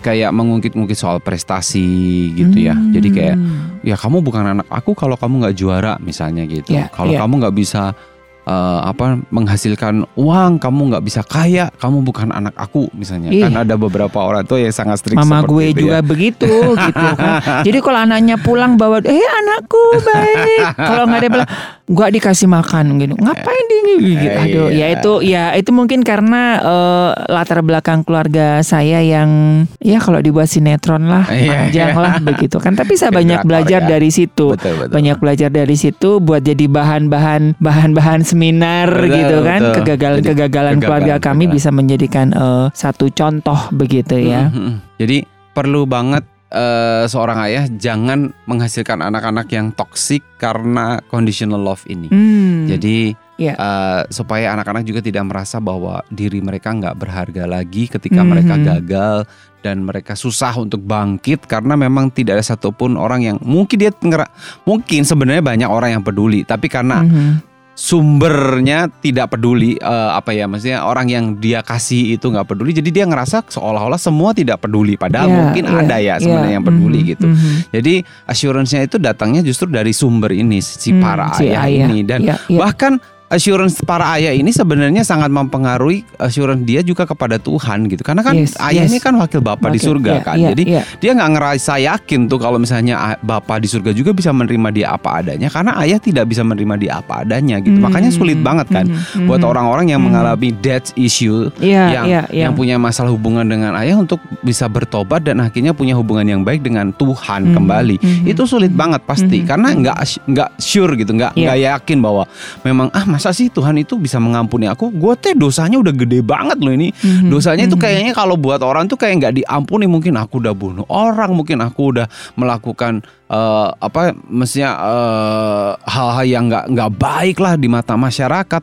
kayak 0.03 0.35
mengungkit-ungkit 0.35 0.99
soal 0.99 1.17
prestasi 1.23 2.29
gitu 2.37 2.69
ya. 2.69 2.77
Jadi 2.77 3.09
kayak 3.09 3.35
Hmm. 3.39 3.81
ya 3.81 3.97
kamu 3.97 4.21
bukan 4.21 4.43
anak 4.45 4.67
aku 4.69 4.93
kalau 4.93 5.17
kamu 5.17 5.47
nggak 5.47 5.55
juara 5.57 5.93
misalnya 5.97 6.45
gitu. 6.45 6.77
Ya, 6.77 6.87
kalau 6.93 7.17
ya. 7.17 7.25
kamu 7.25 7.41
nggak 7.41 7.55
bisa 7.57 7.97
eh, 8.43 8.79
apa 8.83 9.19
menghasilkan 9.29 10.07
uang, 10.15 10.59
kamu 10.59 10.81
nggak 10.93 11.03
bisa 11.03 11.21
kaya, 11.23 11.71
kamu 11.79 12.03
bukan 12.03 12.29
anak 12.31 12.53
aku 12.55 12.87
misalnya. 12.93 13.31
Ih. 13.31 13.43
Kan 13.47 13.55
ada 13.55 13.75
beberapa 13.75 14.19
orang 14.19 14.43
tuh 14.43 14.59
yang 14.59 14.73
sangat 14.75 14.99
strict 14.99 15.19
Mama 15.19 15.43
gue 15.43 15.71
itu 15.71 15.87
juga 15.87 15.99
ya. 15.99 16.05
begitu 16.05 16.51
gitu 16.75 17.07
kan. 17.17 17.41
Jadi 17.67 17.77
kalau 17.79 17.99
anaknya 18.03 18.35
pulang 18.39 18.75
bawa, 18.75 18.99
eh 19.03 19.19
anakku 19.19 19.83
baik. 20.03 20.61
kalau 20.75 21.03
nggak 21.07 21.19
ada 21.23 21.29
bilang, 21.31 21.49
gua 21.87 22.07
dikasih 22.07 22.47
makan 22.47 22.99
gitu. 22.99 23.13
Ngapain 23.19 23.65
di 23.67 23.77
gitu. 23.99 24.27
Eh, 24.27 24.43
Aduh, 24.43 24.67
iya. 24.71 24.85
ya 24.89 24.95
itu 24.97 25.13
ya 25.23 25.43
itu 25.53 25.69
mungkin 25.75 26.01
karena 26.01 26.59
eh, 26.59 27.11
latar 27.29 27.59
belakang 27.61 28.01
keluarga 28.07 28.63
saya 28.63 29.03
yang 29.03 29.63
ya 29.83 29.99
kalau 29.99 30.19
dibuat 30.23 30.47
sinetron 30.49 31.07
lah, 31.07 31.27
Iya, 31.29 31.69
panjang 31.69 31.91
iya. 31.93 32.03
lah 32.03 32.13
begitu 32.27 32.57
kan. 32.59 32.73
Tapi 32.73 32.95
saya 32.95 33.11
banyak 33.13 33.43
belajar 33.45 33.83
ya. 33.85 33.89
dari 33.97 34.09
situ. 34.09 34.55
Betul 34.55 34.73
betul. 34.79 34.93
Banyak 34.95 35.17
belajar 35.19 35.49
dari 35.51 35.75
situ 35.75 36.09
buat 36.23 36.41
jadi 36.43 36.65
bahan-bahan 36.67 37.59
bahan-bahan 37.59 38.25
seminar 38.33 38.89
Betul, 38.89 39.13
gitu 39.13 39.35
kan. 39.39 39.61
betul. 39.61 39.75
Kegagalan-kegagalan 39.79 40.73
Jadi, 40.73 40.81
keluarga 40.81 41.13
kami 41.15 41.21
kegagalan-kegagalan. 41.45 41.53
bisa 41.53 41.69
menjadikan 41.69 42.27
eh, 42.29 42.65
satu 42.73 43.05
contoh 43.09 43.59
begitu 43.71 44.15
ya. 44.17 44.47
Mm, 44.47 44.51
mm, 44.51 44.65
mm. 44.65 44.75
Jadi 44.97 45.17
perlu 45.49 45.85
banget 45.85 46.23
eh, 46.49 47.05
seorang 47.05 47.37
ayah 47.43 47.65
jangan 47.67 48.19
menghasilkan 48.43 48.99
anak-anak 48.99 49.49
yang 49.49 49.69
toksik 49.71 50.21
karena 50.35 51.01
conditional 51.03 51.57
love 51.57 51.81
ini. 51.87 52.09
Hmm. 52.09 52.65
Jadi 52.67 53.13
Iya. 53.33 53.53
eh, 53.53 54.01
supaya 54.07 54.53
anak-anak 54.53 54.83
juga 54.83 55.01
tidak 55.01 55.25
merasa 55.25 55.57
bahwa 55.57 56.05
diri 56.07 56.37
mereka 56.39 56.69
nggak 56.69 56.93
berharga 56.95 57.43
lagi 57.45 57.85
ketika 57.87 58.21
Mhm. 58.21 58.29
mereka 58.29 58.53
gagal 58.55 59.17
dan 59.59 59.81
mereka 59.81 60.13
susah 60.13 60.53
untuk 60.55 60.81
bangkit 60.81 61.47
karena 61.47 61.73
memang 61.73 62.13
tidak 62.13 62.37
ada 62.37 62.45
satupun 62.45 62.93
orang 62.93 63.23
yang 63.23 63.37
mungkin 63.41 63.79
dia 63.79 63.89
ngera- 63.95 64.29
mungkin 64.61 65.01
sebenarnya 65.01 65.41
banyak 65.41 65.65
orang 65.65 65.89
yang 65.91 66.03
peduli 66.03 66.45
tapi 66.45 66.67
karena 66.67 67.01
Mhm. 67.01 67.52
Sumbernya 67.73 68.89
tidak 69.01 69.29
peduli 69.29 69.75
eh, 69.75 70.11
apa 70.11 70.29
ya 70.29 70.45
maksudnya 70.45 70.81
orang 70.81 71.09
yang 71.09 71.25
dia 71.37 71.59
kasih 71.59 72.13
itu 72.13 72.29
nggak 72.29 72.45
peduli 72.45 72.71
jadi 72.71 72.89
dia 72.89 73.05
ngerasa 73.05 73.45
seolah-olah 73.45 73.97
semua 73.97 74.31
tidak 74.31 74.61
peduli 74.61 74.93
padahal 74.93 75.25
Iya, 75.25 75.37
mungkin 75.39 75.63
iya, 75.65 75.77
ada 75.79 75.97
ya 75.97 76.15
sebenarnya 76.17 76.49
iya. 76.49 76.57
yang 76.57 76.65
peduli 76.65 76.99
Mhm, 76.99 77.09
gitu 77.09 77.25
mhm. 77.27 77.53
jadi 77.73 77.93
assurance-nya 78.25 78.81
itu 78.83 78.97
datangnya 78.97 79.41
justru 79.41 79.67
dari 79.67 79.91
sumber 79.91 80.31
ini 80.31 80.59
si 80.59 80.89
Hmm, 80.89 81.01
para 81.01 81.33
si 81.33 81.49
ayah, 81.49 81.65
ayah. 81.65 81.87
ini 81.87 81.99
dan 82.01 82.19
Iya, 82.21 82.35
iya. 82.45 82.59
bahkan 82.59 83.01
assurance 83.33 83.81
para 83.81 84.05
ayah 84.15 84.31
ini 84.31 84.53
sebenarnya 84.53 85.01
sangat 85.01 85.27
mempengaruhi 85.27 86.05
assurance 86.21 86.61
dia 86.63 86.79
juga 86.79 87.03
kepada 87.03 87.35
Tuhan 87.35 87.89
gitu 87.89 88.05
karena 88.05 88.21
kan 88.21 88.33
Yes, 88.33 88.53
ayah 88.61 88.85
yes. 88.85 88.91
ini 88.93 88.99
kan 88.99 89.13
wakil 89.17 89.41
bapak 89.41 89.69
di 89.69 89.79
surga 89.79 90.11
iya, 90.13 90.21
kan 90.21 90.35
iya, 90.37 90.49
jadi 90.53 90.63
iya. 90.63 90.81
dia 91.01 91.11
nggak 91.13 91.31
ngerasa 91.33 91.73
yakin 91.81 92.29
tuh 92.29 92.37
kalau 92.37 92.57
misalnya 92.57 93.17
bapak 93.19 93.59
di 93.59 93.67
surga 93.67 93.89
juga 93.91 94.13
bisa 94.13 94.29
menerima 94.29 94.69
dia 94.69 94.87
apa 94.93 95.19
adanya 95.19 95.49
karena 95.49 95.73
ayah 95.81 95.97
tidak 95.97 96.29
bisa 96.29 96.45
menerima 96.45 96.75
dia 96.77 96.91
apa 97.01 97.25
adanya 97.25 97.57
gitu 97.59 97.73
Hmm, 97.73 97.89
makanya 97.89 98.13
sulit 98.13 98.37
banget 98.37 98.69
kan 98.69 98.85
mhm, 98.85 99.25
buat 99.25 99.41
mhm. 99.41 99.49
orang-orang 99.49 99.85
yang 99.89 99.97
Mhm. 99.97 100.07
mengalami 100.13 100.49
death 100.53 100.93
issue 100.93 101.49
Iya, 101.57 101.83
yang 101.89 102.05
iya, 102.05 102.21
iya. 102.29 102.43
yang 102.45 102.53
punya 102.53 102.77
masalah 102.77 103.09
hubungan 103.09 103.41
dengan 103.43 103.73
ayah 103.73 103.97
untuk 103.97 104.21
bisa 104.45 104.69
bertobat 104.69 105.25
dan 105.25 105.41
akhirnya 105.41 105.73
punya 105.73 105.97
hubungan 105.97 106.21
yang 106.23 106.45
baik 106.45 106.61
dengan 106.61 106.93
Tuhan 106.93 107.49
Mhm, 107.49 107.53
kembali 107.57 107.95
mhm. 107.97 108.29
itu 108.29 108.45
sulit 108.45 108.69
banget 108.69 109.01
pasti 109.03 109.41
Mhm, 109.41 109.47
karena 109.49 109.67
mhm. 109.73 109.77
nggak 109.81 109.97
nggak 110.29 110.49
sure 110.61 110.93
gitu 110.93 111.17
nggak 111.17 111.33
Iya. 111.33 111.43
nggak 111.49 111.59
yakin 111.73 111.97
bahwa 111.97 112.23
memang 112.61 112.87
ah 112.93 113.05
masa 113.23 113.39
sih 113.39 113.47
Tuhan 113.47 113.79
itu 113.79 113.95
bisa 113.95 114.19
mengampuni 114.19 114.67
aku. 114.67 114.91
Gue 114.91 115.15
teh 115.15 115.31
dosanya 115.31 115.79
udah 115.79 115.95
gede 115.95 116.19
banget 116.19 116.59
loh 116.59 116.75
ini. 116.75 116.91
Mhm, 116.91 117.31
dosanya 117.31 117.63
itu 117.71 117.79
mhm. 117.79 117.83
kayaknya 117.87 118.11
kalau 118.11 118.35
buat 118.35 118.59
orang 118.59 118.91
tuh 118.91 118.99
kayak 118.99 119.23
nggak 119.23 119.35
diampuni 119.39 119.87
mungkin 119.87 120.19
aku 120.19 120.43
udah 120.43 120.51
bunuh 120.51 120.83
orang 120.91 121.31
mungkin 121.31 121.63
aku 121.63 121.95
udah 121.95 122.11
melakukan 122.35 122.99
eh, 123.31 123.67
apa 123.79 124.11
mestinya 124.27 124.75
eh, 124.75 125.71
hal-hal 125.87 126.25
yang 126.27 126.51
nggak 126.51 126.65
nggak 126.67 126.91
baik 126.99 127.39
lah 127.39 127.55
di 127.55 127.71
mata 127.71 127.95
masyarakat. 127.95 128.59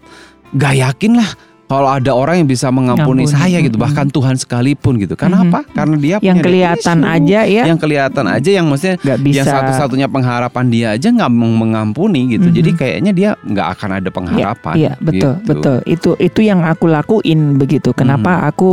Nggak 0.52 0.74
yakin 0.76 1.12
lah 1.16 1.30
kalau 1.70 1.86
ada 1.86 2.10
orang 2.10 2.42
yang 2.42 2.48
bisa 2.50 2.66
mengampuni 2.68 3.22
Ngampuni, 3.22 3.30
saya 3.30 3.62
gitu 3.62 3.78
bahkan 3.78 4.10
Tuhan 4.10 4.34
sekalipun 4.34 4.98
gitu 4.98 5.14
karena 5.14 5.38
Mhm. 5.38 5.46
apa 5.54 5.60
karena 5.70 5.94
dia 5.94 6.16
yang 6.18 6.34
punya 6.34 6.42
kelihatan 6.42 6.98
issue. 6.98 7.14
aja 7.14 7.40
ya 7.46 7.62
yang 7.70 7.78
kelihatan 7.78 8.26
aja 8.26 8.50
yang 8.50 8.66
maksudnya 8.66 8.96
nggak 8.98 9.20
bisa 9.22 9.36
yang 9.38 9.46
satu-satunya 9.46 10.06
pengharapan 10.10 10.64
dia 10.66 10.86
aja 10.98 11.08
nggak 11.08 11.30
mengampuni 11.30 12.34
gitu 12.34 12.50
Mhm. 12.50 12.54
jadi 12.58 12.70
kayaknya 12.74 13.12
dia 13.14 13.30
nggak 13.46 13.66
akan 13.78 13.90
ada 14.02 14.08
pengharapan 14.10 14.74
Iya 14.74 14.92
betul 14.98 15.14
gitu. 15.38 15.46
betul 15.46 15.76
itu 15.86 16.10
itu 16.18 16.40
yang 16.42 16.66
aku 16.66 16.90
lakuin 16.90 17.54
begitu. 17.54 17.94
Kenapa 17.94 18.42
Mhm. 18.42 18.48
aku 18.50 18.70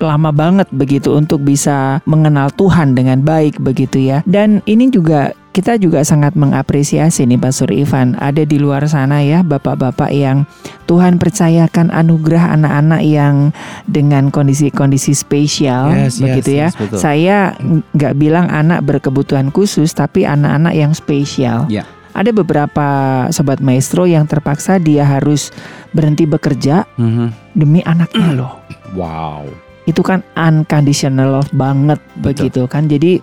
lama 0.00 0.30
banget 0.34 0.66
begitu 0.74 1.14
untuk 1.14 1.44
bisa 1.44 2.02
mengenal 2.02 2.50
Tuhan 2.50 2.98
dengan 2.98 3.22
baik 3.22 3.62
begitu 3.62 4.02
ya. 4.02 4.26
Dan 4.26 4.64
ini 4.66 4.90
juga 4.90 5.30
kita 5.50 5.74
juga 5.76 6.06
sangat 6.06 6.38
mengapresiasi 6.38 7.26
nih 7.26 7.34
Pastor 7.34 7.74
Ivan 7.74 8.14
ada 8.16 8.46
di 8.46 8.54
luar 8.54 8.86
sana 8.86 9.18
ya 9.18 9.42
bapak-bapak 9.42 10.06
yang 10.08 10.46
Tuhan 10.86 11.18
percayakan 11.18 11.90
anugerah 11.90 12.54
anak-anak 12.54 13.02
yang 13.02 13.50
dengan 13.84 14.30
kondisi-kondisi 14.30 15.10
spesial 15.10 15.90
Yes, 15.90 16.18
yes, 16.18 16.22
begitu 16.22 16.50
ya. 16.54 16.70
yes, 16.70 16.74
betul. 16.78 16.98
Saya 16.98 17.38
nggak 17.94 18.14
bilang 18.14 18.46
anak 18.46 18.86
berkebutuhan 18.86 19.50
khusus 19.50 19.90
tapi 19.90 20.22
anak-anak 20.22 20.70
yang 20.70 20.94
spesial. 20.94 21.66
Ya. 21.66 21.82
Ada 22.10 22.30
beberapa 22.30 22.86
sobat 23.30 23.58
maestro 23.58 24.02
yang 24.02 24.26
terpaksa 24.26 24.78
dia 24.78 25.02
harus 25.02 25.50
berhenti 25.90 26.26
bekerja 26.26 26.86
Mhm. 26.94 27.54
demi 27.54 27.82
anaknya 27.82 28.34
loh. 28.34 28.52
wow 28.94 29.42
Itu 29.82 30.02
kan 30.02 30.22
unconditional 30.34 31.38
love 31.38 31.50
banget 31.50 31.98
Betul. 32.14 32.46
begitu 32.46 32.62
kan. 32.66 32.86
Jadi 32.86 33.18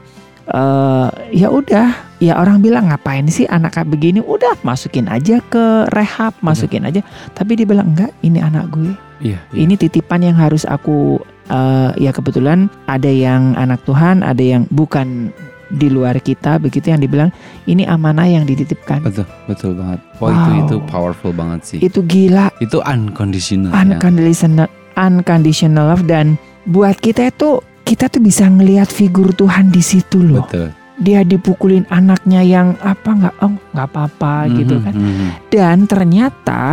eh 0.48 1.08
ya 1.36 1.52
udah, 1.52 1.92
ya 2.18 2.40
orang 2.40 2.64
bilang 2.64 2.88
ngapain 2.88 3.28
sih 3.28 3.44
anak 3.46 3.76
kayak 3.76 3.92
begini? 3.92 4.20
Udah 4.20 4.56
masukin 4.64 5.08
aja 5.08 5.44
ke 5.44 5.86
rehab, 5.92 6.32
masukin 6.40 6.88
aja. 6.88 7.04
Tapi 7.32 7.56
dia 7.56 7.68
bilang 7.68 7.92
enggak, 7.92 8.16
ini 8.22 8.40
anak 8.40 8.72
gue. 8.72 8.96
iya 9.20 9.42
iya. 9.52 9.66
Ini 9.66 9.76
titipan 9.76 10.22
yang 10.22 10.38
harus 10.38 10.64
aku 10.64 11.20
eh, 11.48 11.92
ya 12.00 12.12
kebetulan 12.12 12.70
ada 12.86 13.10
yang 13.10 13.58
anak 13.58 13.84
Tuhan, 13.84 14.24
ada 14.24 14.40
yang 14.40 14.64
bukan 14.70 15.34
di 15.68 15.92
luar 15.92 16.16
kita 16.24 16.64
begitu 16.64 16.96
yang 16.96 17.04
dibilang 17.04 17.28
ini 17.68 17.84
amanah 17.84 18.24
yang 18.24 18.48
dititipkan. 18.48 19.04
betul 19.04 19.28
betul 19.52 19.76
banget 19.76 20.00
itu 20.00 20.24
Wow. 20.24 20.64
itu 20.64 20.76
powerful 20.88 21.32
banget 21.36 21.60
sih 21.68 21.80
Itu 21.84 22.08
gila, 22.08 22.48
itu 22.64 22.80
unconditional 22.88 23.76
ya. 23.76 23.84
unconditional 23.84 24.72
unconditional 24.96 25.92
love 25.92 26.08
dan 26.08 26.40
buat 26.66 26.96
kita 27.00 27.36
itu 27.36 27.60
kita 27.88 28.12
tuh 28.12 28.20
bisa 28.20 28.44
ngelihat 28.46 28.92
figur 28.92 29.32
Tuhan 29.32 29.72
di 29.72 29.80
situ 29.80 30.20
loh. 30.20 30.44
betul 30.44 30.70
Dia 30.98 31.22
dipukulin 31.22 31.86
anaknya 31.88 32.42
yang 32.42 32.74
apa 32.82 33.06
nggak 33.08 33.36
oh 33.40 33.54
nggak 33.72 33.88
apa-apa 33.88 34.50
gitu 34.52 34.76
Mhm, 34.76 34.84
kan. 34.84 34.94
mhm. 34.94 35.28
Dan 35.48 35.78
ternyata 35.86 36.64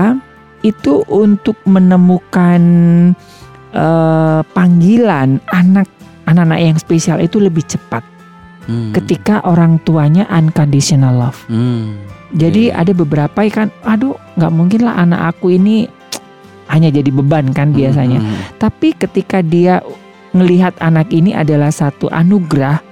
itu 0.60 1.04
untuk 1.06 1.60
menemukan 1.64 2.62
eh, 3.70 4.40
panggilan 4.48 5.42
anak 5.50 5.90
anak-anak 6.24 6.58
yang 6.58 6.76
spesial 6.76 7.18
itu 7.18 7.36
lebih 7.38 7.62
cepat 7.64 8.00
Hmm. 8.64 8.96
ketika 8.96 9.44
orang 9.44 9.76
tuanya 9.82 10.24
unconditional 10.30 11.12
love. 11.12 11.36
Hmm. 11.46 12.00
Jadi 12.32 12.72
Iya. 12.72 12.80
ada 12.80 12.92
beberapa 12.96 13.44
kan, 13.46 13.68
aduh 13.84 14.16
nggak 14.34 14.52
mungkin 14.52 14.88
lah 14.88 14.96
anak 14.96 15.36
aku 15.36 15.52
ini 15.52 15.84
hanya 16.72 16.88
jadi 16.88 17.12
beban 17.12 17.52
kan 17.52 17.70
biasanya. 17.70 18.24
Mhm. 18.24 18.56
Tapi 18.56 18.96
ketika 18.96 19.44
dia 19.44 19.84
ngelihat 20.34 20.74
anak 20.78 21.08
ini 21.08 21.30
adalah 21.30 21.70
satu 21.70 22.10
anugerah, 22.10 22.82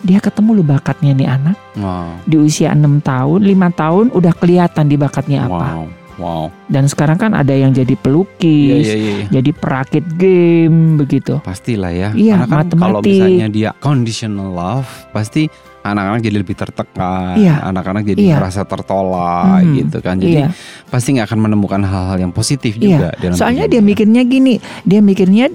dia 0.00 0.18
ketemu 0.18 0.56
lu 0.56 0.64
bakatnya 0.64 1.12
nih 1.12 1.28
anak 1.28 1.56
wow 1.76 2.08
di 2.22 2.36
usia 2.36 2.72
6 2.72 2.80
tahun, 3.00 3.40
lima 3.42 3.68
tahun 3.70 4.10
udah 4.10 4.32
kelihatan 4.32 4.86
di 4.86 4.96
bakatnya 4.96 5.44
apa. 5.44 5.68
wow 5.76 5.84
wow 6.16 6.44
Dan 6.66 6.88
sekarang 6.88 7.16
kan 7.16 7.32
ada 7.32 7.52
yang 7.52 7.70
jadi 7.70 7.92
pelukis, 7.94 8.82
iya 8.82 8.96
iya 8.96 9.14
jadi 9.30 9.50
perakit 9.52 10.04
game 10.16 10.96
begitu. 10.96 11.36
pastilah 11.40 11.92
ya 11.92 12.08
Iya, 12.12 12.42
karena 12.42 12.64
kan 12.64 12.66
kalau 12.74 13.00
misalnya 13.00 13.48
dia 13.48 13.70
conditional 13.76 14.50
love 14.50 14.88
pasti 15.12 15.46
anak-anak 15.82 16.18
jadi 16.18 16.36
lebih 16.40 16.56
tertekan 16.56 17.36
Iya. 17.36 17.62
anak-anak 17.62 18.02
jadi 18.04 18.20
Iya. 18.20 18.36
merasa 18.36 18.62
tertolak 18.64 19.62
Mhm. 19.62 19.74
gitu 19.76 19.98
kan 20.00 20.16
jadi 20.16 20.36
Iya. 20.42 20.48
pasti 20.86 21.08
nggak 21.14 21.26
akan 21.26 21.40
menemukan 21.40 21.82
hal-hal 21.82 22.18
yang 22.18 22.32
positif 22.32 22.74
Iya. 22.74 22.82
juga 22.82 23.08
dalam 23.16 23.36
Soalnya 23.36 23.66
dia 23.66 23.78
mikirnya 23.80 24.22
gini, 24.24 24.58
dia 24.82 24.98
mikirnya 24.98 25.46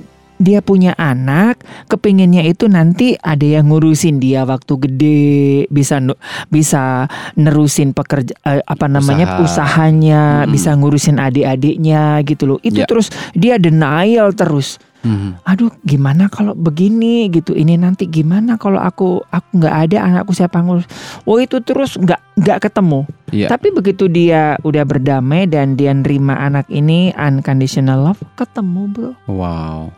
dia 0.42 0.60
punya 0.66 0.98
anak, 0.98 1.62
kepinginnya 1.86 2.42
itu 2.42 2.66
nanti 2.66 3.14
ada 3.22 3.46
yang 3.46 3.70
ngurusin 3.70 4.18
dia 4.18 4.42
waktu 4.42 4.74
gede, 4.89 5.32
bisa 5.70 6.02
bisa 6.50 7.06
nerusin 7.38 7.94
pekerja 7.94 8.34
eh, 8.44 8.66
apa 8.66 8.89
namanya 8.89 9.38
Usaha. 9.38 9.46
usahanya, 9.46 10.44
Mm-mm. 10.44 10.52
bisa 10.52 10.74
ngurusin 10.74 11.22
adik-adiknya 11.22 12.26
gitu 12.26 12.50
loh. 12.50 12.60
Itu 12.66 12.82
Ya. 12.82 12.89
terus 12.89 13.14
dia 13.38 13.62
denial 13.62 14.34
terus. 14.34 14.82
Mhm. 15.02 15.42
Aduh, 15.50 15.74
gimana 15.82 16.30
kalau 16.30 16.54
begini 16.54 17.26
gitu? 17.30 17.58
Ini 17.58 17.74
nanti 17.74 18.06
gimana 18.06 18.58
kalau 18.58 18.78
aku 18.78 19.26
aku 19.26 19.50
nggak 19.58 19.76
ada 19.89 19.98
anakku 20.06 20.30
siapa 20.30 20.62
ngurus? 20.62 20.86
Oh 21.26 21.42
itu 21.42 21.58
terus 21.62 21.98
nggak 21.98 22.22
nggak 22.38 22.70
ketemu. 22.70 23.10
Iya. 23.34 23.50
Tapi 23.50 23.74
begitu 23.74 24.06
dia 24.06 24.62
udah 24.62 24.86
berdamai 24.86 25.50
dan 25.50 25.74
dia 25.74 25.89
nerima 25.89 26.38
anak 26.38 26.70
ini 26.70 27.10
unconditional 27.18 28.14
love, 28.14 28.22
ketemu 28.38 28.82
bro, 28.94 29.12
wow 29.26 29.89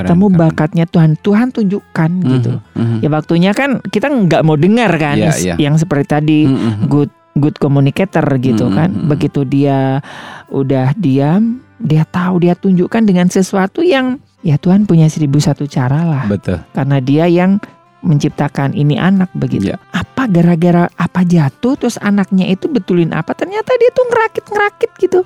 Keren, 0.00 0.08
ketemu 0.08 0.26
keren. 0.26 0.40
bakatnya 0.40 0.84
Tuhan, 0.86 1.10
Tuhan 1.16 1.48
tunjukkan 1.50 2.10
gitu. 2.22 2.52
Mhm, 2.72 2.76
mhm. 2.76 2.98
Ya 2.98 3.08
waktunya 3.10 3.50
kan 3.52 3.70
kita 3.84 4.08
nggak 4.08 4.42
mau 4.42 4.56
dengar 4.56 4.90
kan, 4.94 5.16
s- 5.28 5.42
iya. 5.42 5.54
yang 5.56 5.76
seperti 5.76 6.06
tadi 6.06 6.40
Mhm, 6.42 6.56
mhm. 6.56 6.84
good 6.86 7.10
good 7.32 7.56
communicator 7.56 8.24
gitu 8.36 8.66
Mhm, 8.66 8.74
kan. 8.74 8.90
mhm. 8.90 9.06
Begitu 9.06 9.44
dia 9.44 10.00
udah 10.48 10.92
diam, 10.94 11.58
dia 11.76 12.02
tahu 12.04 12.40
dia 12.40 12.54
tunjukkan 12.54 13.02
dengan 13.02 13.26
sesuatu 13.26 13.80
yang 13.80 14.16
ya 14.40 14.56
Tuhan 14.56 14.82
punya 14.82 15.04
seribu 15.06 15.36
satu 15.36 15.64
cara 15.64 16.00
lah, 16.00 16.24
betul 16.26 16.58
karena 16.70 16.96
dia 16.98 17.24
yang 17.24 17.60
menciptakan 18.00 18.72
ini 18.72 18.96
anak 18.96 19.28
begitu. 19.30 19.68
Iya. 19.68 19.76
Apa 19.90 20.24
gara-gara 20.24 20.88
apa 20.90 21.20
jatuh 21.22 21.76
terus 21.76 21.96
anaknya 21.98 22.48
itu 22.48 22.64
betulin 22.66 23.12
apa? 23.12 23.32
Ternyata 23.32 23.76
dia 23.76 23.90
tuh 23.90 24.04
ngerakit 24.06 24.44
ngerakit 24.46 24.90
gitu. 24.98 25.20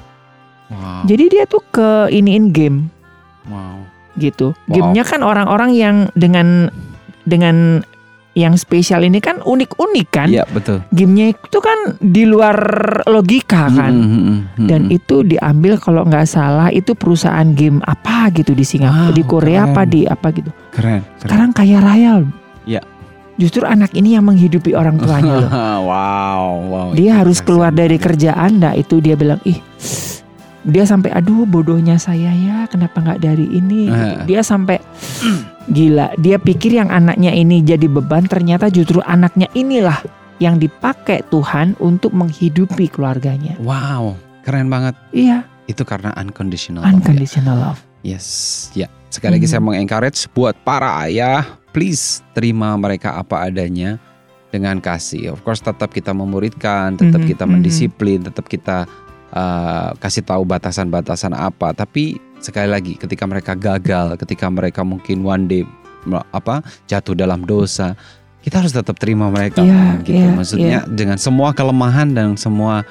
wow 0.66 1.04
Jadi 1.04 1.24
dia 1.28 1.44
tuh 1.44 1.62
ke 1.64 1.88
iniin 2.10 2.50
game 2.50 2.90
wow 3.46 3.78
gitu. 4.16 4.54
Wow. 4.66 4.72
Gamenya 4.72 5.04
kan 5.04 5.20
orang-orang 5.20 5.70
yang 5.74 5.96
dengan 6.14 6.70
dengan 7.24 7.82
yang 8.34 8.58
spesial 8.58 9.06
ini 9.06 9.22
kan 9.22 9.38
unik-unik 9.38 10.08
kan. 10.10 10.26
iya 10.26 10.42
betul 10.50 10.82
Gamenya 10.90 11.38
itu 11.38 11.58
kan 11.62 11.94
di 12.02 12.26
luar 12.26 12.58
logika 13.06 13.70
kan. 13.70 13.94
Mhm, 13.94 14.10
mhm, 14.10 14.20
mhm. 14.58 14.66
Dan 14.66 14.90
itu 14.90 15.22
diambil 15.22 15.78
kalau 15.78 16.02
nggak 16.02 16.26
salah 16.26 16.66
itu 16.74 16.98
perusahaan 16.98 17.46
game 17.54 17.78
apa 17.86 18.34
gitu 18.34 18.50
di 18.50 18.66
Singapura, 18.66 19.10
Wow, 19.10 19.14
di 19.14 19.22
Korea 19.22 19.62
keren. 19.62 19.70
apa 19.70 19.82
di 19.86 20.00
apa 20.02 20.26
gitu. 20.34 20.50
keren 20.74 21.06
keren 21.06 21.20
Sekarang 21.22 21.50
kaya 21.54 21.78
raya. 21.78 22.12
Iya. 22.66 22.82
Justru 23.34 23.66
anak 23.66 23.90
ini 23.94 24.14
yang 24.14 24.26
menghidupi 24.26 24.74
orang 24.74 24.94
tuanya 24.98 25.42
loh. 25.42 25.50
wow 25.90 26.46
wow 26.70 26.86
Dia 26.94 27.22
harus 27.22 27.38
keluar 27.38 27.70
dari 27.70 27.98
kerjaan, 27.98 28.62
nah 28.62 28.74
itu 28.74 28.98
dia 28.98 29.14
bilang 29.14 29.38
ih 29.42 29.58
dia 30.64 30.82
sampai 30.82 31.12
aduh 31.12 31.44
bodohnya 31.44 31.96
saya 31.96 32.32
ya 32.32 32.64
kenapa 32.66 33.00
nggak 33.00 33.20
dari 33.20 33.46
ini. 33.46 33.86
Eh. 33.86 34.24
dia 34.24 34.40
sampai 34.40 34.80
gila 35.66 36.12
dia 36.16 36.36
pikir 36.36 36.76
yang 36.76 36.88
anaknya 36.88 37.30
ini 37.30 37.60
jadi 37.60 37.84
beban 37.84 38.24
ternyata 38.24 38.68
justru 38.68 39.00
anaknya 39.00 39.48
inilah 39.52 39.96
yang 40.36 40.56
dipakai 40.56 41.24
Tuhan 41.28 41.76
untuk 41.78 42.12
menghidupi 42.12 42.88
keluarganya 42.88 43.56
wow 43.60 44.12
Keren 44.44 44.68
banget. 44.68 44.92
Iya, 45.08 45.48
Itu 45.64 45.88
karena 45.88 46.12
unconditional. 46.14 46.84
love 46.84 46.92
ya. 46.92 46.96
unconditional 47.00 47.56
love. 47.56 47.80
Yes, 48.04 48.26
ya. 48.76 48.92
Sekali 49.08 49.40
lagi 49.40 49.48
Hmm. 49.48 49.52
saya 49.56 49.62
mengencourage 49.64 50.28
buat 50.36 50.52
para 50.60 51.00
ayah, 51.00 51.48
please 51.72 52.20
terima 52.36 52.76
mereka 52.76 53.16
apa 53.16 53.48
adanya 53.48 53.96
dengan 54.52 54.84
kasih. 54.84 55.32
Of 55.32 55.40
course 55.40 55.64
tetap 55.64 55.96
kita 55.96 56.12
memuridkan, 56.12 57.00
tetap 57.00 57.24
Mhm, 57.24 57.28
kita 57.32 57.44
mhm. 57.48 57.52
mendisiplin, 57.56 58.20
tetap 58.20 58.44
kita 58.44 58.84
uh, 59.34 59.90
kasih 59.98 60.22
tahu 60.22 60.46
batasan-batasan 60.46 61.34
apa. 61.34 61.74
Tapi 61.74 62.16
sekali 62.38 62.70
lagi 62.70 62.94
ketika 62.94 63.26
mereka 63.26 63.52
gagal, 63.52 64.14
ketika 64.16 64.46
mereka 64.48 64.86
mungkin 64.86 65.26
one 65.26 65.44
day 65.44 65.62
apa 66.30 66.60
jatuh 66.84 67.16
dalam 67.16 67.42
dosa, 67.42 67.96
kita 68.44 68.60
harus 68.60 68.76
tetap 68.76 69.00
terima 69.00 69.32
mereka 69.32 69.64
Iya, 69.64 70.04
gitu. 70.04 70.20
iya, 70.20 70.28
Maksudnya 70.36 70.78
dengan 70.84 71.16
semua 71.16 71.56
kelemahan 71.56 72.12
dan 72.12 72.36
semua 72.36 72.84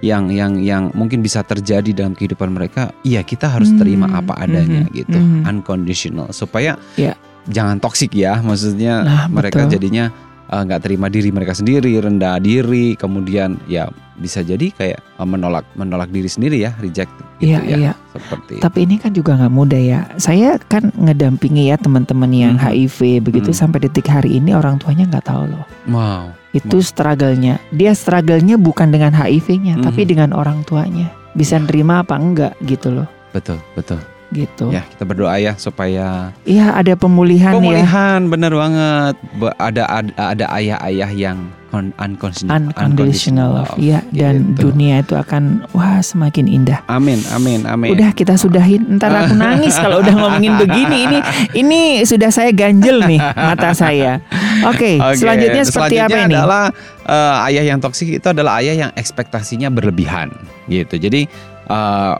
yang 0.00 0.32
yang 0.32 0.56
yang 0.64 0.88
mungkin 0.96 1.20
bisa 1.20 1.44
terjadi 1.44 1.92
dalam 1.92 2.16
kehidupan 2.16 2.48
mereka, 2.54 2.88
iya 3.04 3.20
kita 3.20 3.50
harus 3.52 3.68
terima 3.76 4.08
Hmm, 4.08 4.24
apa 4.24 4.32
adanya 4.40 4.88
mhm, 4.88 4.94
gitu, 4.96 5.18
mhm. 5.18 5.44
unconditional 5.44 6.32
supaya 6.32 6.80
Iya. 6.96 7.18
jangan 7.50 7.76
toksik 7.82 8.16
ya, 8.16 8.40
maksudnya 8.40 9.04
Nah, 9.04 9.26
mereka 9.28 9.66
betul. 9.68 9.76
jadinya 9.76 10.08
uh, 10.50 10.60
nggak 10.60 10.82
terima 10.82 11.06
diri 11.06 11.30
mereka 11.30 11.54
sendiri, 11.54 11.94
rendah 11.96 12.36
diri, 12.36 12.98
kemudian 12.98 13.56
ya 13.64 13.86
bisa 14.20 14.44
jadi 14.44 14.68
kayak 14.74 14.98
uh, 15.16 15.24
menolak 15.24 15.64
menolak 15.72 16.10
diri 16.10 16.28
sendiri 16.28 16.60
ya, 16.60 16.76
reject 16.76 17.08
gitu 17.08 17.28
Iya, 17.40 17.58
ya, 17.64 17.76
iya. 17.80 17.92
seperti 18.12 18.60
Tapi 18.60 18.84
ini 18.84 19.00
kan 19.00 19.16
juga 19.16 19.32
nggak 19.32 19.54
mudah 19.54 19.80
ya. 19.80 20.00
Saya 20.20 20.60
kan 20.60 20.92
ngedampingi 20.92 21.72
ya 21.72 21.80
teman-teman 21.80 22.28
yang 22.28 22.54
Mhm. 22.60 22.62
HIV 22.68 22.98
begitu 23.24 23.48
Mhm. 23.48 23.56
sampai 23.56 23.78
detik 23.80 24.12
hari 24.12 24.36
ini 24.36 24.52
orang 24.52 24.76
tuanya 24.76 25.08
nggak 25.08 25.24
tahu 25.24 25.48
loh. 25.48 25.64
wow, 25.88 26.28
Itu 26.52 26.82
struggle-nya. 26.84 27.62
Dia 27.70 27.94
struggle-nya 27.94 28.58
bukan 28.58 28.90
dengan 28.90 29.14
HIV-nya, 29.14 29.78
Mhm. 29.80 29.84
tapi 29.86 30.02
dengan 30.04 30.34
orang 30.34 30.66
tuanya. 30.66 31.08
Bisa 31.32 31.56
nerima 31.56 32.02
apa 32.02 32.18
enggak 32.18 32.58
gitu 32.66 32.90
loh. 32.92 33.08
betul 33.30 33.62
betul. 33.78 34.02
Gitu. 34.30 34.70
Ya 34.70 34.86
kita 34.86 35.02
berdoa 35.02 35.34
ya 35.36 35.52
supaya 35.54 36.30
Iya 36.42 36.70
ada 36.72 36.94
pemulihan, 36.94 37.50
ya. 37.50 37.58
pemulihan 37.58 38.20
bener 38.26 38.52
banget. 38.52 39.14
Be- 39.34 39.56
Ada 39.56 39.82
ada, 39.84 40.12
ada 40.30 40.44
ayah-ayah 40.54 41.10
yang 41.10 41.38
con- 41.68 41.90
unconditional, 41.96 42.70
Unconditional 42.70 43.48
love. 43.52 43.74
Iya 43.74 44.06
dan 44.10 44.54
Gitu. 44.54 44.70
dunia 44.70 45.02
itu 45.02 45.14
akan 45.14 45.66
wah 45.70 45.98
semakin 45.98 46.46
indah. 46.46 46.78
Amin, 46.86 47.18
amin, 47.30 47.62
amin. 47.64 47.90
Udah 47.90 48.10
kita 48.10 48.34
sudahin. 48.34 48.86
Ntar 48.96 49.10
aku 49.10 49.34
nangis 49.34 49.74
kalau 49.74 49.98
udah 49.98 50.14
ngomongin 50.14 50.54
begini. 50.56 50.98
Ini 51.04 51.18
ini 51.56 51.80
sudah 52.02 52.30
saya 52.30 52.50
ganjel 52.50 53.02
nih 53.02 53.18
mata 53.18 53.70
saya. 53.72 54.22
Oke, 54.62 54.94
Oke, 54.96 55.16
selanjutnya 55.16 55.62
seperti 55.62 55.98
selanjutnya 55.98 56.06
apa 56.06 56.18
ini? 56.20 56.32
adalah 56.32 56.64
eh, 57.04 57.46
ayah 57.48 57.64
yang 57.66 57.78
toksik 57.78 58.14
itu 58.14 58.26
adalah 58.26 58.62
ayah 58.62 58.74
yang 58.78 58.90
ekspektasinya 58.94 59.70
berlebihan 59.70 60.30
gitu. 60.66 60.94
Jadi 60.96 61.26
eh, 61.66 62.14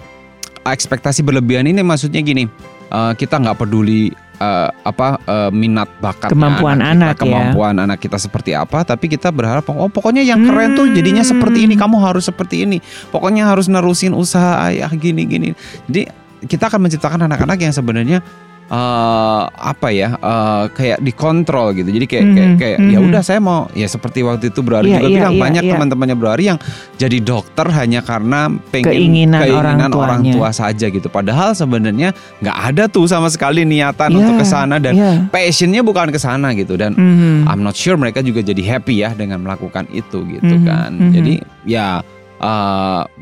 ekspektasi 0.64 1.24
berlebihan 1.24 1.66
ini 1.68 1.80
maksudnya 1.80 2.20
gini, 2.20 2.46
eh, 2.90 3.12
kita 3.16 3.40
nggak 3.40 3.56
peduli 3.61 4.12
eh, 4.40 4.68
apa 4.72 5.20
eh, 5.20 5.50
minat 5.52 5.88
bakat 6.00 6.32
Kemampuan 6.32 6.80
anak 6.80 7.20
ya. 7.20 7.28
kemampuan 7.28 7.76
anak 7.76 8.00
kita 8.00 8.16
seperti 8.16 8.56
apa, 8.56 8.84
tapi 8.88 9.12
kita 9.12 9.28
berharap 9.28 9.68
oh 9.72 9.88
pokoknya 9.92 10.24
yang 10.24 10.40
keren 10.44 10.76
tuh 10.76 10.88
jadinya 10.92 11.20
seperti 11.20 11.68
ini, 11.68 11.76
Hmm. 11.76 11.84
kamu 11.88 11.96
harus 12.00 12.24
seperti 12.28 12.64
ini, 12.64 12.78
pokoknya 13.12 13.48
harus 13.48 13.68
nerusin 13.68 14.16
usaha 14.16 14.64
ayah 14.72 14.88
gini 14.96 15.28
gini. 15.28 15.48
Jadi 15.88 16.08
kita 16.48 16.72
akan 16.72 16.88
menciptakan 16.88 17.20
anak-anak 17.28 17.61
yang 17.61 17.72
sebenarnya 17.76 18.24
eh 18.70 19.42
apa 19.50 19.90
ya 19.90 20.14
eh, 20.14 20.64
kayak 20.70 21.02
dikontrol 21.02 21.74
gitu 21.74 21.90
jadi 21.90 22.06
kayak 22.06 22.24
kayak, 22.30 22.46
Mhm, 22.46 22.56
kayak 22.56 22.78
ya 22.86 22.98
mhm. 23.02 23.08
udah 23.10 23.20
saya 23.20 23.42
mau 23.42 23.66
ya 23.74 23.84
seperti 23.84 24.22
waktu 24.22 24.54
itu 24.54 24.62
Bro 24.62 24.78
Ari 24.78 24.94
Iya, 24.94 24.96
juga 24.96 25.08
iya, 25.10 25.16
bilang 25.18 25.34
iya, 25.34 25.42
banyak 25.42 25.62
iya. 25.66 25.72
teman-temannya 25.74 26.14
Bro 26.14 26.30
Ari 26.30 26.44
yang 26.46 26.58
jadi 26.94 27.18
dokter 27.18 27.66
hanya 27.68 28.00
karena 28.00 28.40
pengen 28.70 28.94
Keinginan 28.94 29.42
orang 29.50 29.76
orang, 29.90 30.20
tuanya. 30.22 30.32
tua 30.38 30.50
saja 30.54 30.86
gitu 30.86 31.10
padahal 31.10 31.50
sebenarnya 31.52 32.14
nggak 32.38 32.56
ada 32.70 32.84
tuh 32.86 33.04
sama 33.04 33.26
sekali 33.26 33.66
niatan 33.66 34.14
untuk 34.14 34.38
Iya, 34.38 34.40
ke 34.40 34.46
sana 34.46 34.76
dan 34.78 34.94
Iya. 34.94 35.12
passionnya 35.28 35.82
bukan 35.82 36.14
ke 36.14 36.18
sana 36.18 36.54
gitu 36.54 36.78
dan 36.78 36.94
Mhm. 36.94 37.50
I'm 37.50 37.60
not 37.60 37.74
sure 37.74 37.98
mereka 37.98 38.22
juga 38.22 38.38
jadi 38.40 38.62
happy 38.62 39.02
ya 39.02 39.10
dengan 39.12 39.42
melakukan 39.42 39.90
itu 39.90 40.22
gitu 40.30 40.46
Mhm, 40.46 40.62
kan. 40.62 40.90
mhm. 40.94 41.10
Jadi 41.10 41.34
ya 41.66 42.06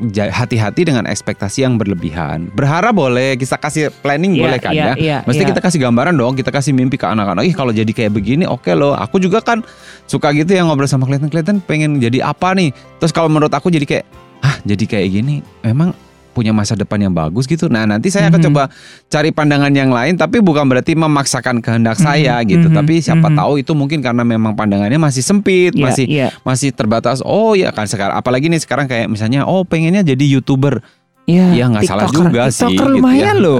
ja- 0.09 0.31
hati-hati 0.31 0.87
dengan 0.87 1.03
ekspektasi 1.03 1.67
yang 1.67 1.75
berlebihan. 1.75 2.47
Berharap 2.55 2.95
boleh, 2.95 3.35
kita 3.35 3.59
kasih 3.59 3.91
planning 4.01 4.39
Iya, 4.39 4.41
boleh 4.41 4.59
kan 4.63 4.71
iya, 4.73 4.85
ya. 4.85 4.93
iya, 4.95 5.17
Mesti 5.27 5.43
iya. 5.43 5.49
kita 5.51 5.59
kasih 5.59 5.79
gambaran 5.83 6.15
dong, 6.15 6.33
kita 6.39 6.49
kasih 6.49 6.71
mimpi 6.71 6.95
ke 6.95 7.05
anak-anak. 7.05 7.43
Ih 7.43 7.53
kalau 7.53 7.75
jadi 7.75 7.91
kayak 7.91 8.15
begini 8.15 8.47
oke 8.47 8.71
loh. 8.71 8.95
Aku 8.95 9.19
juga 9.19 9.43
kan 9.43 9.59
suka 10.07 10.31
gitu 10.31 10.55
yang 10.55 10.71
ngobrol 10.71 10.87
sama 10.87 11.03
klien-klien 11.05 11.59
pengen 11.63 11.99
jadi 11.99 12.23
apa 12.23 12.55
nih. 12.55 12.71
Terus 13.03 13.11
kalau 13.11 13.27
menurut 13.27 13.51
aku 13.51 13.67
jadi 13.67 13.83
kayak, 13.85 14.05
ah 14.39 14.55
jadi 14.63 14.83
kayak 14.87 15.07
gini, 15.11 15.35
memang 15.61 15.91
punya 16.31 16.53
masa 16.53 16.77
depan 16.77 17.01
yang 17.01 17.13
bagus 17.13 17.49
gitu. 17.49 17.67
Nah 17.67 17.83
nanti 17.83 18.07
saya 18.07 18.29
akan 18.29 18.39
Mhm. 18.39 18.47
coba 18.51 18.63
cari 19.07 19.29
pandangan 19.29 19.73
yang 19.73 19.89
lain, 19.89 20.15
tapi 20.15 20.39
bukan 20.39 20.65
berarti 20.65 20.93
memaksakan 20.93 21.59
kehendak 21.59 21.97
Mhm, 21.97 22.03
saya 22.05 22.35
gitu. 22.45 22.67
mhm, 22.69 22.75
Tapi 22.77 22.93
siapa 23.01 23.27
mhm. 23.27 23.37
tahu 23.37 23.53
itu 23.59 23.71
mungkin 23.73 23.99
karena 23.99 24.21
memang 24.21 24.53
pandangannya 24.53 24.97
masih 24.97 25.25
sempit, 25.25 25.73
Iya, 25.75 25.83
masih 25.83 26.05
iya. 26.07 26.27
masih 26.45 26.69
terbatas. 26.71 27.19
Oh 27.25 27.57
ya 27.57 27.73
kan 27.73 27.89
sekarang, 27.89 28.15
apalagi 28.15 28.47
nih 28.47 28.61
sekarang 28.61 28.85
kayak 28.85 29.09
misalnya, 29.09 29.43
oh 29.49 29.65
pengennya 29.65 30.05
jadi 30.05 30.25
youtuber. 30.37 30.81
Iya, 31.29 31.45
Ya, 31.53 31.65
nggak 31.67 31.83
salah 31.85 32.05
TikToker. 32.05 32.25
juga 32.25 32.41
sih, 32.47 32.65
TikToker 32.65 32.87
gitu 32.87 32.95
lumayan 32.97 33.25
ya. 33.31 33.33
loh. 33.39 33.59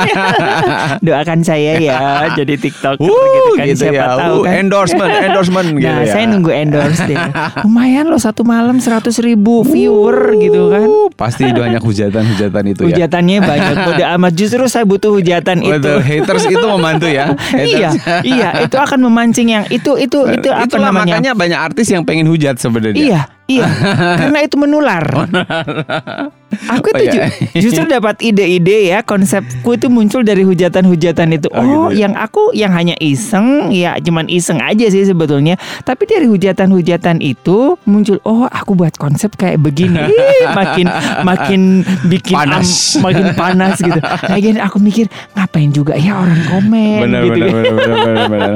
Doakan 1.04 1.40
saya 1.42 1.72
ya 1.76 1.98
jadi 2.38 2.54
TikToker 2.56 3.00
Uh, 3.02 3.12
gitu 3.12 3.50
kan 3.54 3.66
gitu 3.66 3.82
siapa 3.84 3.94
ya. 3.94 4.06
tahu 4.16 4.32
Uh, 4.32 4.42
kan. 4.42 4.52
endorsement, 4.58 5.12
endorsement 5.20 5.68
gitu 5.74 5.84
Nah, 5.84 6.00
ya. 6.00 6.10
saya 6.10 6.24
nunggu 6.26 6.50
endorse 6.50 7.02
deh. 7.04 7.18
Lumayan 7.62 8.04
loh 8.06 8.16
satu 8.16 8.42
malam 8.42 8.78
100 8.78 8.88
ribu 9.20 9.60
viewer 9.62 10.16
gitu 10.38 10.60
kan. 10.68 10.82
Uh, 10.82 11.08
Pasti 11.12 11.44
banyak 11.46 11.80
hujatan-hujatan 11.80 12.62
itu 12.66 12.80
ya. 12.82 12.88
Hujatannya 12.88 13.36
banyak. 13.40 13.74
Bodo 13.82 14.04
amat 14.16 14.32
justru 14.32 14.62
saya 14.66 14.84
butuh 14.84 15.12
hujatan 15.12 15.60
itu. 15.60 15.74
Betul, 15.74 15.98
haters 16.00 16.44
itu 16.46 16.64
membantu 16.64 17.06
ya. 17.06 17.34
iya, 17.52 17.90
Haters. 17.90 18.24
iya, 18.24 18.48
itu 18.62 18.76
akan 18.76 18.98
memancing 19.02 19.48
yang 19.50 19.64
itu 19.68 19.92
itu 19.96 20.18
itu 20.30 20.48
apa 20.48 20.64
Itulah 20.64 20.88
namanya? 20.88 21.18
makanya 21.18 21.32
banyak 21.34 21.58
artis 21.60 21.86
yang 21.88 22.02
pengen 22.02 22.24
hujat 22.24 22.56
sebenarnya. 22.56 22.96
Iya, 22.96 23.20
iya. 23.54 23.66
Karena 24.20 24.38
itu 24.40 24.56
menular. 24.56 25.04
Aku 26.68 26.84
Oh, 26.84 26.94
itu 26.94 27.04
iya. 27.06 27.32
ju- 27.32 27.32
justru 27.58 27.84
dapat 27.86 28.20
ide-ide 28.20 28.86
ya 28.86 29.00
konsepku 29.00 29.72
itu 29.72 29.88
muncul 29.88 30.20
dari 30.20 30.44
hujatan-hujatan 30.44 31.28
itu. 31.32 31.48
Oh, 31.48 31.56
Oh, 31.56 31.64
gitu 31.88 31.96
ya. 31.96 32.00
yang 32.02 32.12
aku 32.14 32.42
yang 32.52 32.68
hanya 32.70 32.92
iseng 32.98 33.72
ya 33.72 33.96
cuman 33.96 34.28
iseng 34.28 34.60
aja 34.60 34.84
sih 34.86 35.00
sebetulnya. 35.02 35.56
Tapi 35.80 36.04
dari 36.04 36.28
hujatan-hujatan 36.28 37.20
itu 37.20 37.80
muncul 37.82 38.20
oh 38.22 38.44
aku 38.46 38.74
buat 38.74 38.92
konsep 38.94 39.32
kayak 39.34 39.58
begini. 39.58 39.96
Makin 40.52 40.86
makin 41.22 41.60
bikin 42.06 42.36
am- 42.36 42.60
Panas. 42.60 43.00
makin 43.00 43.26
panas 43.32 43.76
gitu. 43.78 43.96
Lagian 44.30 44.60
aku 44.60 44.76
mikir 44.76 45.08
ngapain 45.32 45.72
juga 45.72 45.96
ya 45.96 46.14
orang 46.14 46.42
komen 46.46 47.00
Benar, 47.02 47.22
gitu. 47.24 47.32
benar, 47.32 47.48
kan. 47.48 47.64
benar, 47.72 47.96
benar, 47.96 48.24
benar. 48.28 48.54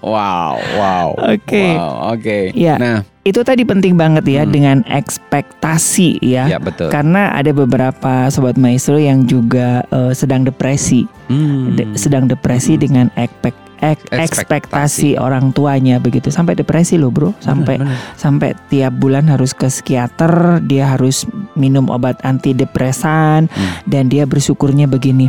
Wow, 0.00 0.52
wow. 0.74 1.08
Oke. 1.30 1.64
Wow, 1.70 1.94
oke. 2.10 2.38
Iya. 2.50 2.74
Nah, 2.74 2.98
Itu 3.20 3.44
tadi 3.44 3.68
penting 3.68 4.00
banget 4.00 4.24
ya 4.24 4.42
Hmm. 4.42 4.50
dengan 4.50 4.76
ekspektasi 4.88 6.24
ya. 6.24 6.48
ya 6.48 6.56
betul. 6.56 6.88
Karena 6.88 7.30
ada 7.30 7.52
beberapa 7.52 8.26
sobat 8.26 8.56
maestro 8.56 8.96
yang 8.96 9.24
juga 9.24 9.84
eh, 9.86 10.12
sedang 10.12 10.42
depresi, 10.42 11.04
Hmm. 11.26 11.76
De- 11.76 11.92
sedang 11.94 12.24
depresi 12.24 12.74
dengan 12.74 13.12
ekpek, 13.14 13.52
ek- 13.78 14.08
Ekspektasi. 14.08 14.24
ekspektasi 14.24 15.10
orang 15.16 15.52
tuanya 15.52 15.96
begitu 15.96 16.28
sampai 16.28 16.56
depresi 16.56 16.96
loh 16.96 17.12
bro, 17.12 17.36
sampai 17.38 17.76
Benar, 17.76 17.92
benar. 17.92 18.16
sampai 18.16 18.50
tiap 18.66 18.92
bulan 18.94 19.28
harus 19.28 19.52
ke 19.52 19.68
psikiater, 19.68 20.64
dia 20.64 20.88
harus 20.88 21.28
minum 21.52 21.86
obat 21.86 22.16
antidepresan 22.22 23.46
Hmm. 23.46 23.70
dan 23.84 24.08
dia 24.08 24.24
bersyukurnya 24.24 24.86
begini. 24.86 25.28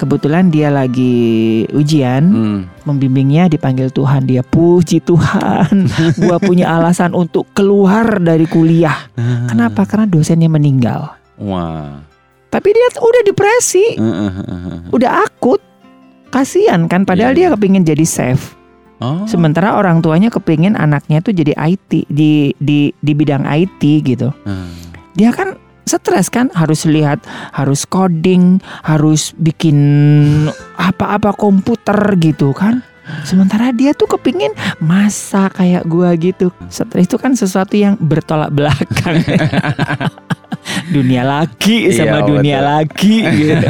Kebetulan 0.00 0.50
dia 0.50 0.66
lagi 0.72 1.62
ujian, 1.70 2.22
Hmm. 2.26 2.60
membimbingnya 2.82 3.46
dipanggil 3.46 3.92
Tuhan, 3.92 4.26
dia 4.26 4.42
puji 4.42 4.98
Tuhan, 5.04 5.86
gua 6.22 6.42
punya 6.42 6.74
alasan 6.74 7.14
untuk 7.14 7.46
keluar 7.54 8.18
dari 8.18 8.48
kuliah. 8.50 9.08
Kenapa? 9.46 9.86
Karena 9.86 10.10
dosennya 10.10 10.50
meninggal. 10.50 11.14
Wah. 11.38 12.02
Tapi 12.50 12.68
dia 12.68 12.88
udah 12.98 13.22
depresi, 13.24 13.96
udah 14.90 15.10
akut. 15.24 15.62
Kasian 16.32 16.88
kan 16.88 17.04
padahal 17.04 17.36
Iya, 17.36 17.52
dia 17.52 17.54
kepingin 17.56 17.84
jadi 17.84 18.08
safe. 18.08 18.56
Oh. 19.04 19.28
Sementara 19.28 19.76
orang 19.76 20.00
tuanya 20.00 20.32
kepingin 20.32 20.78
anaknya 20.78 21.20
tuh 21.20 21.36
jadi 21.36 21.52
IT 21.52 22.08
di 22.08 22.56
di 22.56 22.88
di 22.96 23.12
bidang 23.12 23.44
IT 23.44 23.82
gitu. 24.00 24.32
Hmm. 24.48 24.72
Dia 25.12 25.28
kan 25.28 25.60
stres 25.86 26.30
kan 26.30 26.48
harus 26.54 26.86
lihat 26.86 27.22
harus 27.54 27.84
coding, 27.86 28.62
harus 28.86 29.34
bikin 29.36 29.78
apa-apa 30.78 31.34
komputer 31.34 31.98
gitu 32.18 32.54
kan. 32.54 32.82
Sementara 33.26 33.74
dia 33.74 33.92
tuh 33.92 34.06
kepingin 34.14 34.54
masa 34.78 35.50
kayak 35.50 35.82
gua 35.90 36.14
gitu. 36.14 36.54
Stres 36.70 37.10
itu 37.10 37.18
kan 37.18 37.34
sesuatu 37.34 37.74
yang 37.74 37.98
bertolak 37.98 38.54
belakang. 38.54 39.20
dunia 40.90 41.22
laki 41.22 41.92
Iya, 41.92 42.02
sama 42.02 42.18
dunia 42.24 42.58
betul. 42.58 42.70
laki 42.72 43.16
gitu. 43.22 43.66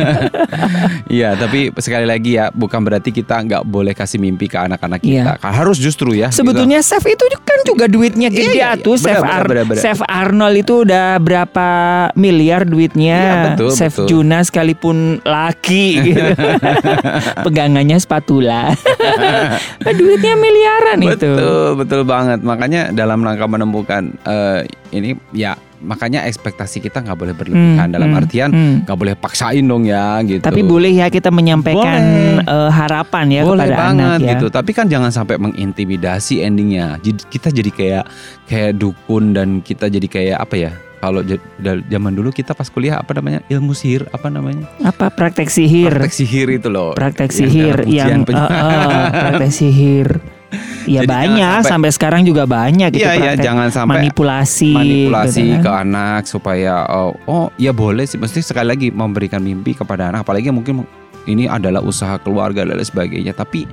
Iya, 1.12 1.28
tapi 1.36 1.68
sekali 1.76 2.06
lagi 2.08 2.40
ya, 2.40 2.48
bukan 2.48 2.80
berarti 2.80 3.10
kita 3.10 3.36
nggak 3.42 3.62
boleh 3.66 3.92
kasih 3.92 4.16
mimpi 4.16 4.48
ke 4.48 4.56
anak-anak 4.56 5.02
Iya. 5.02 5.36
kita. 5.36 5.48
Harus 5.52 5.76
justru 5.76 6.16
ya. 6.16 6.28
gitu. 6.30 6.40
Sebetulnya 6.44 6.80
Chef 6.80 7.04
itu 7.04 7.24
kan 7.42 7.58
juga 7.66 7.84
duitnya 7.86 8.28
gede 8.32 8.52
Iya, 8.52 8.52
iya, 8.52 8.70
iya. 8.78 8.96
Chef, 8.96 9.20
Ar-. 9.20 9.48
Chef 9.76 10.00
Arnold 10.06 10.56
itu 10.56 10.74
udah 10.86 11.18
berapa 11.18 11.68
miliar 12.14 12.64
duitnya. 12.64 13.18
Iya, 13.20 13.42
betul, 13.52 13.70
Chef 13.74 13.92
betul. 13.92 14.06
Juna 14.08 14.38
sekalipun 14.44 14.96
laki 15.22 15.86
gitu. 16.02 16.22
Pegangannya 17.46 17.98
spatula. 17.98 18.72
duitnya 19.98 20.34
miliaran 20.38 20.98
itu. 21.02 21.30
Betul, 21.36 21.66
betul 21.78 22.00
banget. 22.02 22.40
Makanya 22.40 22.90
dalam 22.90 23.20
rangka 23.22 23.46
menemukan 23.46 24.12
eh, 24.24 24.64
ini 24.92 25.14
ya 25.32 25.54
makanya 25.82 26.24
ekspektasi 26.24 26.78
kita 26.78 26.98
nggak 26.98 27.14
boleh 27.14 27.34
berlebihan 27.34 27.84
Hmm, 27.84 27.90
dalam 27.90 28.08
hmm, 28.08 28.18
artian 28.18 28.48
hmm. 28.48 28.74
nggak 28.86 28.96
boleh 28.96 29.14
paksain 29.14 29.60
dong 29.60 29.84
ya 29.84 30.22
gitu. 30.22 30.40
Tapi 30.40 30.62
boleh 30.62 30.92
ya 30.92 31.06
kita 31.06 31.28
menyampaikan 31.28 32.00
Boleh. 32.38 32.46
eh, 32.46 32.70
harapan 32.70 33.24
ya 33.28 33.42
boleh 33.42 33.66
kepada 33.66 33.76
banget 33.76 34.06
anak 34.08 34.18
ya. 34.18 34.30
gitu. 34.32 34.46
Tapi 34.48 34.70
kan 34.70 34.86
jangan 34.86 35.10
sampai 35.10 35.36
mengintimidasi 35.36 36.40
endingnya. 36.40 36.96
Jadi 36.98 37.20
kita 37.26 37.48
jadi 37.50 37.70
kayak 37.70 38.04
kayak 38.44 38.72
dukun 38.74 39.32
dan 39.32 39.58
kita 39.58 39.86
jadi 39.86 40.06
kayak 40.06 40.38
apa 40.38 40.56
ya? 40.56 40.72
Kalau 40.98 41.18
zaman 41.84 42.14
dulu 42.14 42.30
kita 42.30 42.54
pas 42.54 42.70
kuliah 42.70 42.94
apa 42.94 43.10
namanya 43.12 43.42
ilmu 43.48 43.74
sihir 43.74 44.06
apa 44.08 44.30
namanya 44.30 44.70
Apa 44.80 45.10
praktek 45.10 45.50
sihir? 45.50 45.90
praktek 45.90 46.14
sihir 46.14 46.46
itu 46.52 46.70
loh 46.70 46.94
Praktek 46.94 47.26
Yang 47.26 47.38
sihir 47.42 47.76
yang 47.84 48.22
pen- 48.22 48.38
eh, 48.38 48.46
eh, 48.46 49.06
praktek 49.10 49.50
sihir. 49.50 50.08
Ya 50.84 51.02
Jadi 51.02 51.08
jangan 51.08 51.14
banyak 51.14 51.56
sampai- 51.62 51.70
sampai, 51.70 51.90
sekarang 51.94 52.22
juga 52.22 52.42
banyak 52.44 52.88
gitu 52.94 53.06
Iya 53.06 53.12
iya 53.14 53.32
jangan 53.38 53.68
sampai 53.70 54.06
manipulasi 54.06 54.72
manipulasi 54.74 55.42
gitu 55.46 55.62
ke 55.62 55.70
kan. 55.70 55.86
anak 55.86 56.22
supaya 56.26 56.86
oh, 56.90 57.14
oh 57.26 57.46
ya 57.56 57.70
boleh 57.70 58.02
sih. 58.02 58.18
Mesti 58.18 58.42
sekali 58.42 58.66
lagi 58.66 58.88
memberikan 58.90 59.38
mimpi 59.38 59.72
kepada 59.72 60.10
anak. 60.10 60.26
Apalagi 60.26 60.50
mungkin 60.50 60.82
ini 61.24 61.46
adalah 61.46 61.78
usaha 61.80 62.18
keluarga 62.18 62.66
dan 62.66 62.74
lain 62.74 62.82
sebagainya. 62.82 63.32
Tapi 63.32 63.66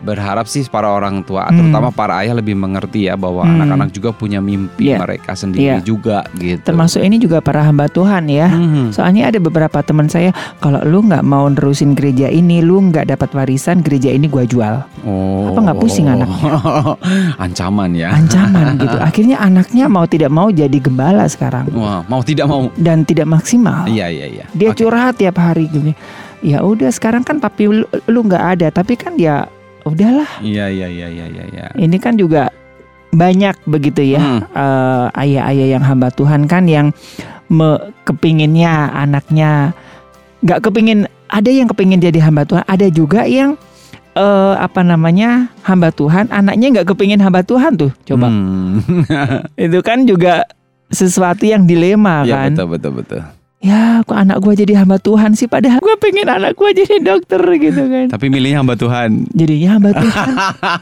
berharap 0.00 0.44
sih 0.44 0.62
para 0.64 0.88
orang 0.88 1.20
tua 1.20 1.44
Hmm. 1.44 1.58
terutama 1.58 1.88
para 1.90 2.20
ayah 2.20 2.32
lebih 2.32 2.54
mengerti 2.54 3.06
ya 3.06 3.14
bahwa 3.14 3.42
Hmm. 3.42 3.58
anak-anak 3.58 3.90
juga 3.90 4.10
punya 4.10 4.38
mimpi 4.38 4.88
Iya. 4.88 4.98
mereka 4.98 5.32
sendiri 5.32 5.64
Iya. 5.64 5.76
juga 5.80 6.22
gitu 6.34 6.62
Termasuk 6.62 7.00
ini 7.00 7.16
juga 7.16 7.38
para 7.38 7.60
hamba 7.60 7.86
Tuhan 7.86 8.26
ya. 8.26 8.46
Mhm. 8.48 8.90
Soalnya 8.90 9.28
ada 9.28 9.38
beberapa 9.38 9.78
teman 9.80 10.06
saya 10.06 10.30
kalau 10.58 10.80
lu 10.82 11.02
nggak 11.02 11.22
mau 11.22 11.46
nerusin 11.46 11.92
gereja 11.92 12.26
ini, 12.26 12.60
lu 12.60 12.80
nggak 12.84 13.08
dapat 13.08 13.30
warisan 13.32 13.80
gereja 13.80 14.08
ini 14.08 14.26
gua 14.26 14.42
jual. 14.42 14.82
Oh. 15.02 15.50
Apa 15.50 15.60
nggak 15.64 15.78
pusing 15.78 16.06
anaknya? 16.06 16.52
Ancaman 17.44 17.90
ya. 17.92 18.08
Ancaman 18.12 18.76
gitu. 18.76 18.96
Akhirnya 19.08 19.36
anaknya 19.38 19.84
mau 19.86 20.04
tidak 20.04 20.30
mau 20.30 20.48
jadi 20.48 20.78
gembala 20.78 21.26
sekarang 21.26 21.68
Wah, 21.72 22.04
mau 22.04 22.20
tidak 22.20 22.46
mau. 22.46 22.70
dan 22.74 23.02
tidak 23.02 23.26
maksimal. 23.26 23.84
Iya 23.84 24.06
iya 24.08 24.26
iya. 24.28 24.44
Dia 24.52 24.70
Oke. 24.70 24.82
curhat 24.82 25.16
tiap 25.16 25.36
hari 25.36 25.66
gini. 25.66 25.92
Ya 26.38 26.62
udah 26.62 26.88
sekarang 26.88 27.22
kan 27.22 27.42
papi 27.42 27.66
lu 27.82 28.20
nggak 28.22 28.44
ada, 28.54 28.66
tapi 28.70 28.94
kan 28.94 29.18
ya 29.18 29.50
udahlah. 29.88 30.28
Iya 30.38 30.68
iya 30.68 30.86
iya 30.86 31.08
iya 31.08 31.26
iya. 31.26 31.44
iya. 31.46 31.64
Ini 31.74 31.96
kan 31.96 32.14
juga 32.14 32.48
banyak 33.08 33.64
begitu 33.64 34.04
ya 34.04 34.20
Hmm. 34.20 34.40
eh, 34.46 35.06
ayah-ayah 35.18 35.66
yang 35.74 35.82
hamba 35.82 36.08
Tuhan 36.10 36.44
kan 36.44 36.68
yang 36.68 36.92
me- 37.48 37.80
kepinginnya 38.04 38.92
anaknya 38.92 39.72
nggak 40.44 40.60
kepingin 40.62 41.08
ada 41.26 41.48
yang 41.48 41.64
kepingin 41.66 41.98
jadi 41.98 42.20
hamba 42.20 42.44
Tuhan 42.44 42.64
ada 42.64 42.84
juga 42.88 43.24
yang 43.24 43.56
eh, 44.12 44.54
apa 44.54 44.84
namanya 44.84 45.48
hamba 45.62 45.88
Tuhan 45.88 46.28
anaknya 46.28 46.66
nggak 46.70 46.88
kepingin 46.88 47.16
hamba 47.18 47.40
Tuhan 47.40 47.80
tuh 47.80 47.92
coba 48.04 48.28
Hmm. 48.28 48.84
itu 49.56 49.78
kan 49.80 50.04
juga 50.04 50.44
sesuatu 50.88 51.44
yang 51.44 51.64
dilema 51.64 52.24
Iya 52.24 52.44
kan 52.44 52.50
betul 52.52 52.66
betul 52.70 52.92
betul. 53.00 53.22
Ya 53.58 54.00
kok 54.02 54.14
anak 54.14 54.38
gua 54.38 54.54
jadi 54.54 54.72
hamba 54.78 54.96
Tuhan 54.96 55.34
sih 55.34 55.46
padahal 55.46 55.78
gua 55.78 55.96
pengen 55.96 56.26
anak 56.26 56.54
gua 56.54 56.70
jadi 56.70 56.98
dokter 57.00 57.42
gitu 57.58 57.82
kan 57.84 58.06
Tapi 58.08 58.26
milihnya 58.28 58.58
hamba 58.58 58.74
Tuhan. 58.74 59.26
jadinya 59.30 59.70
hamba 59.74 59.90
Tuhan 59.92 60.28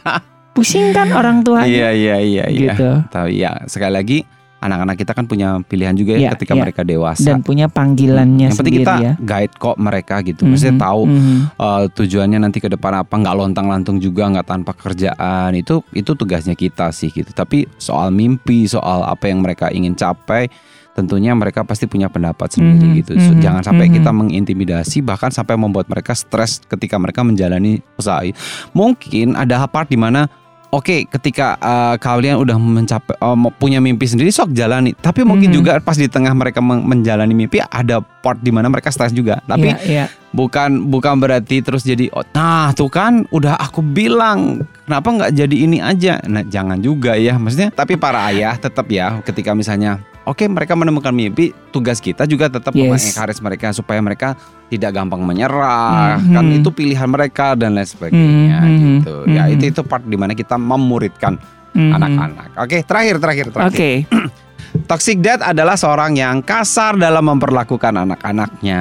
pusing 0.55 0.93
kan 0.93 1.09
orang 1.11 1.41
tuanya 1.41 1.69
Iya 1.69 1.89
iya 1.93 2.17
iya 2.19 2.45
iya. 2.47 2.73
gitu 2.73 2.89
Tapi 3.09 3.33
ya 3.35 3.65
sekali 3.65 3.93
lagi 3.93 4.19
anak-anak 4.57 4.97
kita 4.97 5.13
kan 5.13 5.25
punya 5.25 5.61
pilihan 5.63 5.93
juga 5.93 6.17
ya 6.17 6.19
Iya, 6.19 6.31
ketika 6.33 6.53
iya. 6.53 6.61
mereka 6.63 6.81
dewasa. 6.83 7.23
dan 7.23 7.41
punya 7.41 7.67
panggilannya 7.67 8.49
yang 8.49 8.57
penting 8.57 8.81
kita 8.81 8.95
ya 8.99 9.13
guide 9.17 9.53
kok 9.55 9.77
mereka 9.77 10.21
gitu. 10.21 10.43
Maksudnya 10.43 10.75
Mhm, 10.75 10.83
tahu 10.83 11.03
mhm. 11.07 11.37
uh, 11.55 11.85
tujuannya 11.93 12.39
nanti 12.41 12.59
ke 12.59 12.69
depan 12.69 12.93
apa 12.99 13.15
nggak 13.15 13.37
lontang 13.37 13.67
lantung 13.67 13.97
juga 13.97 14.27
nggak 14.27 14.45
tanpa 14.47 14.73
kerjaan 14.73 15.53
itu 15.55 15.85
itu 15.93 16.11
tugasnya 16.11 16.53
kita 16.53 16.89
sih 16.89 17.09
gitu 17.09 17.31
tapi 17.31 17.69
soal 17.77 18.09
mimpi 18.11 18.65
soal 18.65 19.01
apa 19.03 19.29
yang 19.29 19.41
mereka 19.41 19.69
ingin 19.69 19.93
capai 19.93 20.49
tentunya 20.97 21.37
mereka 21.37 21.61
pasti 21.61 21.85
punya 21.85 22.09
pendapat 22.09 22.49
sendiri 22.49 22.89
Mhm, 22.89 22.97
gitu 23.05 23.13
So, 23.21 23.37
mhm, 23.37 23.45
jangan 23.45 23.63
sampai 23.63 23.87
mhm. 23.87 23.95
kita 24.01 24.11
mengintimidasi 24.11 25.05
bahkan 25.05 25.29
sampai 25.29 25.55
membuat 25.55 25.87
mereka 25.87 26.17
stres 26.17 26.65
ketika 26.65 26.97
mereka 26.97 27.21
menjalani 27.21 27.85
usaha 27.95 28.25
mungkin 28.73 29.37
ada 29.37 29.61
part 29.69 29.87
di 29.87 30.01
mana 30.01 30.25
Oke, 30.67 31.07
ketika 31.07 31.55
uh, 31.57 31.95
kalian 31.95 32.43
udah 32.43 32.59
mencapai 32.59 33.15
uh, 33.23 33.39
punya 33.55 33.79
mimpi 33.79 34.03
sendiri, 34.03 34.35
sok 34.35 34.51
jalani. 34.51 34.93
Tapi 34.93 35.23
mungkin 35.23 35.49
Mhm. 35.49 35.57
juga 35.57 35.73
pas 35.79 35.95
di 35.95 36.11
tengah 36.11 36.35
mereka 36.35 36.59
men- 36.59 36.83
menjalani 36.83 37.33
mimpi, 37.33 37.63
ada 37.63 38.03
part 38.03 38.43
di 38.43 38.51
mana 38.51 38.67
mereka 38.67 38.91
stres 38.91 39.15
juga. 39.15 39.39
Tapi 39.47 39.73
Iya, 39.73 39.79
iya. 39.87 40.05
bukan 40.35 40.91
bukan 40.91 41.17
berarti 41.17 41.63
terus 41.63 41.81
jadi 41.81 42.11
oh, 42.13 42.27
nah 42.35 42.75
tuh 42.75 42.91
kan 42.91 43.25
udah 43.31 43.57
aku 43.57 43.81
bilang 43.81 44.67
kenapa 44.85 45.09
nggak 45.09 45.33
jadi 45.33 45.57
ini 45.65 45.79
aja 45.81 46.21
nah 46.27 46.45
jangan 46.45 46.77
juga 46.77 47.17
ya 47.17 47.41
maksudnya 47.41 47.73
tapi 47.73 47.97
para 47.97 48.29
ayah 48.29 48.53
tetap 48.53 48.85
ya 48.91 49.23
ketika 49.25 49.57
misalnya 49.57 50.03
oke 50.27 50.45
mereka 50.45 50.75
menemukan 50.75 51.15
mimpi 51.15 51.55
tugas 51.71 52.03
kita 52.03 52.27
juga 52.27 52.51
tetap 52.51 52.75
Yes. 52.75 52.85
mengencourage 52.85 53.41
mereka 53.41 53.67
supaya 53.71 54.03
mereka 54.03 54.35
tidak 54.67 54.91
gampang 54.93 55.23
menyerah 55.23 56.19
Mhm. 56.19 56.35
kan 56.35 56.45
itu 56.51 56.69
pilihan 56.69 57.07
mereka 57.07 57.55
dan 57.55 57.79
lain 57.79 57.87
sebagainya 57.87 58.59
Mhm, 58.61 58.83
gitu 59.01 59.15
ya 59.31 59.47
mhm. 59.47 59.55
itu 59.55 59.65
itu 59.71 59.81
part 59.87 60.03
di 60.03 60.19
mana 60.19 60.35
kita 60.35 60.59
memuridkan 60.59 61.39
Mhm. 61.73 61.93
anak-anak 61.95 62.47
oke 62.59 62.79
terakhir 62.83 63.17
terakhir 63.23 63.47
terakhir 63.55 63.71
Oke, 63.73 63.91
Toxic 64.87 65.25
dad 65.25 65.41
adalah 65.41 65.73
seorang 65.73 66.13
yang 66.15 66.45
kasar 66.45 67.01
dalam 67.01 67.25
memperlakukan 67.25 67.97
anak-anaknya. 67.97 68.81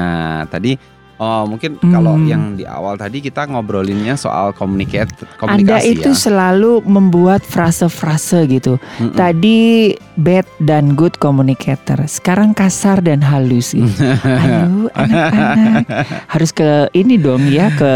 Tadi 0.52 0.76
oh, 1.18 1.44
mungkin 1.46 1.78
kalau 1.82 2.14
Hmm. 2.14 2.26
yang 2.26 2.44
di 2.54 2.64
awal 2.64 2.96
tadi 2.96 3.20
kita 3.20 3.46
ngobrolinnya 3.46 4.16
soal 4.16 4.52
komunikat 4.52 5.12
Anda 5.12 5.36
komunikasi 5.78 5.88
itu 5.94 6.10
ya. 6.10 6.18
selalu 6.22 6.72
membuat 6.82 7.42
frase-frase 7.42 8.48
gitu. 8.50 8.76
Mm-mm. 8.98 9.14
Tadi 9.14 9.92
bad 10.16 10.48
dan 10.58 10.94
good 10.94 11.16
communicator, 11.16 12.00
sekarang 12.06 12.52
kasar 12.52 13.00
dan 13.00 13.20
halus. 13.22 13.72
Gitu. 13.72 13.88
Aduh, 14.44 14.88
anak-anak 14.92 15.84
harus 16.28 16.52
ke 16.52 16.70
ini 16.92 17.16
dong 17.16 17.46
ya 17.46 17.68
ke 17.70 17.92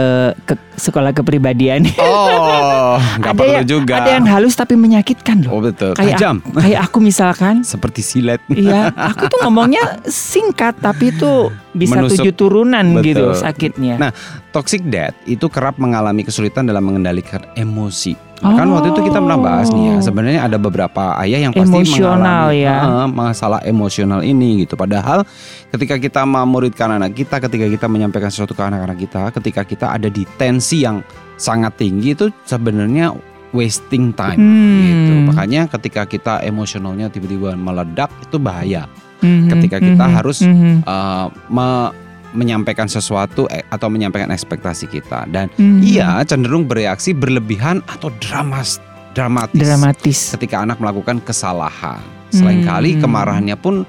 ke 0.45 0.53
sekolah 0.75 1.11
kepribadian. 1.11 1.87
Oh, 1.95 2.95
nggak 3.17 3.33
ada 3.33 3.37
perlu 3.37 3.53
yang 3.53 3.67
juga. 3.67 3.93
ada 3.99 4.11
yang 4.13 4.27
halus 4.27 4.53
tapi 4.53 4.73
menyakitkan 4.73 5.43
Oh 5.45 5.59
loh. 5.59 5.67
betul. 5.67 5.91
Kayak 5.93 6.15
Tajam. 6.15 6.35
Kayak 6.53 6.79
aku 6.85 6.97
misalkan, 6.99 7.55
Seperti 7.69 8.01
silet. 8.01 8.39
Iya, 8.49 8.91
aku 8.91 9.27
tuh 9.27 9.39
ngomongnya 9.41 9.99
singkat 10.05 10.75
tapi 10.77 11.11
itu 11.11 11.47
bisa 11.71 11.95
Menusuk. 11.97 12.19
tujuh 12.19 12.33
turunan 12.33 12.85
gitu 13.09 13.33
sakitnya. 13.33 13.95
Nah, 13.97 14.11
Toxic 14.49 14.81
dad 14.85 15.13
itu 15.25 15.45
kerap 15.45 15.77
mengalami 15.77 16.21
kesulitan 16.21 16.65
dalam 16.65 16.81
mengendalikan 16.81 17.41
emosi. 17.53 18.17
Kan 18.39 18.71
waktu 18.71 18.95
itu 18.95 19.03
kita 19.03 19.19
pernah 19.19 19.35
bahas 19.35 19.67
nih 19.67 19.83
ya, 19.83 19.93
Oh. 19.93 19.99
sebenarnya 19.99 20.41
ada 20.47 20.55
beberapa 20.55 21.11
ayah 21.19 21.43
yang 21.43 21.51
pasti 21.51 21.75
Emosional 21.75 22.47
mengalami 22.47 22.63
ya. 22.63 22.77
masalah 23.05 23.59
emosional 23.67 24.23
ini 24.23 24.63
gitu. 24.63 24.79
Padahal 24.79 25.27
ketika 25.69 25.99
kita 25.99 26.23
memuridkan 26.23 26.87
anak 26.87 27.19
kita, 27.19 27.43
ketika 27.43 27.67
kita 27.67 27.85
menyampaikan 27.85 28.31
sesuatu 28.31 28.55
ke 28.55 28.63
anak-anak 28.63 28.95
kita, 28.95 29.35
ketika 29.35 29.61
kita 29.67 29.85
ada 29.91 30.07
di 30.07 30.23
tensi 30.39 30.87
yang 30.87 31.03
sangat 31.35 31.75
tinggi 31.75 32.15
itu 32.15 32.31
sebenarnya 32.47 33.11
wasting 33.51 34.15
time 34.15 34.39
Hmm. 34.39 34.87
gitu. 34.87 35.13
Makanya 35.35 35.61
ketika 35.67 36.07
kita 36.07 36.33
emosionalnya 36.39 37.11
tiba-tiba 37.11 37.59
meledak 37.59 38.07
itu 38.23 38.39
bahaya. 38.39 38.87
Mhm, 39.19 39.51
ketika 39.51 39.83
kita 39.83 40.05
mhm, 40.07 40.13
harus 40.15 40.37
Eh, 40.39 41.25
me- 41.51 41.91
menyampaikan 42.31 42.85
sesuatu 42.85 43.49
eh, 43.49 43.65
atau 43.69 43.89
menyampaikan 43.89 44.29
ekspektasi 44.29 44.85
kita 44.87 45.25
dan 45.29 45.49
mhm. 45.57 45.81
Iya, 45.81 46.21
cenderung 46.25 46.69
bereaksi 46.69 47.13
berlebihan 47.13 47.81
atau 47.89 48.13
dramas 48.21 48.77
dramatis, 49.13 49.57
dramatis. 49.65 50.19
ketika 50.37 50.61
anak 50.61 50.77
melakukan 50.77 51.17
kesalahan. 51.25 51.99
Selain 52.29 52.61
Hmm. 52.61 52.69
kali 52.69 52.91
kemarahannya 53.01 53.57
pun 53.57 53.81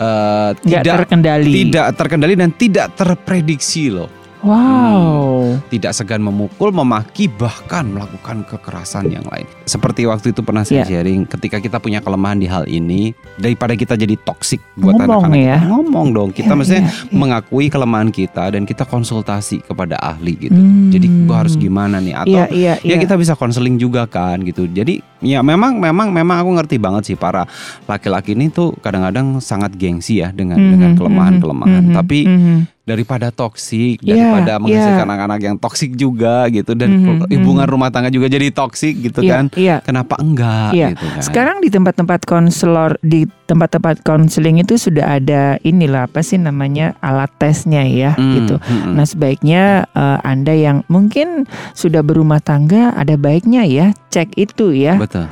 Nggak 0.00 0.62
tidak 0.64 0.96
terkendali. 1.04 1.52
tidak 1.68 1.86
terkendali 1.98 2.34
dan 2.38 2.50
tidak 2.56 2.86
terprediksi 2.96 3.92
loh. 3.92 4.08
Wow. 4.40 5.60
Tidak 5.68 5.92
segan 5.92 6.20
memukul, 6.20 6.70
memaki, 6.70 7.28
bahkan 7.28 7.86
melakukan 7.86 8.42
kekerasan 8.44 9.08
yang 9.08 9.24
lain. 9.28 9.44
Seperti 9.64 10.04
waktu 10.04 10.32
itu 10.32 10.40
pernah 10.40 10.64
saya 10.64 10.82
Ya. 10.82 10.96
sharing, 10.98 11.28
ketika 11.28 11.58
kita 11.58 11.76
punya 11.76 12.00
kelemahan 12.00 12.36
di 12.36 12.48
hal 12.48 12.64
ini, 12.64 13.12
daripada 13.36 13.76
kita 13.76 13.94
jadi 13.94 14.16
toksik 14.16 14.60
buat 14.74 14.96
anak-anak, 14.96 15.36
ya. 15.36 15.58
kita, 15.60 15.68
ngomong 15.68 16.08
dong. 16.10 16.30
Kita 16.30 16.52
Ya, 16.52 16.56
mestinya 16.56 16.82
ya, 16.82 16.88
ya. 16.88 17.12
mengakui 17.12 17.66
kelemahan 17.68 18.08
kita 18.08 18.44
dan 18.50 18.64
kita 18.64 18.84
konsultasi 18.84 19.60
kepada 19.60 19.96
ahli 19.96 20.34
gitu. 20.40 20.56
Hmm. 20.56 20.88
Jadi 20.88 21.06
gua 21.24 21.44
harus 21.44 21.54
gimana 21.54 22.00
nih? 22.00 22.14
Atau 22.16 22.32
Iya, 22.32 22.44
iya, 22.50 22.74
ya 22.80 22.96
iya. 22.96 22.98
kita 22.98 23.14
bisa 23.14 23.36
konseling 23.36 23.76
juga 23.76 24.04
kan 24.04 24.40
gitu. 24.40 24.64
Jadi 24.66 25.00
ya 25.20 25.44
memang 25.44 25.76
memang 25.76 26.08
memang 26.10 26.40
aku 26.40 26.50
ngerti 26.56 26.76
banget 26.80 27.02
sih 27.06 27.16
para 27.16 27.44
laki-laki 27.84 28.32
ini 28.32 28.48
tuh 28.48 28.72
kadang-kadang 28.80 29.36
sangat 29.38 29.76
gengsi 29.76 30.24
ya 30.24 30.32
dengan 30.32 30.56
Mhm, 30.56 30.70
dengan 30.70 30.90
kelemahan-kelemahan. 30.96 31.84
mhm, 31.86 31.94
Tapi 31.94 32.18
mhm. 32.24 32.58
Daripada 32.90 33.30
toksik, 33.30 34.02
Iya, 34.02 34.18
daripada 34.18 34.52
iya. 34.52 34.60
menghasilkan 34.60 35.06
anak-anak 35.06 35.40
yang 35.40 35.56
toksik 35.56 35.94
juga 35.94 36.50
gitu 36.50 36.74
dan 36.74 36.90
Mhm, 36.90 37.30
hubungan 37.30 37.66
mhm. 37.66 37.72
rumah 37.72 37.88
tangga 37.88 38.10
juga 38.10 38.26
jadi 38.26 38.50
toksik 38.50 38.94
gitu 39.00 39.22
Iya, 39.22 39.30
kan. 39.30 39.44
Iya. 39.54 39.76
Kenapa 39.80 40.18
enggak 40.18 40.70
Iya. 40.74 40.88
gitu 40.92 41.06
kan. 41.06 41.22
Sekarang 41.22 41.56
di 41.60 41.68
tempat-tempat 41.70 42.26
konselor 42.26 42.98
di 43.00 43.24
tempat-tempat 43.46 44.02
konseling 44.02 44.58
itu 44.58 44.74
sudah 44.74 45.16
ada 45.16 45.58
inilah 45.62 46.06
apa 46.06 46.22
sih 46.22 46.38
namanya 46.38 46.94
alat 46.98 47.30
tesnya 47.36 47.82
ya 47.82 48.14
Hmm, 48.14 48.34
gitu. 48.36 48.54
hmm, 48.58 48.94
Nah 48.94 49.04
sebaiknya 49.04 49.62
eh, 49.90 50.18
anda 50.22 50.52
yang 50.52 50.82
mungkin 50.86 51.46
sudah 51.72 52.02
berumah 52.02 52.38
tangga 52.38 52.90
ada 52.92 53.14
baiknya 53.14 53.66
ya 53.66 53.86
cek 54.08 54.34
itu 54.34 54.70
ya 54.70 54.94
betul. 54.96 55.26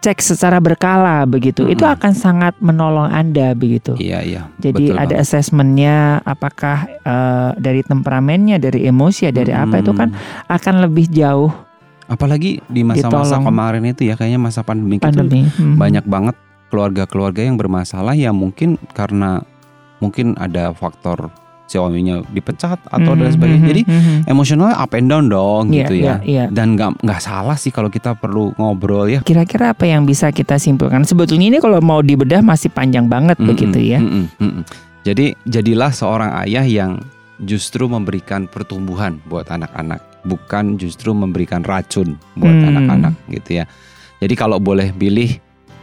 Cek 0.00 0.16
secara 0.18 0.56
berkala 0.58 1.28
begitu 1.28 1.68
itu 1.68 1.84
Mm-mm. 1.84 1.96
akan 2.00 2.12
sangat 2.12 2.56
menolong 2.58 3.06
anda 3.06 3.52
begitu. 3.52 3.92
Iya 4.00 4.24
iya. 4.24 4.42
Jadi 4.56 4.88
betul 4.88 4.96
ada 4.96 5.12
banget. 5.12 5.22
asesmennya 5.22 5.96
apakah 6.24 6.76
eh, 6.88 7.50
dari 7.60 7.84
temperamennya 7.84 8.56
dari 8.56 8.88
emosi 8.88 9.28
ya 9.28 9.32
dari 9.32 9.52
apa 9.52 9.78
itu 9.78 9.92
kan 9.92 10.08
Hmm. 10.10 10.48
akan 10.48 10.74
lebih 10.88 11.04
jauh 11.06 11.52
apalagi 12.06 12.58
di 12.66 12.82
masa-masa 12.82 13.38
kemarin 13.38 13.86
itu 13.86 14.02
ya 14.02 14.18
kayaknya 14.18 14.40
masa 14.40 14.64
pandemi 14.64 14.96
itu 14.96 15.04
pandemi. 15.04 15.46
Hmm. 15.46 15.76
banyak 15.76 16.02
banget 16.02 16.34
keluarga-keluarga 16.66 17.44
yang 17.44 17.54
bermasalah 17.54 18.16
yang 18.16 18.34
mungkin 18.34 18.80
karena 18.90 19.44
mungkin 19.98 20.34
ada 20.34 20.72
faktor 20.72 21.28
suaminya 21.70 22.18
dipecat 22.26 22.82
atau 22.82 23.12
dan 23.14 23.30
Mhm, 23.30 23.32
sebagainya. 23.32 23.60
mhm, 23.60 23.70
Jadi 23.70 23.82
mhm. 23.84 24.16
emosionalnya 24.26 24.76
up 24.76 24.90
and 24.90 25.06
down 25.06 25.24
dong 25.26 25.70
Iya, 25.70 25.76
gitu 25.80 25.94
ya. 25.96 26.14
iya. 26.20 26.44
Dan 26.46 26.74
nggak 26.74 27.00
nggak 27.00 27.20
salah 27.20 27.54
sih 27.54 27.70
kalau 27.70 27.86
kita 27.86 28.12
perlu 28.12 28.50
ngobrol 28.54 29.06
ya. 29.06 29.22
Kira-kira 29.22 29.70
apa 29.70 29.86
yang 29.86 30.02
bisa 30.02 30.28
kita 30.28 30.58
simpulkan? 30.58 31.06
Sebetulnya 31.06 31.46
ini 31.48 31.58
kalau 31.58 31.78
mau 31.78 32.02
dibedah 32.02 32.42
masih 32.42 32.68
panjang 32.68 33.06
banget 33.06 33.38
Mm-mm, 33.38 33.48
begitu 33.48 33.78
ya. 33.78 33.98
mm-mm, 33.98 34.26
mm-mm. 34.36 34.64
Jadi 35.00 35.32
jadilah 35.44 35.88
seorang 35.88 36.34
ayah 36.42 36.66
yang 36.66 36.98
justru 37.38 37.86
memberikan 37.86 38.44
pertumbuhan 38.44 39.16
buat 39.24 39.48
anak-anak, 39.48 40.02
bukan 40.22 40.76
justru 40.76 41.14
memberikan 41.14 41.62
racun 41.62 42.20
buat 42.34 42.52
Hmm. 42.52 42.68
anak-anak 42.68 43.14
gitu 43.30 43.56
ya. 43.56 43.64
Jadi 44.18 44.34
kalau 44.34 44.60
boleh 44.60 44.92
pilih 44.92 45.40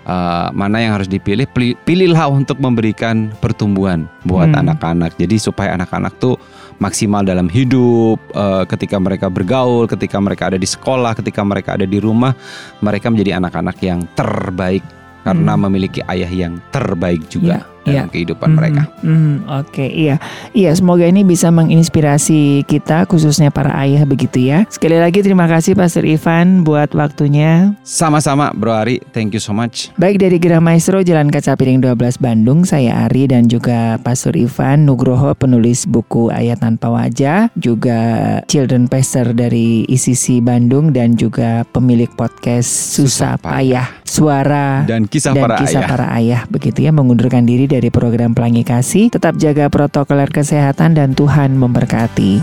uh, 0.07 0.49
mana 0.55 0.79
yang 0.79 0.95
harus 0.95 1.05
dipilih, 1.05 1.45
pili- 1.51 1.77
pilihlah 1.83 2.31
untuk 2.31 2.57
memberikan 2.57 3.29
pertumbuhan 3.43 4.07
buat 4.23 4.49
Hmm. 4.49 4.63
anak-anak. 4.65 5.19
Jadi 5.19 5.35
supaya 5.37 5.75
anak-anak 5.75 6.15
tuh 6.17 6.39
maksimal 6.79 7.27
dalam 7.27 7.51
hidup, 7.51 8.17
uh, 8.33 8.63
ketika 8.65 8.97
mereka 8.97 9.27
bergaul, 9.27 9.85
ketika 9.85 10.17
mereka 10.17 10.49
ada 10.49 10.57
di 10.57 10.65
sekolah, 10.65 11.13
ketika 11.13 11.43
mereka 11.43 11.75
ada 11.75 11.85
di 11.85 11.99
rumah, 11.99 12.31
mereka 12.79 13.11
menjadi 13.11 13.37
anak-anak 13.37 13.77
yang 13.83 14.07
terbaik 14.15 14.81
karena 15.27 15.53
Hmm. 15.59 15.67
memiliki 15.67 15.99
ayah 16.07 16.31
yang 16.31 16.63
terbaik 16.71 17.27
juga 17.27 17.59
Iya, 17.59 17.76
dalam 17.87 18.09
kehidupan 18.09 18.49
Mhm, 18.49 18.55
mereka. 18.55 18.81
mhm, 18.99 19.33
Oke, 19.47 19.85
iya, 19.87 20.19
iya. 20.51 20.71
Semoga 20.73 21.05
ini 21.05 21.23
bisa 21.23 21.47
menginspirasi 21.49 22.41
kita, 22.63 23.05
khususnya 23.05 23.47
para 23.47 23.71
ayah 23.79 24.03
begitu 24.03 24.43
ya. 24.43 24.67
Sekali 24.67 24.97
lagi 24.97 25.21
terima 25.21 25.45
kasih 25.45 25.71
Pastor 25.71 26.03
Ivan 26.03 26.61
buat 26.61 26.91
waktunya. 26.91 27.71
Sama-sama 27.81 28.51
Bro 28.51 28.73
Ari, 28.75 28.99
thank 29.11 29.31
you 29.31 29.39
so 29.39 29.53
much. 29.53 29.87
Baik 29.95 30.17
dari 30.17 30.35
Gerah 30.35 30.59
Maestro 30.59 30.99
Jalan 30.99 31.29
Kaca 31.29 31.53
Piring 31.53 31.79
12 31.79 32.17
Bandung, 32.17 32.65
saya 32.65 33.05
Ari 33.05 33.29
dan 33.29 33.47
juga 33.47 33.95
Pastor 33.97 34.33
Ivan 34.33 34.83
Nugroho 34.83 35.31
penulis 35.31 35.85
buku 35.85 36.27
Ayat 36.27 36.59
Tanpa 36.59 36.89
Wajah, 36.89 37.53
juga 37.53 37.99
Children 38.45 38.89
Pastor 38.89 39.31
dari 39.31 39.85
ICC 39.85 40.41
Bandung 40.41 40.89
dan 40.91 41.13
juga 41.13 41.61
pemilik 41.69 42.09
podcast 42.09 42.67
Susah. 42.97 43.37
Payah, 43.37 44.01
Suara 44.01 44.81
Dan 44.83 45.05
kisah 45.05 45.31
dan 45.31 45.43
para 45.45 45.55
kisah 45.61 45.85
ayah. 45.85 45.87
para 45.87 46.05
ayah 46.17 46.41
begitu 46.49 46.81
ya 46.81 46.89
mengundurkan 46.89 47.45
diri 47.45 47.69
dari 47.69 47.76
program 47.93 48.33
Pelangi 48.33 48.65
Kasih. 48.65 49.13
Tetap 49.13 49.37
jaga 49.37 49.69
protokoler 49.69 50.33
kesehatan 50.33 50.97
dan 50.97 51.13
Tuhan 51.13 51.53
memberkati. 51.53 52.41